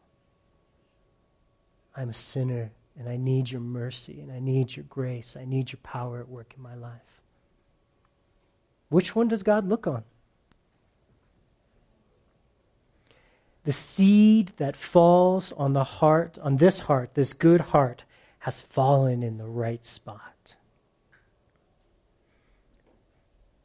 I'm 1.95 2.09
a 2.09 2.15
sinner 2.15 2.73
and 3.01 3.09
I 3.09 3.17
need 3.17 3.51
your 3.51 3.63
mercy 3.63 4.21
and 4.21 4.31
I 4.31 4.41
need 4.41 4.77
your 4.77 4.85
grace. 4.91 5.35
I 5.35 5.47
need 5.47 5.73
your 5.73 5.81
power 5.83 6.21
at 6.21 6.29
work 6.29 6.53
in 6.55 6.63
my 6.63 6.75
life. 6.75 7.23
Which 8.91 9.17
one 9.17 9.27
does 9.27 9.43
God 9.43 9.67
look 9.67 9.87
on? 9.87 10.05
The 13.65 13.73
seed 13.73 14.53
that 14.59 14.77
falls 14.77 15.51
on 15.53 15.73
the 15.73 15.83
heart, 15.83 16.39
on 16.43 16.59
this 16.59 16.81
heart, 16.81 17.15
this 17.15 17.33
good 17.33 17.63
heart, 17.63 18.05
has 18.41 18.61
fallen 18.61 19.23
in 19.23 19.39
the 19.39 19.47
right 19.47 19.85
spot. 19.85 20.55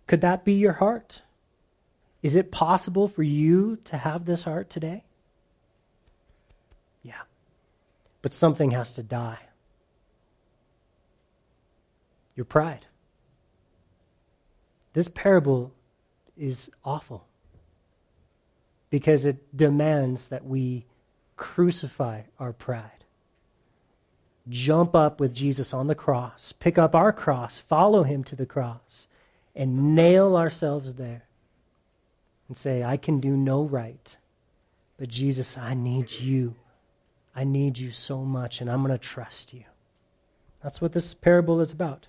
Could 0.07 0.21
that 0.21 0.45
be 0.45 0.53
your 0.53 0.73
heart? 0.73 1.23
Is 2.23 2.37
it 2.37 2.51
possible 2.51 3.09
for 3.09 3.23
you 3.23 3.79
to 3.83 3.97
have 3.97 4.25
this 4.25 4.43
heart 4.43 4.69
today? 4.69 5.03
Yeah. 7.03 7.21
But 8.25 8.33
something 8.33 8.71
has 8.71 8.91
to 8.93 9.03
die. 9.03 9.37
Your 12.35 12.45
pride. 12.45 12.87
This 14.93 15.09
parable 15.09 15.71
is 16.35 16.71
awful 16.83 17.27
because 18.89 19.25
it 19.25 19.55
demands 19.55 20.29
that 20.29 20.43
we 20.43 20.87
crucify 21.37 22.21
our 22.39 22.51
pride. 22.51 23.03
Jump 24.49 24.95
up 24.95 25.19
with 25.19 25.31
Jesus 25.31 25.71
on 25.71 25.85
the 25.85 25.93
cross, 25.93 26.51
pick 26.51 26.79
up 26.79 26.95
our 26.95 27.13
cross, 27.13 27.59
follow 27.59 28.01
him 28.01 28.23
to 28.23 28.35
the 28.35 28.47
cross, 28.47 29.05
and 29.55 29.93
nail 29.93 30.35
ourselves 30.35 30.95
there 30.95 31.27
and 32.47 32.57
say, 32.57 32.83
I 32.83 32.97
can 32.97 33.19
do 33.19 33.37
no 33.37 33.61
right, 33.61 34.17
but 34.97 35.09
Jesus, 35.09 35.59
I 35.59 35.75
need 35.75 36.11
you. 36.11 36.55
I 37.35 37.43
need 37.43 37.77
you 37.77 37.91
so 37.91 38.23
much, 38.23 38.61
and 38.61 38.71
I'm 38.71 38.81
going 38.81 38.93
to 38.93 38.97
trust 38.97 39.53
you. 39.53 39.63
That's 40.63 40.81
what 40.81 40.93
this 40.93 41.13
parable 41.13 41.59
is 41.59 41.73
about. 41.73 42.07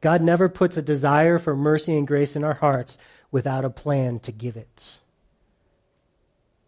God 0.00 0.22
never 0.22 0.48
puts 0.48 0.76
a 0.76 0.82
desire 0.82 1.38
for 1.38 1.54
mercy 1.54 1.96
and 1.96 2.06
grace 2.06 2.34
in 2.34 2.44
our 2.44 2.54
hearts 2.54 2.98
without 3.30 3.64
a 3.64 3.70
plan 3.70 4.20
to 4.20 4.32
give 4.32 4.56
it. 4.56 4.98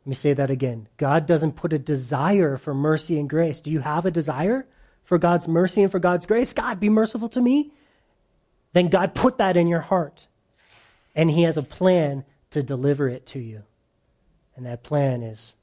Let 0.05 0.09
me 0.11 0.15
say 0.15 0.33
that 0.33 0.51
again. 0.51 0.89
God 0.97 1.27
doesn't 1.27 1.57
put 1.57 1.73
a 1.73 1.79
desire 1.79 2.57
for 2.57 2.75
mercy 2.75 3.19
and 3.19 3.29
grace. 3.29 3.61
Do 3.61 3.71
you 3.71 3.81
have 3.81 4.07
a 4.07 4.11
desire 4.11 4.67
for 5.05 5.19
God's 5.19 5.47
mercy 5.47 5.83
and 5.83 5.93
for 5.93 5.99
God's 5.99 6.27
grace? 6.27 6.53
God, 6.53 6.81
be 6.81 6.89
merciful 6.89 7.29
to 7.31 7.41
me. 7.41 7.73
Then 8.73 8.89
God 8.89 9.15
put 9.15 9.39
that 9.39 9.57
in 9.57 9.67
your 9.67 9.81
heart. 9.81 10.27
And 11.15 11.31
He 11.31 11.43
has 11.43 11.57
a 11.57 11.63
plan 11.63 12.25
to 12.51 12.63
deliver 12.63 13.09
it 13.09 13.27
to 13.27 13.39
you. 13.39 13.63
And 14.57 14.67
that 14.67 14.83
plan 14.83 15.23
is 15.23 15.55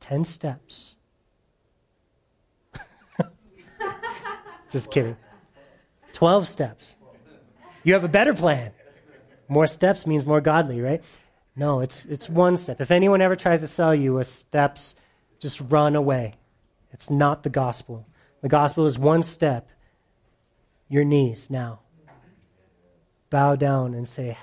10 0.00 0.24
steps. 0.24 0.96
Just 4.70 4.90
kidding. 4.90 5.16
12 6.12 6.48
steps. 6.48 6.96
You 7.84 7.94
have 7.94 8.04
a 8.04 8.08
better 8.08 8.34
plan. 8.34 8.72
More 9.48 9.66
steps 9.66 10.06
means 10.06 10.26
more 10.26 10.40
godly, 10.40 10.80
right? 10.80 11.02
No, 11.56 11.80
it's, 11.80 12.04
it's 12.04 12.28
one 12.28 12.56
step. 12.56 12.80
If 12.80 12.90
anyone 12.90 13.20
ever 13.20 13.34
tries 13.34 13.62
to 13.62 13.68
sell 13.68 13.94
you 13.94 14.18
a 14.18 14.24
steps, 14.24 14.94
just 15.38 15.60
run 15.60 15.96
away. 15.96 16.34
It's 16.92 17.10
not 17.10 17.42
the 17.42 17.50
gospel. 17.50 18.06
The 18.42 18.48
gospel 18.48 18.86
is 18.86 18.98
one 18.98 19.22
step. 19.22 19.68
Your 20.88 21.04
knees 21.04 21.50
now. 21.50 21.80
Bow 23.30 23.56
down 23.56 23.94
and 23.94 24.08
say, 24.08 24.38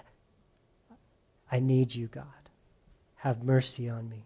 I 1.52 1.60
need 1.60 1.94
you, 1.94 2.08
God. 2.08 2.26
Have 3.16 3.44
mercy 3.44 3.90
on 3.90 4.10
me. 4.10 4.26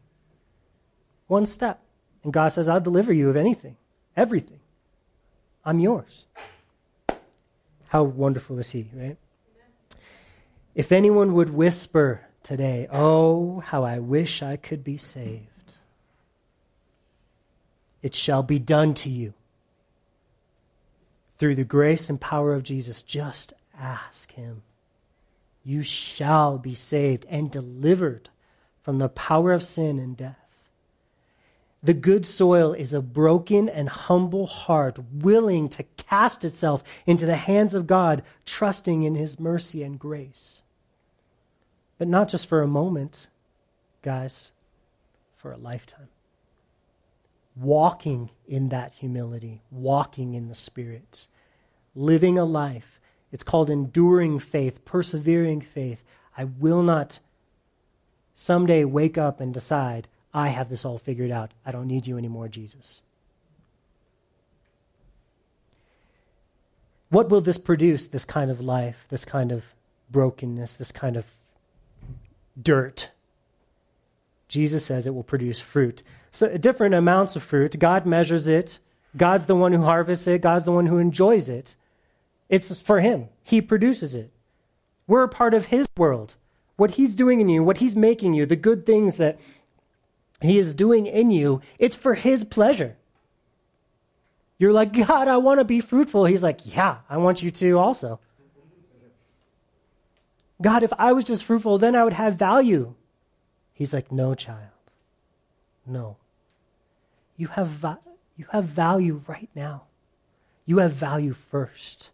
One 1.30 1.46
step. 1.46 1.80
And 2.24 2.34
God 2.34 2.50
says, 2.50 2.68
I'll 2.68 2.82
deliver 2.82 3.14
you 3.14 3.30
of 3.30 3.38
anything, 3.38 3.78
everything. 4.18 4.60
I'm 5.64 5.80
yours. 5.80 6.26
How 7.88 8.04
wonderful 8.04 8.60
is 8.60 8.72
He, 8.72 8.90
right? 8.94 9.16
If 10.76 10.92
anyone 10.92 11.34
would 11.36 11.52
whisper 11.52 12.22
today, 12.44 12.88
Oh, 12.92 13.60
how 13.60 13.84
I 13.84 14.00
wish 14.00 14.42
I 14.42 14.58
could 14.58 14.84
be 14.84 14.98
saved. 14.98 15.46
It 18.02 18.16
shall 18.16 18.44
be 18.44 18.60
done 18.60 18.94
to 18.96 19.10
you. 19.10 19.34
Through 21.38 21.56
the 21.56 21.64
grace 21.64 22.10
and 22.10 22.20
power 22.20 22.54
of 22.54 22.64
Jesus, 22.64 23.04
just 23.04 23.54
ask 23.78 24.32
Him. 24.32 24.64
You 25.64 25.84
shall 25.84 26.58
be 26.58 26.74
saved 26.74 27.28
and 27.30 27.52
delivered 27.52 28.30
from 28.82 28.98
the 28.98 29.10
power 29.10 29.54
of 29.54 29.62
sin 29.62 30.00
and 30.00 30.18
death. 30.18 30.39
The 31.82 31.94
good 31.94 32.26
soil 32.26 32.74
is 32.74 32.94
a 32.94 33.02
broken 33.02 33.70
and 33.70 33.88
humble 33.88 34.48
heart, 34.48 35.00
willing 35.14 35.70
to 35.70 35.84
cast 35.96 36.44
itself 36.44 36.84
into 37.06 37.26
the 37.26 37.38
hands 37.38 37.74
of 37.74 37.88
God, 37.88 38.24
trusting 38.46 39.04
in 39.04 39.16
His 39.16 39.40
mercy 39.40 39.82
and 39.84 39.98
grace. 39.98 40.62
But 41.98 42.10
not 42.10 42.28
just 42.28 42.48
for 42.48 42.62
a 42.62 42.68
moment, 42.68 43.28
guys, 44.02 44.52
for 45.38 45.54
a 45.54 45.58
lifetime. 45.58 46.10
Walking 47.56 48.30
in 48.48 48.70
that 48.70 48.92
humility, 48.94 49.62
walking 49.72 50.34
in 50.34 50.50
the 50.50 50.56
Spirit, 50.56 51.28
living 51.96 52.38
a 52.38 52.46
life. 52.46 53.00
It's 53.32 53.44
called 53.44 53.70
enduring 53.70 54.40
faith, 54.40 54.84
persevering 54.84 55.62
faith. 55.62 56.04
I 56.38 56.46
will 56.46 56.84
not 56.84 57.20
someday 58.34 58.84
wake 58.84 59.18
up 59.18 59.40
and 59.40 59.54
decide, 59.54 60.08
I 60.34 60.50
have 60.50 60.70
this 60.70 60.86
all 60.86 60.98
figured 60.98 61.32
out. 61.32 61.52
I 61.66 61.72
don't 61.72 61.88
need 61.88 62.08
you 62.08 62.18
anymore, 62.18 62.48
Jesus. 62.48 63.02
What 67.10 67.30
will 67.30 67.42
this 67.42 67.58
produce, 67.58 68.08
this 68.08 68.26
kind 68.26 68.52
of 68.52 68.62
life, 68.62 69.06
this 69.10 69.26
kind 69.26 69.52
of 69.52 69.64
brokenness, 70.12 70.76
this 70.76 70.92
kind 70.92 71.18
of 71.18 71.26
dirt. 72.62 73.10
Jesus 74.48 74.86
says 74.86 75.06
it 75.08 75.14
will 75.16 75.24
produce 75.24 75.60
fruit. 75.60 76.04
So 76.32 76.56
different 76.58 76.94
amounts 76.94 77.36
of 77.36 77.44
fruit. 77.44 77.80
God 77.80 78.06
measures 78.06 78.48
it. 78.48 78.80
God's 79.18 79.48
the 79.48 79.56
one 79.56 79.74
who 79.74 79.82
harvests 79.82 80.28
it. 80.28 80.42
God's 80.42 80.66
the 80.66 80.72
one 80.72 80.86
who 80.86 80.98
enjoys 80.98 81.50
it. 81.50 81.76
It's 82.50 82.80
for 82.80 83.00
him. 83.00 83.30
He 83.44 83.62
produces 83.62 84.14
it. 84.14 84.32
We're 85.08 85.24
a 85.24 85.30
part 85.30 85.54
of 85.54 85.66
his 85.66 85.88
world. 85.98 86.36
What 86.76 86.92
he's 86.92 87.16
doing 87.16 87.42
in 87.42 87.50
you, 87.50 87.64
what 87.64 87.78
he's 87.78 87.96
making 87.96 88.34
you, 88.34 88.46
the 88.46 88.56
good 88.56 88.86
things 88.86 89.18
that 89.18 89.40
he 90.42 90.58
is 90.58 90.74
doing 90.74 91.06
in 91.06 91.32
you, 91.32 91.62
it's 91.78 91.96
for 91.96 92.14
his 92.14 92.44
pleasure. 92.44 92.96
You're 94.58 94.74
like, 94.74 94.94
God, 94.94 95.28
I 95.28 95.38
want 95.38 95.60
to 95.60 95.64
be 95.64 95.80
fruitful. 95.80 96.26
He's 96.26 96.44
like, 96.44 96.76
Yeah, 96.76 96.98
I 97.10 97.18
want 97.18 97.42
you 97.42 97.52
to 97.52 97.80
also. 97.80 98.20
God, 100.62 100.84
if 100.84 100.92
I 100.98 101.14
was 101.14 101.24
just 101.24 101.46
fruitful, 101.46 101.78
then 101.78 101.96
I 101.96 102.04
would 102.04 102.14
have 102.14 102.36
value. 102.36 102.94
He's 103.74 103.94
like, 103.94 104.12
No, 104.12 104.36
child. 104.36 104.60
No. 105.86 106.18
You 107.38 107.48
have, 107.48 107.68
va- 107.68 108.00
you 108.36 108.46
have 108.52 108.66
value 108.66 109.22
right 109.28 109.50
now. 109.56 109.84
You 110.66 110.80
have 110.80 110.92
value 110.92 111.34
first. 111.34 112.10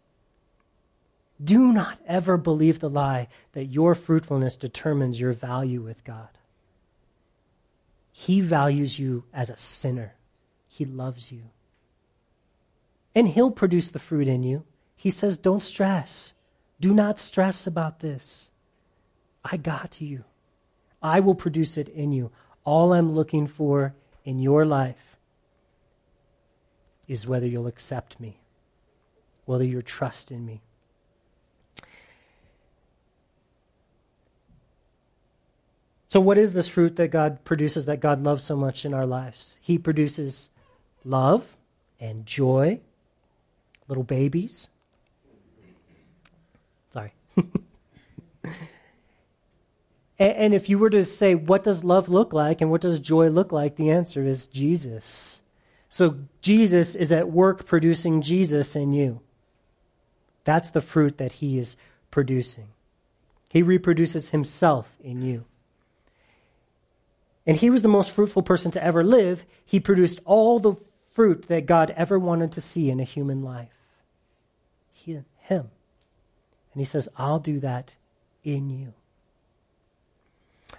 Do 1.42 1.72
not 1.72 1.98
ever 2.06 2.36
believe 2.36 2.80
the 2.80 2.88
lie 2.88 3.28
that 3.52 3.66
your 3.66 3.94
fruitfulness 3.94 4.56
determines 4.56 5.20
your 5.20 5.32
value 5.32 5.82
with 5.82 6.04
God. 6.04 6.28
He 8.18 8.40
values 8.40 8.98
you 8.98 9.24
as 9.34 9.50
a 9.50 9.58
sinner, 9.58 10.14
He 10.66 10.86
loves 10.86 11.30
you. 11.30 11.42
And 13.14 13.28
He'll 13.28 13.50
produce 13.50 13.90
the 13.90 13.98
fruit 13.98 14.26
in 14.26 14.42
you. 14.42 14.64
He 14.96 15.10
says, 15.10 15.36
Don't 15.36 15.62
stress. 15.62 16.32
Do 16.80 16.94
not 16.94 17.18
stress 17.18 17.66
about 17.66 18.00
this. 18.00 18.48
I 19.44 19.58
got 19.58 20.00
you. 20.00 20.24
I 21.02 21.20
will 21.20 21.34
produce 21.34 21.76
it 21.76 21.90
in 21.90 22.10
you. 22.10 22.30
All 22.64 22.94
I'm 22.94 23.12
looking 23.12 23.46
for 23.46 23.94
in 24.24 24.38
your 24.38 24.64
life 24.64 25.18
is 27.06 27.26
whether 27.26 27.46
you'll 27.46 27.66
accept 27.66 28.18
me, 28.18 28.40
whether 29.44 29.62
you'll 29.64 29.82
trust 29.82 30.30
in 30.30 30.46
me. 30.46 30.62
So, 36.08 36.20
what 36.20 36.38
is 36.38 36.52
this 36.52 36.68
fruit 36.68 36.96
that 36.96 37.08
God 37.08 37.44
produces 37.44 37.86
that 37.86 38.00
God 38.00 38.22
loves 38.22 38.44
so 38.44 38.56
much 38.56 38.84
in 38.84 38.94
our 38.94 39.06
lives? 39.06 39.56
He 39.60 39.76
produces 39.78 40.48
love 41.04 41.56
and 41.98 42.24
joy, 42.26 42.80
little 43.88 44.04
babies, 44.04 44.68
Sorry. 46.96 47.12
and 50.18 50.54
if 50.54 50.70
you 50.70 50.78
were 50.78 50.88
to 50.88 51.04
say, 51.04 51.34
what 51.34 51.62
does 51.62 51.84
love 51.84 52.08
look 52.08 52.32
like 52.32 52.62
and 52.62 52.70
what 52.70 52.80
does 52.80 52.98
joy 53.00 53.28
look 53.28 53.52
like? 53.52 53.76
The 53.76 53.90
answer 53.90 54.26
is 54.26 54.46
Jesus. 54.46 55.42
So 55.90 56.16
Jesus 56.40 56.94
is 56.94 57.12
at 57.12 57.30
work 57.30 57.66
producing 57.66 58.22
Jesus 58.22 58.74
in 58.74 58.94
you. 58.94 59.20
That's 60.44 60.70
the 60.70 60.80
fruit 60.80 61.18
that 61.18 61.32
he 61.32 61.58
is 61.58 61.76
producing. 62.10 62.68
He 63.50 63.62
reproduces 63.62 64.30
himself 64.30 64.96
in 65.02 65.20
you. 65.20 65.44
And 67.46 67.56
he 67.56 67.70
was 67.70 67.82
the 67.82 67.88
most 67.88 68.10
fruitful 68.10 68.42
person 68.42 68.70
to 68.72 68.82
ever 68.82 69.04
live. 69.04 69.44
He 69.64 69.78
produced 69.78 70.20
all 70.24 70.58
the 70.58 70.74
fruit 71.14 71.48
that 71.48 71.66
God 71.66 71.94
ever 71.96 72.18
wanted 72.18 72.52
to 72.52 72.60
see 72.60 72.90
in 72.90 73.00
a 73.00 73.04
human 73.04 73.42
life. 73.42 73.68
He, 74.92 75.20
him. 75.38 75.70
And 76.72 76.80
he 76.80 76.84
says, 76.84 77.08
I'll 77.16 77.38
do 77.38 77.60
that 77.60 77.94
in 78.44 78.68
you. 78.68 78.92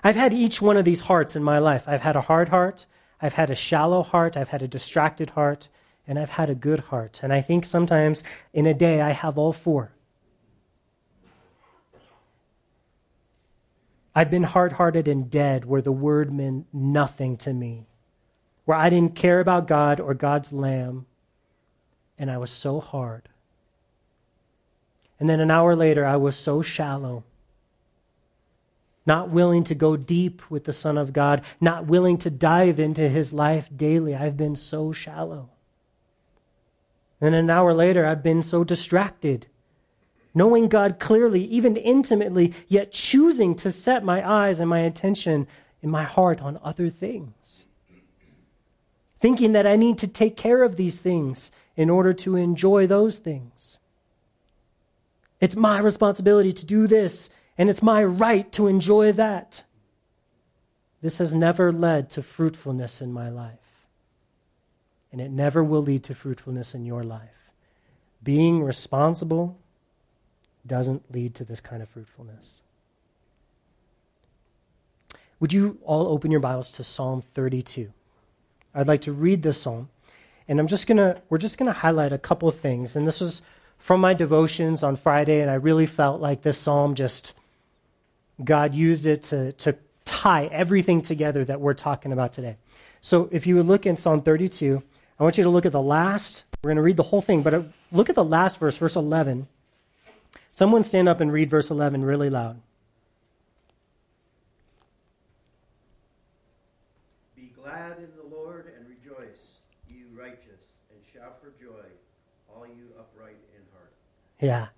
I've 0.04 0.16
had 0.16 0.34
each 0.34 0.62
one 0.62 0.78
of 0.78 0.86
these 0.86 1.00
hearts 1.00 1.36
in 1.36 1.44
my 1.44 1.60
life. 1.60 1.84
I've 1.88 2.02
had 2.02 2.16
a 2.16 2.22
hard 2.22 2.50
heart, 2.50 2.86
I've 3.22 3.34
had 3.34 3.50
a 3.50 3.56
shallow 3.56 4.04
heart, 4.04 4.38
I've 4.38 4.50
had 4.50 4.62
a 4.62 4.68
distracted 4.68 5.32
heart, 5.32 5.70
and 6.08 6.20
I've 6.20 6.30
had 6.30 6.50
a 6.50 6.56
good 6.56 6.82
heart. 6.82 7.20
And 7.24 7.34
I 7.34 7.42
think 7.42 7.66
sometimes 7.66 8.24
in 8.54 8.66
a 8.66 8.74
day 8.74 9.02
I 9.02 9.12
have 9.12 9.38
all 9.38 9.54
four. 9.54 9.92
I've 14.18 14.32
been 14.32 14.42
hard 14.42 14.72
hearted 14.72 15.08
and 15.08 15.30
dead 15.30 15.64
where 15.66 15.84
the 15.84 15.92
word 15.92 16.34
meant 16.34 16.66
nothing 16.74 17.38
to 17.38 17.54
me, 17.54 17.86
where 18.66 18.76
I 18.76 18.90
didn't 18.90 19.14
care 19.14 19.40
about 19.40 19.68
God 19.68 20.00
or 20.00 20.16
God's 20.16 20.52
lamb, 20.52 21.06
and 22.18 22.32
I 22.32 22.40
was 22.40 22.50
so 22.50 22.80
hard. 22.80 23.30
And 25.20 25.30
then 25.30 25.40
an 25.40 25.52
hour 25.52 25.76
later, 25.76 26.04
I 26.04 26.16
was 26.16 26.36
so 26.36 26.64
shallow 26.64 27.26
not 29.06 29.30
willing 29.30 29.64
to 29.66 29.76
go 29.76 29.96
deep 29.96 30.42
with 30.50 30.64
the 30.64 30.74
Son 30.74 30.98
of 30.98 31.14
God, 31.14 31.44
not 31.62 31.86
willing 31.86 32.18
to 32.18 32.32
dive 32.32 32.80
into 32.80 33.08
his 33.08 33.32
life 33.34 33.70
daily. 33.76 34.16
I've 34.16 34.36
been 34.36 34.56
so 34.56 34.92
shallow. 34.92 35.52
And 37.22 37.36
an 37.36 37.52
hour 37.52 37.72
later, 37.72 38.04
I've 38.04 38.24
been 38.24 38.42
so 38.42 38.64
distracted, 38.64 39.46
knowing 40.38 40.68
God 40.68 41.00
clearly, 41.00 41.44
even 41.46 41.76
intimately, 41.76 42.54
yet 42.68 42.92
choosing 42.92 43.56
to 43.56 43.72
set 43.72 44.04
my 44.04 44.28
eyes 44.28 44.60
and 44.60 44.70
my 44.70 44.82
attention 44.82 45.48
in 45.82 45.90
my 45.90 46.04
heart 46.04 46.44
on 46.44 46.60
other 46.64 46.92
things. 46.92 47.66
Thinking 49.20 49.54
that 49.54 49.66
I 49.66 49.76
need 49.76 49.98
to 49.98 50.08
take 50.08 50.38
care 50.38 50.62
of 50.62 50.76
these 50.76 51.00
things 51.00 51.52
in 51.76 51.90
order 51.90 52.14
to 52.14 52.36
enjoy 52.36 52.86
those 52.86 53.18
things. 53.18 53.80
It's 55.42 55.56
my 55.56 55.80
responsibility 55.80 56.54
to 56.54 56.66
do 56.66 56.86
this 56.86 57.32
and 57.58 57.68
it's 57.68 57.82
my 57.82 58.04
right 58.04 58.52
to 58.52 58.68
enjoy 58.68 59.14
that. 59.14 59.64
This 61.02 61.18
has 61.18 61.34
never 61.34 61.72
led 61.72 62.12
to 62.12 62.22
fruitfulness 62.22 63.02
in 63.02 63.12
my 63.12 63.30
life. 63.30 63.88
And 65.12 65.20
it 65.20 65.32
never 65.32 65.64
will 65.64 65.82
lead 65.82 66.04
to 66.06 66.16
fruitfulness 66.16 66.76
in 66.76 66.86
your 66.86 67.04
life. 67.04 67.52
Being 68.22 68.62
responsible 68.64 69.58
doesn't 70.68 71.14
lead 71.14 71.36
to 71.36 71.44
this 71.44 71.62
kind 71.62 71.82
of 71.82 71.90
fruitfulness. 71.90 72.62
Would 75.40 75.54
you 75.54 75.78
all 75.84 76.08
open 76.08 76.32
your 76.32 76.40
Bibles 76.40 76.72
to 76.72 76.84
Psalm 76.84 77.24
32? 77.34 77.92
I'd 78.74 78.88
like 78.88 79.02
to 79.02 79.12
read 79.12 79.44
this 79.44 79.62
psalm, 79.62 79.90
and 80.48 80.60
I'm 80.60 80.68
just 80.68 80.88
gonna 80.88 81.22
we're 81.30 81.38
just 81.38 81.58
gonna 81.58 81.74
highlight 81.74 82.14
a 82.14 82.18
couple 82.18 82.50
of 82.50 82.60
things. 82.60 82.96
And 82.96 83.08
this 83.08 83.22
was 83.22 83.42
from 83.78 84.02
my 84.02 84.14
devotions 84.14 84.84
on 84.84 84.96
Friday, 84.96 85.42
and 85.42 85.50
I 85.50 85.56
really 85.56 85.86
felt 85.86 86.22
like 86.22 86.42
this 86.42 86.58
psalm 86.58 86.96
just 86.96 87.34
God 88.44 88.76
used 88.76 89.06
it 89.06 89.24
to, 89.24 89.52
to 89.54 89.76
tie 90.06 90.46
everything 90.46 91.02
together 91.02 91.44
that 91.46 91.60
we're 91.60 91.74
talking 91.74 92.12
about 92.12 92.34
today. 92.34 92.58
So 93.02 93.30
if 93.32 93.48
you 93.48 93.56
would 93.56 93.68
look 93.68 93.86
in 93.86 93.98
Psalm 93.98 94.22
32, 94.22 94.82
I 95.20 95.24
want 95.24 95.38
you 95.38 95.44
to 95.44 95.50
look 95.50 95.66
at 95.66 95.72
the 95.72 95.82
last, 95.82 96.44
we're 96.64 96.70
going 96.70 96.78
to 96.78 96.84
read 96.84 96.98
the 96.98 97.04
whole 97.04 97.22
thing, 97.22 97.42
but 97.42 97.54
uh, 97.54 97.62
look 97.92 98.10
at 98.10 98.16
the 98.16 98.24
last 98.24 98.60
verse, 98.60 98.78
verse 98.78 98.96
11. 98.96 99.48
Someone 100.58 100.82
stand 100.82 101.08
up 101.08 101.22
and 101.22 101.32
read 101.32 101.52
verse 101.52 101.70
11 101.70 102.04
really 102.04 102.32
loud. 102.32 102.60
Be 107.36 107.54
glad 107.56 107.98
in 108.00 108.10
the 108.18 108.36
Lord 108.36 108.74
and 108.76 108.88
rejoice, 108.90 109.38
you 109.88 110.06
righteous, 110.20 110.60
and 110.90 111.00
shout 111.14 111.40
for 111.40 111.54
joy, 111.64 111.86
all 112.52 112.66
you 112.66 112.86
upright 112.98 113.38
in 113.56 113.62
heart. 113.72 113.94
Yeah. 114.42 114.70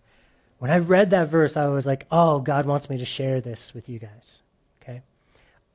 When 0.58 0.70
I 0.70 0.80
read 0.80 1.12
that 1.12 1.30
verse, 1.30 1.56
I 1.56 1.68
was 1.68 1.86
like, 1.86 2.08
oh, 2.12 2.42
God 2.42 2.66
wants 2.66 2.90
me 2.90 2.98
to 2.98 3.06
share 3.06 3.40
this 3.40 3.74
with 3.74 3.88
you 3.88 4.00
guys. 4.00 4.42
Okay? 4.84 5.02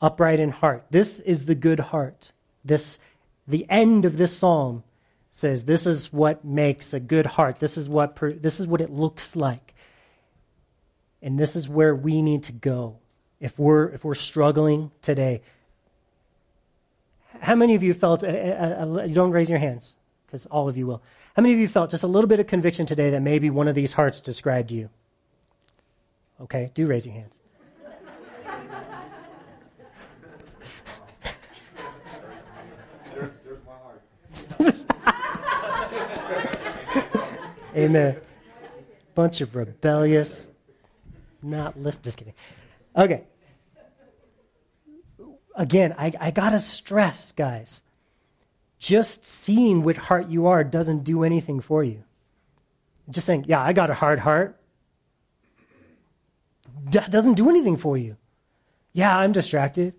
Upright 0.03 0.39
in 0.39 0.51
heart. 0.51 0.85
This 0.91 1.19
is 1.21 1.47
the 1.47 1.55
good 1.55 1.81
heart. 1.81 2.31
This, 2.63 2.99
the 3.49 3.65
end 3.71 4.05
of 4.05 4.19
this 4.19 4.37
psalm 4.37 4.85
says 5.31 5.65
this 5.65 5.87
is 5.87 6.13
what 6.13 6.45
makes 6.45 6.93
a 6.93 7.01
good 7.01 7.25
heart. 7.25 7.59
This 7.59 7.79
is 7.79 7.89
what, 7.89 8.17
per, 8.17 8.35
this 8.35 8.61
is 8.61 8.67
what 8.67 8.83
it 8.83 8.91
looks 8.91 9.35
like. 9.35 9.71
And 11.25 11.39
this 11.39 11.57
is 11.57 11.67
where 11.67 11.95
we 11.95 12.21
need 12.21 12.43
to 12.45 12.53
go 12.53 12.97
if 13.41 13.59
we're, 13.59 13.89
if 13.89 14.05
we're 14.05 14.15
struggling 14.15 14.91
today. 15.01 15.41
How 17.41 17.55
many 17.55 17.75
of 17.75 17.83
you 17.83 17.95
felt, 17.95 18.23
uh, 18.23 18.27
uh, 18.27 18.31
uh, 18.31 19.07
don't 19.07 19.31
raise 19.31 19.49
your 19.49 19.59
hands, 19.59 19.95
because 20.27 20.45
all 20.47 20.69
of 20.69 20.77
you 20.77 20.87
will. 20.87 21.03
How 21.35 21.43
many 21.43 21.55
of 21.55 21.61
you 21.61 21.67
felt 21.67 21.91
just 21.91 22.03
a 22.03 22.07
little 22.07 22.29
bit 22.29 22.41
of 22.41 22.47
conviction 22.47 22.85
today 22.85 23.09
that 23.11 23.23
maybe 23.23 23.49
one 23.49 23.69
of 23.69 23.75
these 23.75 23.91
hearts 23.91 24.21
described 24.21 24.71
you? 24.71 24.91
Okay, 26.43 26.71
do 26.75 26.87
raise 26.87 27.07
your 27.07 27.15
hands. 27.15 27.39
Amen. 37.75 38.17
Bunch 39.15 39.41
of 39.41 39.57
rebellious, 39.57 40.51
not 41.45 41.79
list. 41.79 42.03
Just 42.03 42.17
kidding. 42.17 42.35
Okay. 42.97 43.25
Again, 45.55 45.95
I, 45.97 46.13
I 46.21 46.31
gotta 46.31 46.59
stress, 46.59 47.33
guys 47.33 47.81
just 48.85 49.25
seeing 49.25 49.83
which 49.83 49.97
heart 49.97 50.29
you 50.29 50.47
are 50.47 50.63
doesn't 50.63 51.05
do 51.05 51.25
anything 51.25 51.59
for 51.61 51.83
you. 51.83 52.05
Just 53.09 53.27
saying, 53.27 53.47
yeah, 53.49 53.63
I 53.63 53.73
got 53.73 53.89
a 53.89 53.95
hard 53.95 54.19
heart, 54.19 54.61
that 56.91 57.11
doesn't 57.11 57.35
do 57.35 57.49
anything 57.49 57.79
for 57.79 57.97
you. 57.97 58.19
Yeah, 58.93 59.17
I'm 59.17 59.33
distracted. 59.33 59.95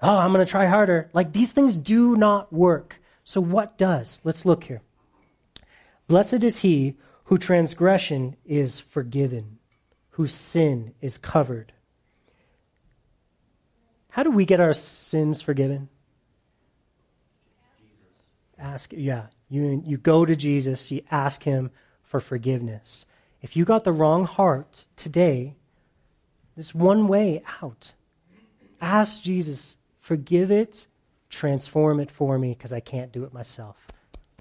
Oh, 0.00 0.18
I'm 0.18 0.32
going 0.32 0.44
to 0.44 0.50
try 0.50 0.66
harder. 0.66 1.10
Like 1.12 1.32
these 1.32 1.50
things 1.50 1.74
do 1.74 2.16
not 2.16 2.52
work. 2.52 3.00
So 3.24 3.40
what 3.40 3.76
does? 3.76 4.20
Let's 4.22 4.44
look 4.44 4.64
here. 4.64 4.82
Blessed 6.06 6.44
is 6.44 6.60
he 6.60 6.96
whose 7.24 7.40
transgression 7.40 8.36
is 8.44 8.78
forgiven, 8.78 9.58
whose 10.12 10.34
sin 10.34 10.94
is 11.00 11.18
covered. 11.18 11.72
How 14.10 14.22
do 14.22 14.30
we 14.30 14.44
get 14.44 14.60
our 14.60 14.74
sins 14.74 15.42
forgiven? 15.42 15.88
ask, 18.62 18.92
yeah, 18.96 19.26
you, 19.50 19.82
you 19.84 19.96
go 19.96 20.24
to 20.24 20.36
Jesus, 20.36 20.90
you 20.90 21.02
ask 21.10 21.42
him 21.42 21.70
for 22.04 22.20
forgiveness. 22.20 23.04
If 23.42 23.56
you 23.56 23.64
got 23.64 23.84
the 23.84 23.92
wrong 23.92 24.24
heart 24.24 24.86
today, 24.96 25.56
there's 26.54 26.74
one 26.74 27.08
way 27.08 27.42
out. 27.60 27.92
Ask 28.80 29.22
Jesus, 29.22 29.76
forgive 30.00 30.50
it, 30.50 30.86
transform 31.28 32.00
it 32.00 32.10
for 32.10 32.38
me 32.38 32.50
because 32.50 32.72
I 32.72 32.80
can't 32.80 33.12
do 33.12 33.24
it 33.24 33.34
myself. 33.34 33.76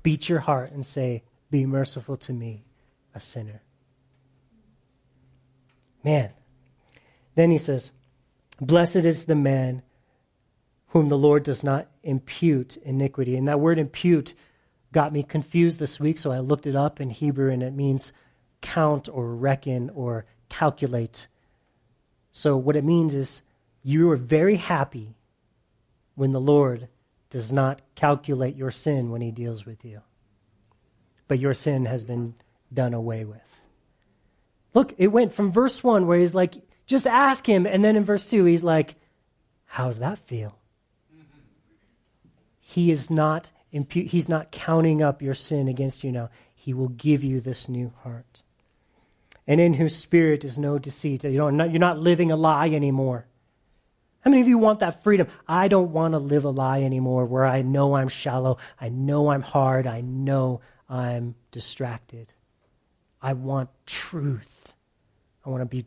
Beat 0.04 0.30
your 0.30 0.40
heart 0.40 0.72
and 0.72 0.86
say, 0.86 1.24
Be 1.50 1.66
merciful 1.66 2.18
to 2.18 2.34
me, 2.34 2.64
a 3.16 3.20
sinner. 3.20 3.62
Man. 6.04 6.32
Then 7.36 7.52
he 7.52 7.58
says, 7.58 7.92
Blessed 8.60 8.98
is 8.98 9.26
the 9.26 9.36
man 9.36 9.82
whom 10.88 11.10
the 11.10 11.18
Lord 11.18 11.44
does 11.44 11.64
not 11.64 11.88
impute 12.04 12.78
iniquity. 12.78 13.38
And 13.38 13.48
that 13.48 13.60
word 13.60 13.80
impute 13.80 14.34
got 14.92 15.14
me 15.14 15.24
confused 15.24 15.80
this 15.80 16.00
week, 16.00 16.18
so 16.18 16.32
I 16.32 16.40
looked 16.40 16.68
it 16.68 16.76
up 16.76 17.00
in 17.00 17.10
Hebrew, 17.10 17.50
and 17.50 17.64
it 17.64 17.74
means 17.74 18.12
count 18.60 19.08
or 19.10 19.34
reckon 19.34 19.90
or 19.92 20.26
calculate. 20.50 21.28
So 22.32 22.58
what 22.58 22.76
it 22.76 22.84
means 22.84 23.14
is 23.14 23.42
you 23.84 24.12
are 24.12 24.18
very 24.18 24.58
happy 24.58 25.16
when 26.16 26.32
the 26.32 26.42
Lord 26.42 26.90
does 27.30 27.52
not 27.52 27.82
calculate 27.96 28.56
your 28.56 28.72
sin 28.72 29.10
when 29.12 29.22
he 29.22 29.32
deals 29.32 29.66
with 29.66 29.86
you. 29.86 30.02
But 31.28 31.40
your 31.40 31.54
sin 31.54 31.86
has 31.86 32.04
been 32.04 32.36
done 32.74 32.94
away 32.94 33.24
with. 33.24 33.51
Look, 34.74 34.94
it 34.98 35.08
went 35.08 35.34
from 35.34 35.52
verse 35.52 35.84
1 35.84 36.08
where 36.08 36.20
he's 36.20 36.36
like, 36.36 36.56
just 36.86 37.08
ask 37.08 37.48
him. 37.48 37.66
And 37.66 37.84
then 37.84 37.96
in 37.96 38.04
verse 38.04 38.30
2, 38.30 38.46
he's 38.46 38.64
like, 38.64 38.96
how's 39.66 40.00
that 40.00 40.20
feel? 40.20 40.58
Mm-hmm. 41.14 41.40
He 42.60 42.92
is 42.92 43.10
not 43.10 43.52
impu- 43.74 44.08
he's 44.08 44.30
not 44.30 44.52
counting 44.52 45.02
up 45.02 45.22
your 45.22 45.34
sin 45.34 45.68
against 45.68 46.04
you 46.04 46.12
now. 46.12 46.30
He 46.54 46.74
will 46.74 46.90
give 46.90 47.24
you 47.24 47.42
this 47.42 47.68
new 47.68 47.92
heart. 48.04 48.42
And 49.48 49.60
in 49.60 49.74
whose 49.74 49.96
spirit 49.96 50.44
is 50.44 50.58
no 50.58 50.78
deceit. 50.78 51.24
You 51.24 51.50
know, 51.50 51.66
you're 51.66 51.80
not 51.80 52.00
living 52.00 52.32
a 52.32 52.36
lie 52.36 52.70
anymore. 52.70 53.26
How 54.22 54.30
many 54.30 54.42
of 54.42 54.48
you 54.48 54.60
want 54.60 54.80
that 54.80 55.04
freedom? 55.04 55.28
I 55.48 55.68
don't 55.68 55.92
want 55.92 56.14
to 56.14 56.20
live 56.20 56.46
a 56.46 56.52
lie 56.52 56.84
anymore 56.84 57.26
where 57.26 57.46
I 57.46 57.64
know 57.64 57.96
I'm 57.96 58.08
shallow, 58.08 58.60
I 58.80 58.90
know 58.90 59.32
I'm 59.32 59.42
hard, 59.42 59.88
I 59.88 60.02
know 60.02 60.62
I'm 60.88 61.34
distracted. 61.52 62.32
I 63.20 63.34
want 63.34 63.70
truth. 63.88 64.61
I 65.46 65.50
want 65.50 65.62
to 65.62 65.66
be 65.66 65.86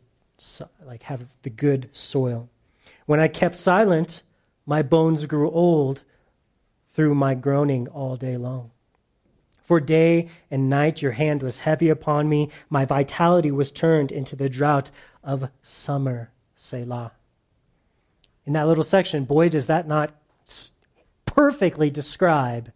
like 0.85 1.03
have 1.03 1.25
the 1.43 1.49
good 1.49 1.89
soil. 1.91 2.49
When 3.05 3.19
I 3.19 3.27
kept 3.27 3.55
silent, 3.55 4.23
my 4.65 4.81
bones 4.81 5.25
grew 5.25 5.49
old 5.49 6.01
through 6.93 7.15
my 7.15 7.35
groaning 7.35 7.87
all 7.87 8.15
day 8.15 8.37
long. 8.37 8.71
For 9.63 9.79
day 9.79 10.29
and 10.51 10.69
night 10.69 11.01
your 11.01 11.13
hand 11.13 11.41
was 11.41 11.57
heavy 11.59 11.89
upon 11.89 12.29
me. 12.29 12.49
My 12.69 12.85
vitality 12.85 13.51
was 13.51 13.71
turned 13.71 14.11
into 14.11 14.35
the 14.35 14.49
drought 14.49 14.91
of 15.23 15.49
summer. 15.63 16.31
Selah. 16.55 17.11
In 18.45 18.53
that 18.53 18.67
little 18.67 18.83
section, 18.83 19.25
boy, 19.25 19.49
does 19.49 19.65
that 19.67 19.87
not 19.87 20.15
perfectly 21.25 21.89
describe 21.89 22.71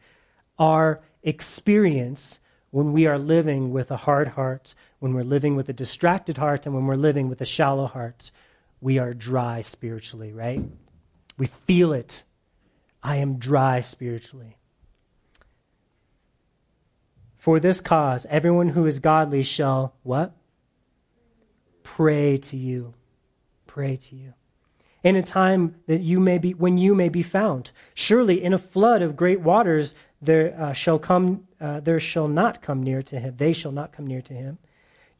our 0.57 1.01
experience 1.23 2.39
when 2.71 2.91
we 2.91 3.07
are 3.07 3.17
living 3.17 3.71
with 3.71 3.89
a 3.91 3.97
hard 3.97 4.29
heart, 4.29 4.73
when 4.99 5.13
we're 5.13 5.23
living 5.23 5.55
with 5.55 5.69
a 5.69 5.73
distracted 5.73 6.37
heart, 6.37 6.65
and 6.65 6.75
when 6.75 6.85
we're 6.85 6.95
living 6.95 7.29
with 7.29 7.41
a 7.41 7.45
shallow 7.45 7.87
heart. 7.87 8.31
We 8.81 8.97
are 8.97 9.13
dry 9.13 9.61
spiritually, 9.61 10.31
right? 10.31 10.61
We 11.37 11.47
feel 11.47 11.93
it. 11.93 12.23
I 13.01 13.17
am 13.17 13.37
dry 13.37 13.81
spiritually. 13.81 14.57
For 17.37 17.59
this 17.59 17.79
cause, 17.79 18.25
everyone 18.29 18.69
who 18.69 18.85
is 18.85 18.99
godly 18.99 19.43
shall 19.43 19.93
what? 20.03 20.33
Pray 21.83 22.37
to 22.37 22.57
you. 22.57 22.93
Pray 23.65 23.95
to 23.95 24.15
you. 24.15 24.33
In 25.03 25.15
a 25.15 25.23
time 25.23 25.75
that 25.87 26.01
you 26.01 26.19
may 26.19 26.37
be, 26.37 26.53
when 26.53 26.77
you 26.77 26.93
may 26.93 27.07
be 27.07 27.23
found. 27.23 27.71
Surely 27.93 28.43
in 28.43 28.53
a 28.53 28.57
flood 28.57 29.01
of 29.01 29.15
great 29.15 29.39
waters 29.39 29.95
there 30.21 30.53
uh, 30.59 30.73
shall 30.73 30.99
come, 30.99 31.47
uh, 31.61 31.79
there 31.79 31.99
shall 32.01 32.27
not 32.27 32.61
come 32.61 32.83
near 32.83 33.01
to 33.03 33.17
him. 33.17 33.35
They 33.37 33.53
shall 33.53 33.71
not 33.71 33.93
come 33.93 34.05
near 34.05 34.21
to 34.21 34.33
him. 34.33 34.57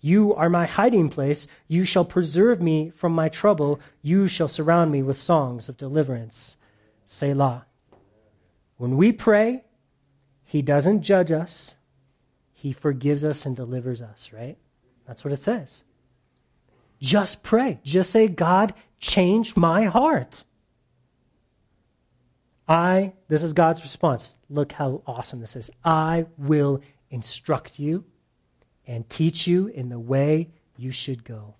You 0.01 0.33
are 0.35 0.49
my 0.49 0.65
hiding 0.65 1.09
place. 1.09 1.47
You 1.67 1.83
shall 1.83 2.05
preserve 2.05 2.61
me 2.61 2.91
from 2.95 3.13
my 3.13 3.29
trouble. 3.29 3.79
You 4.01 4.27
shall 4.27 4.47
surround 4.47 4.91
me 4.91 5.03
with 5.03 5.17
songs 5.17 5.67
of 5.67 5.77
deliverance. 5.77 6.55
Selah. 7.05 7.65
When 8.77 8.95
we 8.95 9.11
pray, 9.11 9.63
he 10.45 10.61
doesn't 10.61 11.01
judge 11.01 11.31
us. 11.31 11.75
He 12.53 12.71
forgives 12.71 13.25
us 13.25 13.45
and 13.45 13.55
delivers 13.55 14.01
us, 14.01 14.31
right? 14.33 14.57
That's 15.05 15.23
what 15.23 15.33
it 15.33 15.39
says. 15.39 15.83
Just 17.01 17.43
pray. 17.43 17.79
Just 17.83 18.11
say, 18.11 18.27
God, 18.27 18.73
change 18.99 19.55
my 19.55 19.85
heart. 19.85 20.43
I, 22.67 23.13
this 23.27 23.41
is 23.41 23.53
God's 23.53 23.81
response. 23.81 24.35
Look 24.49 24.71
how 24.71 25.01
awesome 25.07 25.39
this 25.39 25.55
is. 25.55 25.71
I 25.83 26.25
will 26.37 26.81
instruct 27.09 27.79
you 27.79 28.05
and 28.89 29.07
teach 29.07 29.45
you 29.45 29.67
in 29.67 29.87
the 29.89 29.99
way 29.99 30.49
you 30.75 30.91
should 30.91 31.23
go. 31.23 31.53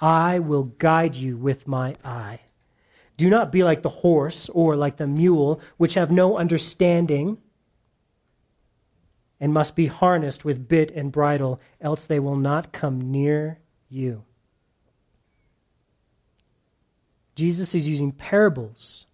I 0.00 0.38
will 0.38 0.64
guide 0.64 1.14
you 1.14 1.36
with 1.36 1.68
my 1.68 1.94
eye. 2.02 2.40
Do 3.18 3.28
not 3.28 3.52
be 3.52 3.62
like 3.62 3.82
the 3.82 3.90
horse 3.90 4.48
or 4.48 4.74
like 4.74 4.96
the 4.96 5.06
mule, 5.06 5.60
which 5.76 5.94
have 5.94 6.10
no 6.10 6.38
understanding 6.38 7.36
and 9.38 9.52
must 9.52 9.76
be 9.76 9.86
harnessed 9.86 10.42
with 10.42 10.66
bit 10.66 10.90
and 10.92 11.12
bridle, 11.12 11.60
else 11.78 12.06
they 12.06 12.18
will 12.18 12.36
not 12.36 12.72
come 12.72 13.10
near 13.10 13.58
you. 13.90 14.24
Jesus 17.34 17.74
is 17.74 17.86
using 17.86 18.12
parables 18.12 19.04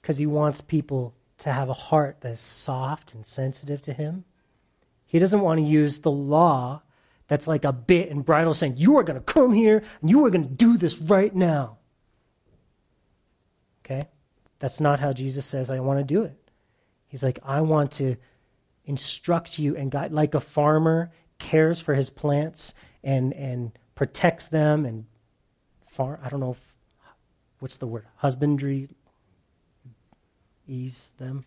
because 0.00 0.18
he 0.18 0.26
wants 0.26 0.60
people 0.60 1.14
to 1.38 1.52
have 1.52 1.68
a 1.68 1.74
heart 1.74 2.16
that's 2.20 2.40
soft 2.40 3.14
and 3.14 3.24
sensitive 3.24 3.80
to 3.82 3.92
him. 3.92 4.24
He 5.12 5.18
doesn't 5.18 5.42
want 5.42 5.60
to 5.60 5.66
use 5.66 5.98
the 5.98 6.10
law 6.10 6.80
that's 7.28 7.46
like 7.46 7.64
a 7.64 7.72
bit 7.72 8.10
and 8.10 8.24
bridle 8.24 8.54
saying, 8.54 8.78
You 8.78 8.96
are 8.96 9.02
going 9.02 9.20
to 9.20 9.24
come 9.24 9.52
here 9.52 9.82
and 10.00 10.10
you 10.10 10.24
are 10.24 10.30
going 10.30 10.48
to 10.48 10.54
do 10.54 10.78
this 10.78 10.98
right 11.02 11.34
now. 11.34 11.76
Okay? 13.84 14.08
That's 14.58 14.80
not 14.80 15.00
how 15.00 15.12
Jesus 15.12 15.44
says, 15.44 15.70
I 15.70 15.80
want 15.80 15.98
to 15.98 16.04
do 16.04 16.22
it. 16.22 16.34
He's 17.08 17.22
like, 17.22 17.40
I 17.44 17.60
want 17.60 17.92
to 17.92 18.16
instruct 18.86 19.58
you 19.58 19.76
and 19.76 19.90
guide, 19.90 20.12
like 20.12 20.32
a 20.34 20.40
farmer 20.40 21.12
cares 21.38 21.78
for 21.78 21.94
his 21.94 22.08
plants 22.08 22.72
and, 23.04 23.34
and 23.34 23.72
protects 23.94 24.46
them 24.46 24.86
and 24.86 25.04
farm, 25.88 26.18
I 26.24 26.30
don't 26.30 26.40
know, 26.40 26.52
if, 26.52 26.74
what's 27.58 27.76
the 27.76 27.86
word? 27.86 28.06
Husbandry, 28.16 28.88
ease 30.66 31.10
them. 31.18 31.44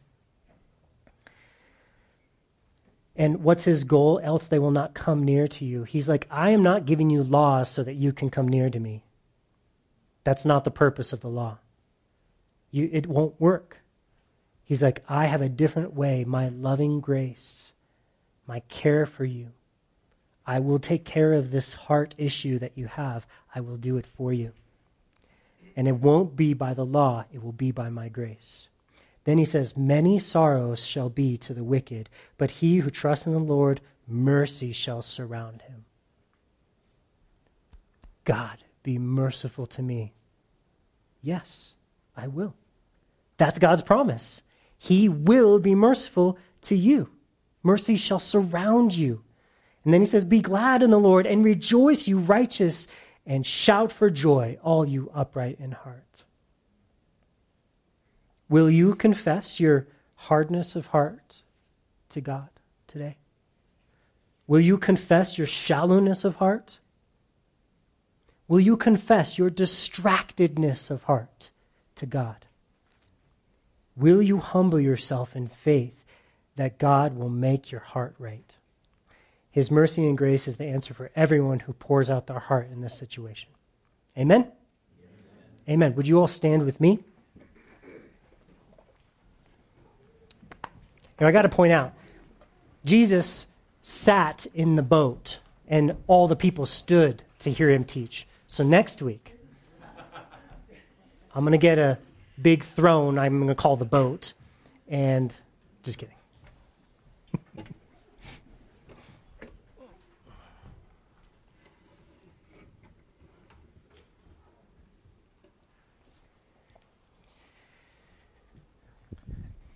And 3.15 3.43
what's 3.43 3.63
his 3.63 3.85
goal? 3.85 4.19
Else 4.21 4.47
they 4.47 4.59
will 4.59 4.71
not 4.71 4.93
come 4.93 5.23
near 5.23 5.47
to 5.47 5.65
you. 5.65 5.83
He's 5.83 6.09
like, 6.09 6.27
I 6.29 6.51
am 6.51 6.63
not 6.63 6.85
giving 6.85 7.09
you 7.09 7.23
laws 7.23 7.69
so 7.69 7.83
that 7.83 7.95
you 7.95 8.11
can 8.11 8.29
come 8.29 8.47
near 8.47 8.69
to 8.69 8.79
me. 8.79 9.03
That's 10.23 10.43
not 10.43 10.63
the 10.63 10.71
purpose 10.71 11.13
of 11.13 11.21
the 11.21 11.29
law. 11.29 11.59
You, 12.71 12.89
it 12.91 13.07
won't 13.07 13.39
work. 13.39 13.77
He's 14.65 14.81
like, 14.81 15.03
I 15.07 15.27
have 15.27 15.41
a 15.41 15.47
different 15.47 15.93
way, 15.93 16.25
my 16.25 16.49
loving 16.49 16.99
grace, 16.99 17.71
my 18.47 18.61
care 18.61 19.05
for 19.05 19.23
you. 19.23 19.51
I 20.45 20.59
will 20.59 20.79
take 20.79 21.05
care 21.05 21.33
of 21.33 21.51
this 21.51 21.73
heart 21.73 22.15
issue 22.17 22.59
that 22.59 22.73
you 22.75 22.87
have. 22.87 23.25
I 23.53 23.61
will 23.61 23.77
do 23.77 23.97
it 23.97 24.05
for 24.17 24.33
you. 24.33 24.51
And 25.75 25.87
it 25.87 25.95
won't 25.95 26.35
be 26.35 26.53
by 26.53 26.73
the 26.73 26.85
law, 26.85 27.25
it 27.31 27.43
will 27.43 27.51
be 27.51 27.71
by 27.71 27.89
my 27.89 28.09
grace. 28.09 28.67
Then 29.25 29.37
he 29.37 29.45
says, 29.45 29.75
Many 29.75 30.17
sorrows 30.19 30.85
shall 30.85 31.09
be 31.09 31.35
to 31.37 31.53
the 31.53 31.63
wicked, 31.63 32.09
but 32.37 32.51
he 32.51 32.77
who 32.77 32.89
trusts 32.89 33.25
in 33.25 33.33
the 33.33 33.39
Lord, 33.39 33.81
mercy 34.07 34.71
shall 34.71 35.01
surround 35.01 35.63
him. 35.63 35.85
God, 38.23 38.63
be 38.83 38.97
merciful 38.97 39.67
to 39.67 39.81
me. 39.81 40.13
Yes, 41.21 41.75
I 42.15 42.27
will. 42.27 42.53
That's 43.37 43.59
God's 43.59 43.81
promise. 43.81 44.41
He 44.77 45.09
will 45.09 45.59
be 45.59 45.75
merciful 45.75 46.37
to 46.63 46.75
you. 46.75 47.09
Mercy 47.63 47.95
shall 47.95 48.19
surround 48.19 48.93
you. 48.93 49.23
And 49.83 49.93
then 49.93 50.01
he 50.01 50.07
says, 50.07 50.23
Be 50.23 50.39
glad 50.39 50.83
in 50.83 50.91
the 50.91 50.99
Lord 50.99 51.25
and 51.25 51.43
rejoice, 51.43 52.07
you 52.07 52.19
righteous, 52.19 52.87
and 53.25 53.45
shout 53.45 53.91
for 53.91 54.11
joy, 54.11 54.57
all 54.63 54.87
you 54.87 55.09
upright 55.15 55.59
in 55.59 55.71
heart. 55.71 56.24
Will 58.49 58.69
you 58.69 58.95
confess 58.95 59.59
your 59.59 59.87
hardness 60.15 60.75
of 60.75 60.87
heart 60.87 61.43
to 62.09 62.21
God 62.21 62.49
today? 62.87 63.17
Will 64.47 64.59
you 64.59 64.77
confess 64.77 65.37
your 65.37 65.47
shallowness 65.47 66.23
of 66.23 66.35
heart? 66.35 66.79
Will 68.47 68.59
you 68.59 68.77
confess 68.77 69.37
your 69.37 69.49
distractedness 69.49 70.91
of 70.91 71.03
heart 71.03 71.49
to 71.95 72.05
God? 72.05 72.45
Will 73.95 74.21
you 74.21 74.37
humble 74.37 74.79
yourself 74.79 75.35
in 75.35 75.47
faith 75.47 76.05
that 76.55 76.77
God 76.77 77.15
will 77.15 77.29
make 77.29 77.71
your 77.71 77.81
heart 77.81 78.15
right? 78.19 78.53
His 79.49 79.71
mercy 79.71 80.05
and 80.05 80.17
grace 80.17 80.47
is 80.47 80.57
the 80.57 80.65
answer 80.65 80.93
for 80.93 81.11
everyone 81.15 81.61
who 81.61 81.73
pours 81.73 82.09
out 82.09 82.27
their 82.27 82.39
heart 82.39 82.69
in 82.71 82.81
this 82.81 82.97
situation. 82.97 83.49
Amen? 84.17 84.41
Amen. 84.41 84.51
Amen. 85.69 85.95
Would 85.95 86.07
you 86.07 86.19
all 86.19 86.27
stand 86.27 86.65
with 86.65 86.79
me? 86.79 86.99
Now, 91.19 91.27
I 91.27 91.31
got 91.31 91.43
to 91.43 91.49
point 91.49 91.71
out, 91.71 91.93
Jesus 92.83 93.47
sat 93.81 94.45
in 94.53 94.75
the 94.75 94.81
boat, 94.81 95.39
and 95.67 95.95
all 96.07 96.27
the 96.27 96.35
people 96.35 96.65
stood 96.65 97.23
to 97.39 97.51
hear 97.51 97.69
him 97.69 97.85
teach. 97.85 98.27
So 98.47 98.63
next 98.63 99.01
week, 99.01 99.33
I'm 101.33 101.43
going 101.43 101.51
to 101.51 101.57
get 101.57 101.77
a 101.77 101.97
big 102.41 102.63
throne 102.63 103.17
I'm 103.17 103.37
going 103.37 103.47
to 103.49 103.55
call 103.55 103.77
the 103.77 103.85
boat. 103.85 104.33
And 104.87 105.33
just 105.83 105.97
kidding. 105.97 106.15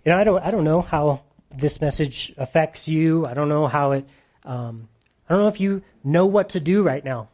you 0.04 0.12
know, 0.12 0.16
I 0.16 0.24
don't, 0.24 0.42
I 0.42 0.50
don't 0.50 0.64
know 0.64 0.80
how 0.80 1.22
this 1.54 1.80
message 1.80 2.32
affects 2.36 2.88
you. 2.88 3.26
I 3.26 3.34
don't 3.34 3.48
know 3.48 3.66
how 3.66 3.92
it, 3.92 4.04
um, 4.44 4.88
I 5.28 5.34
don't 5.34 5.42
know 5.42 5.48
if 5.48 5.60
you 5.60 5.82
know 6.04 6.26
what 6.26 6.50
to 6.50 6.60
do 6.60 6.82
right 6.82 7.04
now. 7.04 7.28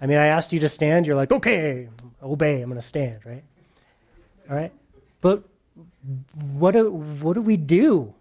I 0.00 0.06
mean, 0.06 0.18
I 0.18 0.26
asked 0.26 0.52
you 0.52 0.60
to 0.60 0.68
stand. 0.68 1.06
You're 1.06 1.16
like, 1.16 1.32
okay, 1.32 1.88
obey. 2.22 2.60
I'm 2.60 2.68
going 2.68 2.80
to 2.80 2.86
stand, 2.86 3.20
right? 3.24 3.44
All 4.50 4.56
right? 4.56 4.72
But 5.20 5.44
what 6.34 6.72
do, 6.72 6.90
what 6.90 7.34
do 7.34 7.40
we 7.40 7.56
do? 7.56 8.12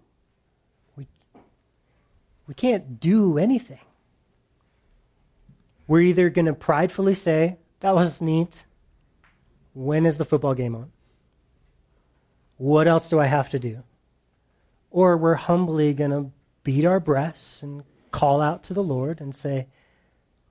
We, 0.95 1.07
we 2.47 2.53
can't 2.53 2.99
do 2.99 3.37
anything. 3.37 3.79
We're 5.87 6.01
either 6.01 6.29
going 6.29 6.45
to 6.45 6.53
pridefully 6.53 7.15
say, 7.15 7.57
that 7.81 7.93
was 7.93 8.21
neat. 8.21 8.65
When 9.73 10.05
is 10.05 10.17
the 10.17 10.25
football 10.25 10.53
game 10.53 10.75
on? 10.75 10.91
What 12.57 12.87
else 12.87 13.09
do 13.09 13.19
I 13.19 13.25
have 13.25 13.49
to 13.49 13.59
do? 13.59 13.83
Or 14.93 15.17
we're 15.17 15.33
humbly 15.33 15.93
going 15.93 16.11
to 16.11 16.31
beat 16.63 16.85
our 16.85 17.01
breasts 17.01 17.61
and 17.61 17.83
call 18.11 18.39
out 18.39 18.63
to 18.65 18.73
the 18.73 18.83
Lord 18.83 19.19
and 19.19 19.35
say, 19.35 19.67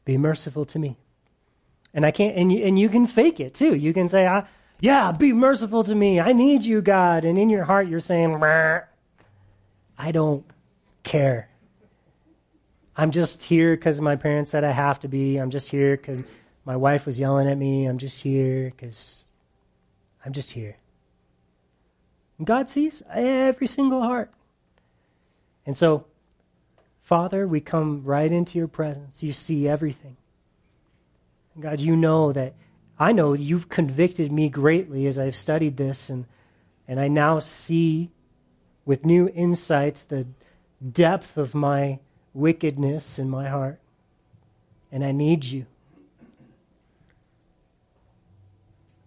Be 0.05 0.19
merciful 0.19 0.67
to 0.67 0.79
me. 0.79 0.99
And 1.95 2.05
I 2.05 2.11
can't, 2.11 2.37
and 2.37 2.53
you, 2.53 2.65
and 2.67 2.79
you 2.79 2.91
can 2.91 3.07
fake 3.07 3.41
it 3.41 3.55
too. 3.55 3.75
You 3.75 3.95
can 3.95 4.09
say, 4.11 4.27
I, 4.27 4.45
yeah, 4.81 5.13
be 5.13 5.33
merciful 5.33 5.85
to 5.85 5.95
me. 5.95 6.21
I 6.21 6.33
need 6.33 6.65
you, 6.65 6.83
God. 6.83 7.25
And 7.25 7.39
in 7.39 7.49
your 7.49 7.65
heart, 7.65 7.87
you're 7.87 8.01
saying, 8.01 8.43
I 8.43 10.11
don't 10.11 10.45
care. 11.05 11.49
I'm 12.97 13.13
just 13.13 13.43
here 13.43 13.77
because 13.77 14.01
my 14.01 14.17
parents 14.17 14.51
said 14.51 14.65
I 14.65 14.73
have 14.73 15.01
to 15.01 15.09
be. 15.09 15.37
I'm 15.37 15.51
just 15.51 15.71
here 15.71 15.97
because 15.97 16.25
my 16.65 16.77
wife 16.77 17.07
was 17.07 17.19
yelling 17.19 17.49
at 17.49 17.57
me. 17.57 17.87
I'm 17.87 17.99
just 17.99 18.21
here 18.21 18.71
because 18.71 19.25
I'm 20.27 20.33
just 20.33 20.51
here. 20.51 20.77
God 22.45 22.69
sees 22.69 23.03
every 23.13 23.67
single 23.67 24.03
heart. 24.03 24.33
And 25.67 25.77
so, 25.77 26.07
Father, 27.03 27.47
we 27.47 27.61
come 27.61 28.03
right 28.05 28.31
into 28.31 28.59
your 28.59 28.69
presence. 28.69 29.23
You 29.23 29.33
see 29.33 29.69
everything. 29.69 30.17
God, 31.61 31.81
you 31.81 31.97
know 31.97 32.33
that 32.33 32.55
I 32.99 33.13
know 33.13 33.35
you've 33.35 33.69
convicted 33.69 34.33
me 34.33 34.49
greatly 34.49 35.07
as 35.07 35.19
I've 35.19 35.37
studied 35.37 35.77
this, 35.77 36.09
and, 36.09 36.25
and 36.89 36.99
I 36.99 37.09
now 37.09 37.39
see 37.39 38.11
with 38.85 39.05
new 39.05 39.29
insights 39.29 40.05
the 40.05 40.27
depth 40.91 41.37
of 41.37 41.55
my 41.55 41.99
wickedness 42.35 43.19
in 43.19 43.29
my 43.29 43.49
heart. 43.49 43.79
And 44.91 45.05
I 45.05 45.13
need 45.13 45.45
you. 45.45 45.67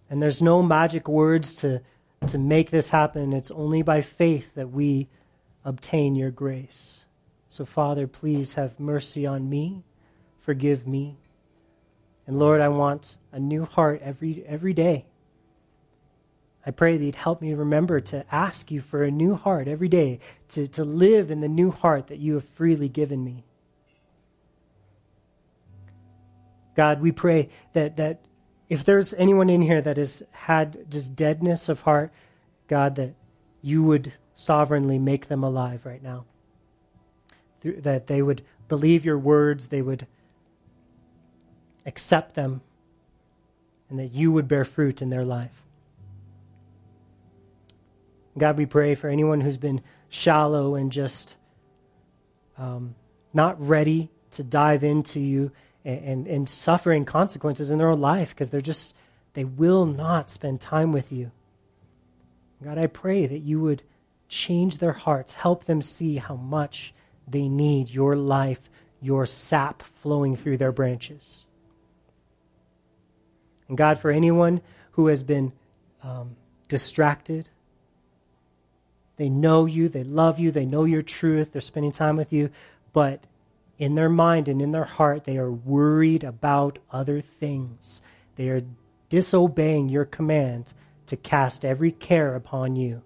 And 0.09 0.21
there's 0.21 0.41
no 0.41 0.61
magic 0.61 1.07
words 1.07 1.55
to, 1.55 1.81
to 2.29 2.37
make 2.37 2.71
this 2.71 2.89
happen. 2.89 3.33
It's 3.33 3.51
only 3.51 3.81
by 3.81 4.01
faith 4.01 4.53
that 4.55 4.71
we 4.71 5.07
obtain 5.63 6.15
your 6.15 6.31
grace. 6.31 7.01
So, 7.49 7.65
Father, 7.65 8.07
please 8.07 8.53
have 8.55 8.79
mercy 8.79 9.25
on 9.25 9.49
me. 9.49 9.83
Forgive 10.41 10.87
me. 10.87 11.17
And 12.27 12.39
Lord, 12.39 12.61
I 12.61 12.69
want 12.69 13.17
a 13.31 13.39
new 13.39 13.65
heart 13.65 14.01
every, 14.03 14.43
every 14.47 14.73
day. 14.73 15.05
I 16.65 16.71
pray 16.71 16.97
that 16.97 17.05
you'd 17.05 17.15
help 17.15 17.41
me 17.41 17.53
remember 17.53 17.99
to 17.99 18.25
ask 18.33 18.71
you 18.71 18.81
for 18.81 19.03
a 19.03 19.11
new 19.11 19.35
heart 19.35 19.67
every 19.67 19.87
day, 19.87 20.19
to, 20.49 20.67
to 20.69 20.83
live 20.83 21.29
in 21.29 21.39
the 21.39 21.47
new 21.47 21.69
heart 21.69 22.07
that 22.07 22.17
you 22.17 22.33
have 22.33 22.45
freely 22.55 22.89
given 22.89 23.23
me. 23.23 23.43
God, 26.75 27.01
we 27.01 27.11
pray 27.11 27.49
that, 27.73 27.97
that 27.97 28.24
if 28.69 28.83
there's 28.83 29.13
anyone 29.13 29.49
in 29.49 29.61
here 29.61 29.81
that 29.81 29.97
has 29.97 30.23
had 30.31 30.89
just 30.89 31.15
deadness 31.15 31.69
of 31.69 31.81
heart, 31.81 32.11
God, 32.67 32.95
that 32.95 33.13
you 33.61 33.83
would 33.83 34.11
sovereignly 34.35 34.99
make 34.99 35.27
them 35.27 35.43
alive 35.43 35.85
right 35.85 36.01
now. 36.01 36.25
That 37.63 38.07
they 38.07 38.21
would 38.21 38.43
believe 38.67 39.05
your 39.05 39.17
words, 39.17 39.67
they 39.67 39.81
would 39.81 40.07
accept 41.85 42.35
them, 42.35 42.61
and 43.89 43.99
that 43.99 44.13
you 44.13 44.31
would 44.31 44.47
bear 44.47 44.65
fruit 44.65 45.01
in 45.01 45.09
their 45.09 45.25
life. 45.25 45.63
God, 48.37 48.57
we 48.57 48.65
pray 48.65 48.95
for 48.95 49.07
anyone 49.07 49.41
who's 49.41 49.57
been 49.57 49.81
shallow 50.09 50.75
and 50.75 50.91
just 50.91 51.35
um, 52.57 52.95
not 53.33 53.65
ready 53.65 54.09
to 54.31 54.43
dive 54.43 54.83
into 54.83 55.19
you 55.19 55.51
and, 55.85 56.27
and, 56.27 56.49
suffering 56.49 57.05
consequences 57.05 57.69
in 57.69 57.77
their 57.77 57.91
own 57.91 58.01
life 58.01 58.29
because 58.29 58.49
they're 58.49 58.59
just, 58.59 58.95
they 59.33 59.43
will 59.43 59.85
not 59.85 60.31
spend 60.31 60.59
time 60.59 60.91
with 60.91 61.11
you. 61.11 61.29
God, 62.63 62.79
I 62.79 62.87
pray 62.87 63.27
that 63.27 63.39
you 63.39 63.59
would 63.61 63.83
change 64.27 64.79
their 64.79 64.93
hearts, 64.93 65.33
help 65.33 65.65
them 65.65 65.83
see 65.83 66.15
how 66.17 66.35
much 66.35 66.93
they 67.27 67.47
need 67.47 67.89
your 67.89 68.15
life, 68.15 68.59
your 69.01 69.27
sap 69.27 69.83
flowing 70.01 70.35
through 70.35 70.57
their 70.57 70.71
branches. 70.71 71.45
And 73.67 73.77
God, 73.77 73.99
for 73.99 74.09
anyone 74.09 74.61
who 74.91 75.07
has 75.07 75.21
been 75.21 75.51
um, 76.01 76.35
distracted, 76.67 77.49
they 79.17 79.29
know 79.29 79.65
you, 79.65 79.89
they 79.89 80.03
love 80.03 80.39
you, 80.39 80.51
they 80.51 80.65
know 80.65 80.83
your 80.83 81.01
truth, 81.01 81.51
they're 81.51 81.61
spending 81.61 81.91
time 81.91 82.17
with 82.17 82.33
you, 82.33 82.49
but 82.93 83.23
in 83.77 83.95
their 83.95 84.09
mind 84.09 84.47
and 84.47 84.61
in 84.61 84.71
their 84.71 84.85
heart, 84.85 85.25
they 85.25 85.37
are 85.37 85.51
worried 85.51 86.23
about 86.23 86.79
other 86.91 87.21
things. 87.21 88.01
They 88.35 88.49
are 88.49 88.61
disobeying 89.09 89.89
your 89.89 90.05
command 90.05 90.73
to 91.07 91.17
cast 91.17 91.65
every 91.65 91.91
care 91.91 92.35
upon 92.35 92.75
you. 92.75 93.01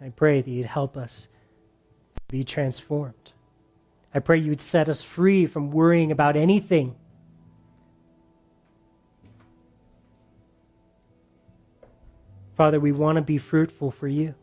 I 0.00 0.10
pray 0.10 0.40
that 0.40 0.50
you'd 0.50 0.66
help 0.66 0.96
us 0.96 1.28
be 2.28 2.44
transformed. 2.44 3.32
I 4.14 4.20
pray 4.20 4.38
you 4.38 4.50
would 4.50 4.60
set 4.60 4.88
us 4.88 5.02
free 5.02 5.46
from 5.46 5.70
worrying 5.70 6.12
about 6.12 6.36
anything 6.36 6.94
Father, 12.56 12.80
we 12.80 12.90
want 12.90 13.16
to 13.16 13.22
be 13.22 13.36
fruitful 13.36 13.90
for 13.90 14.08
you. 14.08 14.34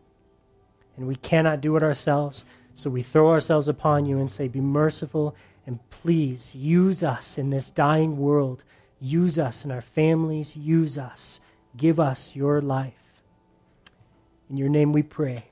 And 0.96 1.08
we 1.08 1.16
cannot 1.16 1.62
do 1.62 1.76
it 1.76 1.84
ourselves. 1.84 2.46
So 2.76 2.89
we 2.89 3.03
throw 3.03 3.30
ourselves 3.30 3.67
upon 3.67 4.05
you 4.05 4.19
and 4.19 4.30
say, 4.30 4.47
Be 4.47 4.61
merciful 4.61 5.36
and 5.65 5.80
please 5.89 6.53
use 6.55 7.03
us 7.03 7.38
in 7.38 7.49
this 7.49 7.69
dying 7.69 8.17
world. 8.17 8.63
Use 8.99 9.39
us 9.39 9.65
in 9.65 9.71
our 9.71 9.82
families. 9.82 10.55
Use 10.55 10.97
us. 10.97 11.39
Give 11.78 11.99
us 11.99 12.36
your 12.36 12.61
life. 12.61 12.93
In 14.49 14.57
your 14.57 14.69
name 14.69 14.91
we 14.91 15.03
pray. 15.03 15.45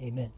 Amen. 0.00 0.32